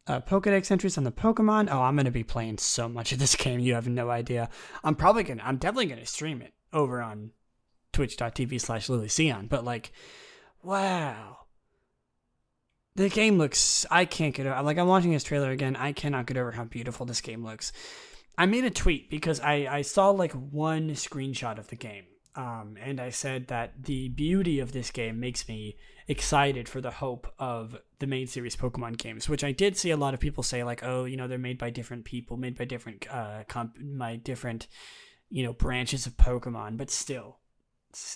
uh, 0.08 0.20
Pokedex 0.20 0.70
entries 0.72 0.98
on 0.98 1.04
the 1.04 1.12
Pokemon. 1.12 1.70
Oh, 1.72 1.82
I'm 1.82 1.96
gonna 1.96 2.12
be 2.12 2.24
playing 2.24 2.58
so 2.58 2.90
much 2.90 3.12
of 3.12 3.20
this 3.20 3.36
game. 3.38 3.60
You 3.60 3.76
have 3.76 3.88
no 3.88 4.10
idea. 4.10 4.50
I'm 4.84 4.96
probably 4.96 5.24
gonna. 5.24 5.44
I'm 5.44 5.58
definitely 5.58 5.88
gonna 5.88 6.06
stream 6.06 6.42
it 6.42 6.54
over 6.72 7.02
on 7.02 7.32
twitch.tv 7.94 8.60
slash 8.60 8.88
lilysion. 8.88 9.48
But 9.48 9.64
like, 9.64 9.92
wow. 10.62 11.43
The 12.96 13.10
game 13.10 13.38
looks. 13.38 13.86
I 13.90 14.06
can't 14.06 14.36
get 14.36 14.46
over. 14.46 14.62
Like 14.62 14.78
I'm 14.78 14.88
watching 14.88 15.12
this 15.12 15.24
trailer 15.24 15.52
again. 15.52 15.76
I 15.76 15.94
cannot 15.94 16.28
get 16.28 16.38
over 16.38 16.52
how 16.52 16.66
beautiful 16.66 17.06
this 17.06 17.22
game 17.22 17.44
looks. 17.44 17.74
I 18.38 18.46
made 18.46 18.66
a 18.66 18.70
tweet 18.70 19.10
because 19.10 19.40
I 19.40 19.68
I 19.70 19.82
saw 19.82 20.10
like 20.12 20.34
one 20.34 20.90
screenshot 20.92 21.58
of 21.58 21.68
the 21.68 21.76
game 21.76 22.06
Um, 22.36 22.78
and 22.82 23.00
I 23.00 23.10
said 23.12 23.48
that 23.48 23.84
the 23.84 24.10
beauty 24.10 24.60
of 24.60 24.72
this 24.72 24.90
game 24.92 25.20
makes 25.20 25.48
me 25.48 25.78
excited 26.08 26.68
for 26.68 26.82
the 26.82 26.92
hope 26.92 27.32
of 27.38 27.78
the 28.00 28.08
main 28.08 28.28
series 28.28 28.56
Pokemon 28.56 28.98
games, 28.98 29.30
which 29.30 29.44
I 29.44 29.52
did 29.52 29.78
see 29.78 29.92
a 29.92 29.98
lot 29.98 30.14
of 30.14 30.20
people 30.20 30.44
say, 30.44 30.64
like, 30.64 30.84
oh, 30.84 31.06
you 31.06 31.16
know, 31.16 31.28
they're 31.28 31.38
made 31.38 31.60
by 31.60 31.70
different 31.70 32.06
people, 32.06 32.36
made 32.38 32.58
by 32.58 32.66
different, 32.66 33.06
uh, 33.10 33.44
comp- 33.48 33.80
my 33.80 34.16
different, 34.18 34.68
you 35.30 35.44
know, 35.44 35.54
branches 35.54 36.06
of 36.08 36.18
Pokemon, 36.18 36.76
but 36.78 36.90
still, 36.90 37.38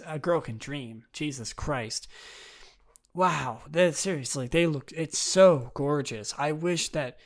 a 0.05 0.19
girl 0.19 0.41
can 0.41 0.57
dream. 0.57 1.03
Jesus 1.13 1.53
Christ. 1.53 2.07
Wow, 3.17 3.61
that 3.71 3.95
seriously, 3.95 4.47
they 4.47 4.67
look, 4.67 4.91
it's 4.91 5.17
so 5.17 5.71
gorgeous. 5.73 6.35
I 6.37 6.51
wish 6.51 6.89
that, 6.89 7.17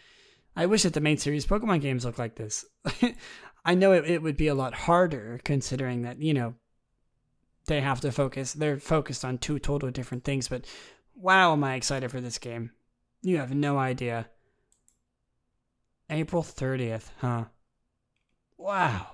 I 0.56 0.66
wish 0.66 0.84
that 0.84 0.94
the 0.94 1.02
main 1.02 1.18
series 1.18 1.46
Pokemon 1.46 1.82
games 1.82 2.06
look 2.06 2.18
like 2.18 2.36
this. 2.36 2.64
I 3.66 3.76
know 3.76 3.92
it, 3.92 4.10
it 4.10 4.22
would 4.22 4.38
be 4.38 4.48
a 4.48 4.56
lot 4.56 4.74
harder 4.74 5.42
considering 5.44 6.04
that, 6.04 6.22
you 6.22 6.34
know, 6.34 6.54
they 7.66 7.82
have 7.82 8.00
to 8.02 8.12
focus. 8.14 8.54
They're 8.54 8.80
focused 8.80 9.26
on 9.26 9.38
two 9.38 9.60
totally 9.60 9.92
different 9.92 10.24
things, 10.24 10.48
but 10.48 10.64
wow, 11.14 11.52
am 11.52 11.64
I 11.66 11.76
excited 11.76 12.10
for 12.10 12.22
this 12.22 12.38
game. 12.38 12.72
You 13.22 13.40
have 13.40 13.54
no 13.54 13.78
idea. 13.78 14.30
April 16.10 16.42
30th, 16.42 17.10
huh? 17.18 17.44
Wow. 18.58 19.08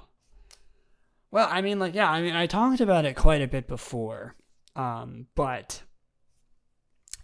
Well, 1.31 1.47
I 1.49 1.61
mean, 1.61 1.79
like, 1.79 1.95
yeah, 1.95 2.11
I 2.11 2.21
mean, 2.21 2.35
I 2.35 2.45
talked 2.45 2.81
about 2.81 3.05
it 3.05 3.15
quite 3.15 3.41
a 3.41 3.47
bit 3.47 3.67
before, 3.67 4.35
um, 4.75 5.25
but 5.33 5.81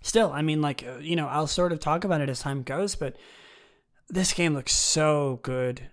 still, 0.03 0.31
I 0.31 0.43
mean, 0.43 0.61
like, 0.61 0.85
uh, 0.87 0.99
you 0.99 1.15
know, 1.15 1.27
I'll 1.27 1.47
sort 1.47 1.71
of 1.71 1.79
talk 1.79 2.03
about 2.03 2.21
it 2.21 2.29
as 2.29 2.41
time 2.41 2.61
goes, 2.61 2.93
but 2.93 3.15
this 4.09 4.33
game 4.33 4.53
looks 4.53 4.73
so 4.73 5.39
good. 5.41 5.89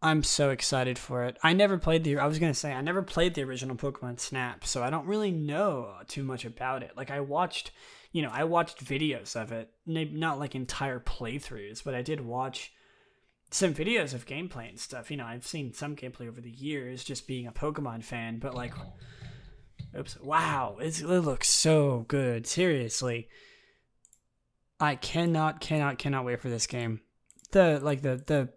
I'm 0.00 0.22
so 0.22 0.50
excited 0.50 0.96
for 0.98 1.24
it. 1.24 1.36
I 1.42 1.52
never 1.52 1.76
played 1.76 2.04
the 2.04 2.18
I 2.18 2.26
was 2.26 2.38
going 2.38 2.52
to 2.52 2.58
say 2.58 2.72
I 2.72 2.80
never 2.80 3.02
played 3.02 3.34
the 3.34 3.42
original 3.42 3.76
Pokemon 3.76 4.20
Snap, 4.20 4.64
so 4.64 4.82
I 4.82 4.90
don't 4.90 5.06
really 5.06 5.32
know 5.32 5.92
too 6.06 6.22
much 6.22 6.44
about 6.44 6.84
it. 6.84 6.92
Like 6.96 7.10
I 7.10 7.20
watched, 7.20 7.72
you 8.12 8.22
know, 8.22 8.30
I 8.32 8.44
watched 8.44 8.84
videos 8.84 9.34
of 9.34 9.50
it, 9.50 9.70
not 9.84 10.38
like 10.38 10.54
entire 10.54 11.00
playthroughs, 11.00 11.82
but 11.82 11.96
I 11.96 12.02
did 12.02 12.20
watch 12.20 12.72
some 13.50 13.74
videos 13.74 14.14
of 14.14 14.24
gameplay 14.24 14.68
and 14.68 14.78
stuff. 14.78 15.10
You 15.10 15.16
know, 15.16 15.26
I've 15.26 15.46
seen 15.46 15.72
some 15.72 15.96
gameplay 15.96 16.28
over 16.28 16.40
the 16.40 16.50
years 16.50 17.02
just 17.02 17.26
being 17.26 17.48
a 17.48 17.52
Pokemon 17.52 18.04
fan, 18.04 18.38
but 18.38 18.54
like 18.54 18.74
oops, 19.98 20.16
wow, 20.20 20.76
it 20.80 21.02
looks 21.02 21.48
so 21.48 22.04
good. 22.06 22.46
Seriously. 22.46 23.28
I 24.80 24.94
cannot 24.94 25.60
cannot 25.60 25.98
cannot 25.98 26.24
wait 26.24 26.40
for 26.40 26.48
this 26.48 26.66
game. 26.66 27.00
The 27.50 27.80
like 27.82 28.02
the 28.02 28.22
the 28.26 28.50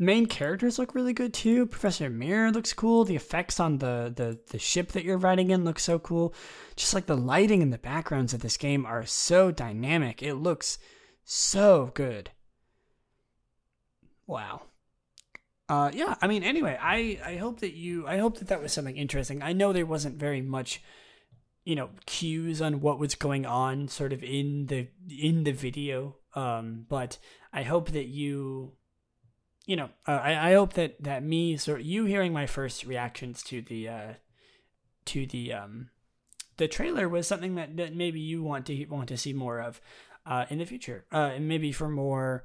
main 0.00 0.24
characters 0.26 0.78
look 0.78 0.94
really 0.94 1.12
good 1.12 1.34
too. 1.34 1.66
Professor 1.66 2.08
Mirror 2.08 2.52
looks 2.52 2.72
cool. 2.72 3.04
The 3.04 3.16
effects 3.16 3.60
on 3.60 3.78
the, 3.78 4.12
the, 4.16 4.38
the 4.48 4.58
ship 4.58 4.92
that 4.92 5.04
you're 5.04 5.18
riding 5.18 5.50
in 5.50 5.64
look 5.64 5.78
so 5.78 5.98
cool. 5.98 6.34
Just 6.74 6.94
like 6.94 7.06
the 7.06 7.16
lighting 7.16 7.62
and 7.62 7.72
the 7.72 7.78
backgrounds 7.78 8.32
of 8.32 8.40
this 8.40 8.56
game 8.56 8.86
are 8.86 9.04
so 9.04 9.50
dynamic. 9.50 10.22
It 10.22 10.36
looks 10.36 10.78
so 11.22 11.90
good. 11.92 12.30
Wow. 14.26 14.62
Uh, 15.68 15.90
yeah, 15.94 16.16
I 16.20 16.26
mean, 16.26 16.42
anyway, 16.42 16.76
I, 16.80 17.20
I 17.24 17.36
hope 17.36 17.60
that 17.60 17.74
you, 17.74 18.06
I 18.06 18.18
hope 18.18 18.38
that 18.38 18.48
that 18.48 18.62
was 18.62 18.72
something 18.72 18.96
interesting. 18.96 19.42
I 19.42 19.52
know 19.52 19.72
there 19.72 19.86
wasn't 19.86 20.16
very 20.16 20.40
much, 20.40 20.82
you 21.64 21.74
know, 21.74 21.90
cues 22.06 22.62
on 22.62 22.80
what 22.80 22.98
was 22.98 23.14
going 23.14 23.46
on 23.46 23.88
sort 23.88 24.12
of 24.12 24.22
in 24.22 24.66
the, 24.66 24.88
in 25.08 25.44
the 25.44 25.52
video. 25.52 26.16
Um, 26.34 26.86
but 26.88 27.18
I 27.52 27.62
hope 27.62 27.90
that 27.90 28.06
you 28.06 28.72
you 29.66 29.76
know, 29.76 29.88
uh, 30.06 30.20
I, 30.22 30.50
I 30.50 30.54
hope 30.54 30.72
that 30.72 31.00
that 31.04 31.22
me 31.22 31.56
sort 31.56 31.82
you 31.82 32.04
hearing 32.04 32.32
my 32.32 32.46
first 32.46 32.84
reactions 32.84 33.40
to 33.44 33.62
the 33.62 33.88
uh, 33.88 34.12
to 35.04 35.26
the 35.26 35.52
um, 35.52 35.90
the 36.56 36.66
trailer 36.66 37.08
was 37.08 37.28
something 37.28 37.54
that, 37.54 37.76
that 37.76 37.94
maybe 37.94 38.18
you 38.18 38.42
want 38.42 38.66
to 38.66 38.84
want 38.86 39.08
to 39.10 39.16
see 39.16 39.32
more 39.32 39.60
of 39.60 39.80
uh, 40.26 40.46
in 40.50 40.58
the 40.58 40.64
future, 40.64 41.04
uh, 41.12 41.30
and 41.34 41.46
maybe 41.46 41.70
for 41.70 41.88
more, 41.88 42.44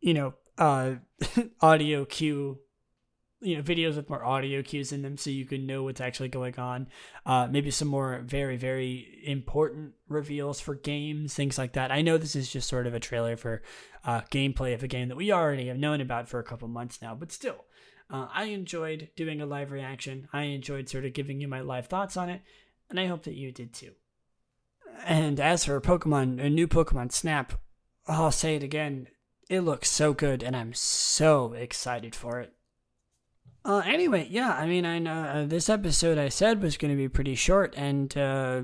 you 0.00 0.14
know, 0.14 0.34
uh, 0.58 0.94
audio 1.60 2.04
cue 2.04 2.58
you 3.44 3.56
know 3.56 3.62
videos 3.62 3.96
with 3.96 4.08
more 4.08 4.24
audio 4.24 4.62
cues 4.62 4.90
in 4.90 5.02
them 5.02 5.16
so 5.16 5.28
you 5.28 5.44
can 5.44 5.66
know 5.66 5.82
what's 5.82 6.00
actually 6.00 6.28
going 6.28 6.58
on. 6.58 6.88
Uh, 7.26 7.46
maybe 7.50 7.70
some 7.70 7.88
more 7.88 8.22
very 8.24 8.56
very 8.56 9.20
important 9.24 9.92
reveals 10.08 10.60
for 10.60 10.74
games 10.74 11.34
things 11.34 11.58
like 11.58 11.74
that. 11.74 11.92
I 11.92 12.02
know 12.02 12.16
this 12.16 12.34
is 12.34 12.50
just 12.50 12.68
sort 12.68 12.86
of 12.86 12.94
a 12.94 13.00
trailer 13.00 13.36
for 13.36 13.62
uh, 14.04 14.22
gameplay 14.30 14.74
of 14.74 14.82
a 14.82 14.88
game 14.88 15.08
that 15.08 15.16
we 15.16 15.30
already 15.30 15.68
have 15.68 15.76
known 15.76 16.00
about 16.00 16.28
for 16.28 16.38
a 16.38 16.44
couple 16.44 16.68
months 16.68 17.00
now 17.00 17.14
but 17.14 17.32
still 17.32 17.64
uh, 18.10 18.28
i 18.32 18.44
enjoyed 18.44 19.08
doing 19.16 19.40
a 19.40 19.46
live 19.46 19.70
reaction. 19.70 20.28
I 20.32 20.44
enjoyed 20.44 20.88
sort 20.88 21.04
of 21.04 21.14
giving 21.14 21.40
you 21.40 21.48
my 21.48 21.60
live 21.60 21.86
thoughts 21.86 22.16
on 22.16 22.28
it 22.28 22.42
and 22.90 22.98
i 22.98 23.06
hope 23.06 23.24
that 23.24 23.34
you 23.34 23.52
did 23.52 23.74
too. 23.74 23.92
And 25.04 25.38
as 25.40 25.64
for 25.64 25.80
pokemon 25.80 26.42
a 26.42 26.48
new 26.48 26.66
pokemon 26.66 27.12
snap 27.12 27.54
i'll 28.06 28.32
say 28.32 28.56
it 28.56 28.62
again. 28.62 29.08
It 29.50 29.60
looks 29.60 29.90
so 29.90 30.14
good 30.14 30.42
and 30.42 30.56
i'm 30.56 30.72
so 30.72 31.52
excited 31.52 32.14
for 32.14 32.40
it 32.40 32.54
uh, 33.64 33.82
anyway, 33.84 34.28
yeah, 34.30 34.52
I 34.52 34.66
mean, 34.66 34.84
I 34.84 34.98
know 34.98 35.22
uh, 35.22 35.46
this 35.46 35.68
episode 35.68 36.18
I 36.18 36.28
said 36.28 36.62
was 36.62 36.76
going 36.76 36.90
to 36.90 36.96
be 36.96 37.08
pretty 37.08 37.34
short, 37.34 37.74
and 37.76 38.16
uh, 38.16 38.62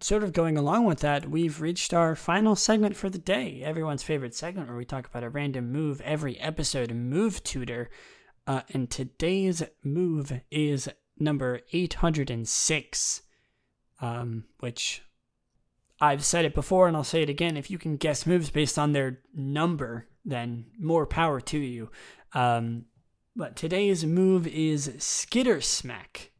sort 0.00 0.22
of 0.22 0.32
going 0.32 0.56
along 0.56 0.84
with 0.84 1.00
that, 1.00 1.30
we've 1.30 1.60
reached 1.60 1.94
our 1.94 2.14
final 2.14 2.54
segment 2.54 2.96
for 2.96 3.08
the 3.08 3.18
day. 3.18 3.62
Everyone's 3.64 4.02
favorite 4.02 4.34
segment 4.34 4.68
where 4.68 4.76
we 4.76 4.84
talk 4.84 5.06
about 5.06 5.24
a 5.24 5.30
random 5.30 5.72
move 5.72 6.00
every 6.02 6.38
episode, 6.40 6.92
Move 6.92 7.42
Tutor. 7.42 7.90
Uh, 8.46 8.60
and 8.74 8.90
today's 8.90 9.62
move 9.82 10.32
is 10.50 10.88
number 11.18 11.60
806, 11.72 13.22
um, 14.00 14.44
which 14.60 15.02
I've 16.00 16.24
said 16.24 16.44
it 16.44 16.54
before 16.54 16.86
and 16.86 16.96
I'll 16.96 17.04
say 17.04 17.22
it 17.22 17.30
again. 17.30 17.56
If 17.56 17.70
you 17.70 17.78
can 17.78 17.96
guess 17.96 18.26
moves 18.26 18.50
based 18.50 18.78
on 18.78 18.92
their 18.92 19.20
number, 19.34 20.08
then 20.24 20.66
more 20.78 21.06
power 21.06 21.40
to 21.40 21.58
you. 21.58 21.90
Um, 22.34 22.84
but 23.36 23.56
today's 23.56 24.04
move 24.04 24.46
is 24.46 24.92
Skitter 24.98 25.60
Smack. 25.60 26.30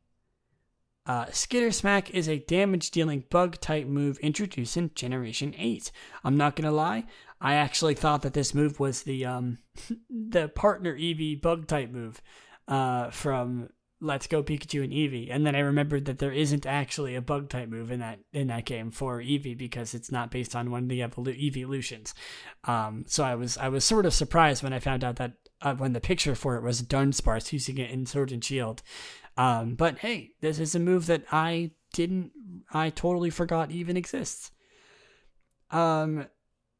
Uh, 1.07 1.27
Skitter 1.31 1.71
Smack 1.71 2.11
is 2.11 2.29
a 2.29 2.39
damage 2.39 2.91
dealing 2.91 3.25
bug 3.29 3.61
type 3.61 3.87
move 3.87 4.19
introduced 4.19 4.77
in 4.77 4.91
Generation 4.95 5.55
8. 5.59 5.93
I'm 6.25 6.37
not 6.37 6.57
gonna 6.57 6.73
lie, 6.73 7.05
I 7.45 7.55
actually 7.57 7.95
thought 7.95 8.23
that 8.23 8.33
this 8.33 8.55
move 8.55 8.81
was 8.81 9.03
the 9.03 9.27
um, 9.27 9.59
the 10.11 10.49
partner 10.49 10.97
Eevee 10.97 11.41
bug 11.41 11.67
type 11.67 11.91
move 11.91 12.23
uh, 12.67 13.11
from 13.11 13.69
Let's 14.01 14.27
Go 14.27 14.43
Pikachu 14.43 14.83
and 14.83 14.93
Eevee, 14.93 15.29
and 15.31 15.47
then 15.47 15.55
I 15.55 15.61
remembered 15.61 16.07
that 16.07 16.19
there 16.19 16.33
isn't 16.33 16.65
actually 16.65 17.15
a 17.15 17.21
bug 17.21 17.51
type 17.51 17.69
move 17.69 17.91
in 17.91 18.01
that 18.01 18.21
in 18.33 18.47
that 18.47 18.65
game 18.65 18.91
for 18.91 19.21
Eevee 19.21 19.59
because 19.59 19.93
it's 19.93 20.11
not 20.11 20.31
based 20.31 20.57
on 20.57 20.71
one 20.71 20.85
of 20.85 20.89
the 20.89 21.01
evolu- 21.01 21.39
evolutions. 21.39 22.15
Um, 22.65 23.05
so 23.07 23.23
I 23.25 23.35
was 23.35 23.59
I 23.59 23.69
was 23.69 23.85
sort 23.85 24.07
of 24.07 24.15
surprised 24.15 24.63
when 24.63 24.73
I 24.73 24.79
found 24.79 25.05
out 25.05 25.17
that 25.17 25.33
uh, 25.65 25.75
when 25.75 25.95
the 25.95 26.01
picture 26.01 26.35
for 26.35 26.57
it 26.57 26.63
was 26.63 26.83
Dunsparce 26.83 27.53
using 27.53 27.79
it 27.79 27.91
in 27.91 28.07
Sword 28.07 28.31
and 28.31 28.45
Shield. 28.45 28.83
Um, 29.37 29.75
but 29.75 29.99
hey, 29.99 30.33
this 30.41 30.61
is 30.61 30.75
a 30.75 30.79
move 30.79 31.07
that 31.07 31.25
I 31.33 31.73
didn't, 31.93 32.31
I 32.73 32.91
totally 32.91 33.31
forgot 33.31 33.73
even 33.73 33.97
exists. 33.97 34.53
Um, 35.71 36.27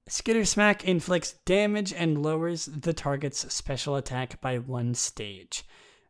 Skitter 0.07 0.45
Smack 0.45 0.85
inflicts 0.85 1.33
damage 1.47 1.93
and 1.93 2.23
lowers 2.23 2.67
the 2.67 2.93
target's 2.93 3.53
special 3.53 3.97
attack 3.97 4.41
by 4.41 4.59
one 4.59 4.95
stage. 4.95 5.65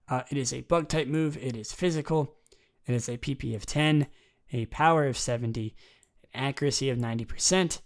Uh, 0.09 0.23
it 0.31 0.37
is 0.37 0.53
a 0.53 0.63
bug 0.63 0.89
type 0.89 1.07
move. 1.07 1.37
It 1.37 1.57
is 1.57 1.73
physical. 1.73 2.35
It 2.87 2.95
is 2.95 3.09
a 3.09 3.17
PP 3.17 3.55
of 3.55 3.65
10, 3.65 4.07
a 4.53 4.67
power 4.67 5.07
of 5.07 5.17
70, 5.17 5.75
accuracy 6.35 6.91
of 6.91 6.99
90%, 6.99 7.81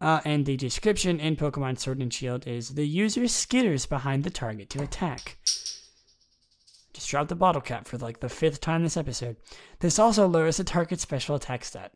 uh, 0.00 0.20
and 0.24 0.44
the 0.44 0.56
description 0.56 1.20
in 1.20 1.36
Pokemon 1.36 1.78
Sword 1.78 2.00
and 2.00 2.12
Shield 2.12 2.46
is 2.46 2.70
the 2.70 2.86
user 2.86 3.22
skitters 3.22 3.88
behind 3.88 4.24
the 4.24 4.30
target 4.30 4.70
to 4.70 4.82
attack. 4.82 5.38
Just 6.92 7.08
drop 7.08 7.28
the 7.28 7.34
bottle 7.34 7.60
cap 7.60 7.88
for 7.88 7.98
like 7.98 8.20
the 8.20 8.28
fifth 8.28 8.60
time 8.60 8.82
this 8.82 8.96
episode. 8.96 9.36
This 9.80 9.98
also 9.98 10.26
lowers 10.26 10.58
the 10.58 10.64
target's 10.64 11.02
special 11.02 11.34
attack 11.34 11.64
stat. 11.64 11.92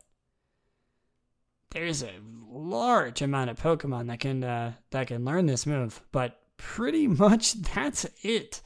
There's 1.70 2.02
a 2.02 2.14
large 2.50 3.22
amount 3.22 3.50
of 3.50 3.60
Pokemon 3.60 4.08
that 4.08 4.20
can 4.20 4.42
uh, 4.42 4.72
that 4.90 5.08
can 5.08 5.24
learn 5.24 5.46
this 5.46 5.66
move, 5.66 6.02
but 6.12 6.40
pretty 6.56 7.06
much 7.24 7.54
that's 7.54 8.06
it. 8.22 8.60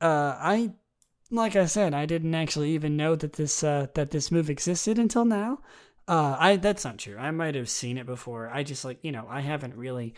Uh, 0.00 0.36
I, 0.38 0.72
like 1.30 1.56
I 1.56 1.66
said, 1.66 1.94
I 1.94 2.06
didn't 2.06 2.34
actually 2.34 2.70
even 2.70 2.96
know 2.96 3.16
that 3.16 3.34
this 3.34 3.62
uh, 3.62 3.88
that 3.94 4.10
this 4.10 4.30
move 4.30 4.50
existed 4.50 4.98
until 4.98 5.24
now. 5.24 5.60
Uh, 6.08 6.36
I 6.38 6.56
that's 6.56 6.84
not 6.84 6.98
true. 6.98 7.18
I 7.18 7.30
might 7.30 7.54
have 7.54 7.68
seen 7.68 7.98
it 7.98 8.06
before. 8.06 8.50
I 8.52 8.62
just 8.62 8.84
like 8.84 8.98
you 9.02 9.12
know 9.12 9.26
I 9.28 9.40
haven't 9.40 9.76
really. 9.76 10.14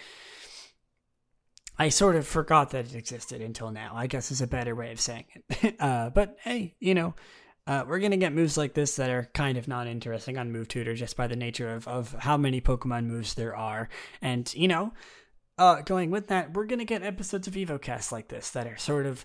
I 1.79 1.89
sort 1.89 2.17
of 2.17 2.27
forgot 2.27 2.71
that 2.71 2.87
it 2.87 2.95
existed 2.95 3.41
until 3.41 3.71
now. 3.71 3.93
I 3.95 4.07
guess 4.07 4.31
is 4.31 4.43
a 4.43 4.47
better 4.47 4.75
way 4.77 4.93
of 4.93 5.01
saying 5.01 5.25
it. 5.49 5.77
uh, 5.81 6.11
but 6.11 6.37
hey, 6.43 6.77
you 6.79 6.95
know, 6.95 7.15
uh, 7.67 7.85
we're 7.89 7.99
gonna 7.99 8.17
get 8.17 8.33
moves 8.33 8.57
like 8.57 8.75
this 8.75 8.97
that 8.97 9.11
are 9.11 9.29
kind 9.35 9.59
of 9.59 9.67
not 9.67 9.87
interesting 9.87 10.39
on 10.39 10.53
Move 10.53 10.69
Tutor 10.69 10.95
just 10.95 11.17
by 11.17 11.27
the 11.27 11.37
nature 11.37 11.75
of 11.75 11.89
of 11.89 12.13
how 12.21 12.37
many 12.37 12.61
Pokemon 12.61 13.07
moves 13.07 13.35
there 13.35 13.57
are, 13.57 13.89
and 14.23 14.53
you 14.55 14.69
know, 14.69 14.93
uh, 15.59 15.81
going 15.81 16.11
with 16.11 16.29
that, 16.29 16.55
we're 16.55 16.67
gonna 16.67 16.85
get 16.85 17.03
episodes 17.03 17.49
of 17.49 17.55
EvoCast 17.55 18.13
like 18.13 18.29
this 18.29 18.51
that 18.51 18.67
are 18.67 18.79
sort 18.79 19.07
of 19.07 19.25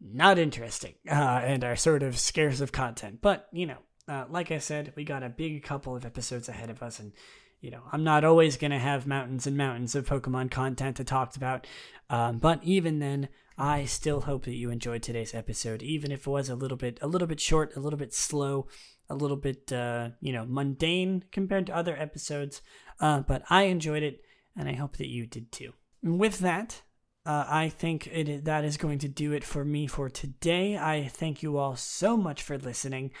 not 0.00 0.38
interesting 0.38 0.94
uh, 1.10 1.40
and 1.44 1.64
are 1.64 1.76
sort 1.76 2.02
of 2.02 2.18
scarce 2.18 2.60
of 2.60 2.72
content. 2.72 3.20
But, 3.22 3.48
you 3.52 3.66
know, 3.66 3.78
uh, 4.08 4.24
like 4.28 4.50
I 4.50 4.58
said, 4.58 4.92
we 4.96 5.04
got 5.04 5.22
a 5.22 5.28
big 5.28 5.62
couple 5.62 5.96
of 5.96 6.04
episodes 6.04 6.48
ahead 6.48 6.70
of 6.70 6.82
us, 6.82 6.98
and 6.98 7.12
you 7.60 7.70
know, 7.70 7.82
I'm 7.92 8.04
not 8.04 8.24
always 8.24 8.58
going 8.58 8.72
to 8.72 8.78
have 8.78 9.06
mountains 9.06 9.46
and 9.46 9.56
mountains 9.56 9.94
of 9.94 10.06
Pokemon 10.06 10.50
content 10.50 10.98
to 10.98 11.04
talk 11.04 11.34
about. 11.34 11.66
Um, 12.10 12.36
but 12.36 12.62
even 12.62 12.98
then, 12.98 13.30
I 13.56 13.86
still 13.86 14.20
hope 14.20 14.44
that 14.44 14.54
you 14.54 14.70
enjoyed 14.70 15.02
today's 15.02 15.34
episode, 15.34 15.82
even 15.82 16.12
if 16.12 16.26
it 16.26 16.30
was 16.30 16.50
a 16.50 16.56
little 16.56 16.76
bit, 16.76 16.98
a 17.00 17.06
little 17.06 17.26
bit 17.26 17.40
short, 17.40 17.74
a 17.74 17.80
little 17.80 17.98
bit 17.98 18.12
slow, 18.12 18.66
a 19.08 19.14
little 19.14 19.38
bit, 19.38 19.72
uh, 19.72 20.10
you 20.20 20.32
know, 20.32 20.44
mundane 20.46 21.24
compared 21.32 21.66
to 21.66 21.76
other 21.76 21.96
episodes. 21.96 22.60
Uh, 23.00 23.20
but 23.20 23.42
I 23.48 23.62
enjoyed 23.64 24.02
it, 24.02 24.20
and 24.54 24.68
I 24.68 24.74
hope 24.74 24.98
that 24.98 25.08
you 25.08 25.26
did 25.26 25.50
too. 25.50 25.72
And 26.02 26.18
with 26.18 26.40
that, 26.40 26.82
uh, 27.24 27.46
I 27.48 27.70
think 27.70 28.08
it, 28.08 28.44
that 28.44 28.64
is 28.64 28.76
going 28.76 28.98
to 28.98 29.08
do 29.08 29.32
it 29.32 29.44
for 29.44 29.64
me 29.64 29.86
for 29.86 30.10
today. 30.10 30.76
I 30.76 31.08
thank 31.10 31.42
you 31.42 31.56
all 31.56 31.76
so 31.76 32.16
much 32.16 32.42
for 32.42 32.58
listening, 32.58 33.12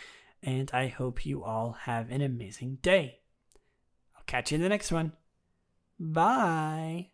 and 0.44 0.70
I 0.72 0.88
hope 0.88 1.26
you 1.26 1.42
all 1.42 1.72
have 1.82 2.10
an 2.10 2.20
amazing 2.20 2.78
day. 2.82 3.20
I'll 4.16 4.24
catch 4.26 4.52
you 4.52 4.56
in 4.56 4.62
the 4.62 4.68
next 4.68 4.92
one. 4.92 5.12
Bye. 5.98 7.13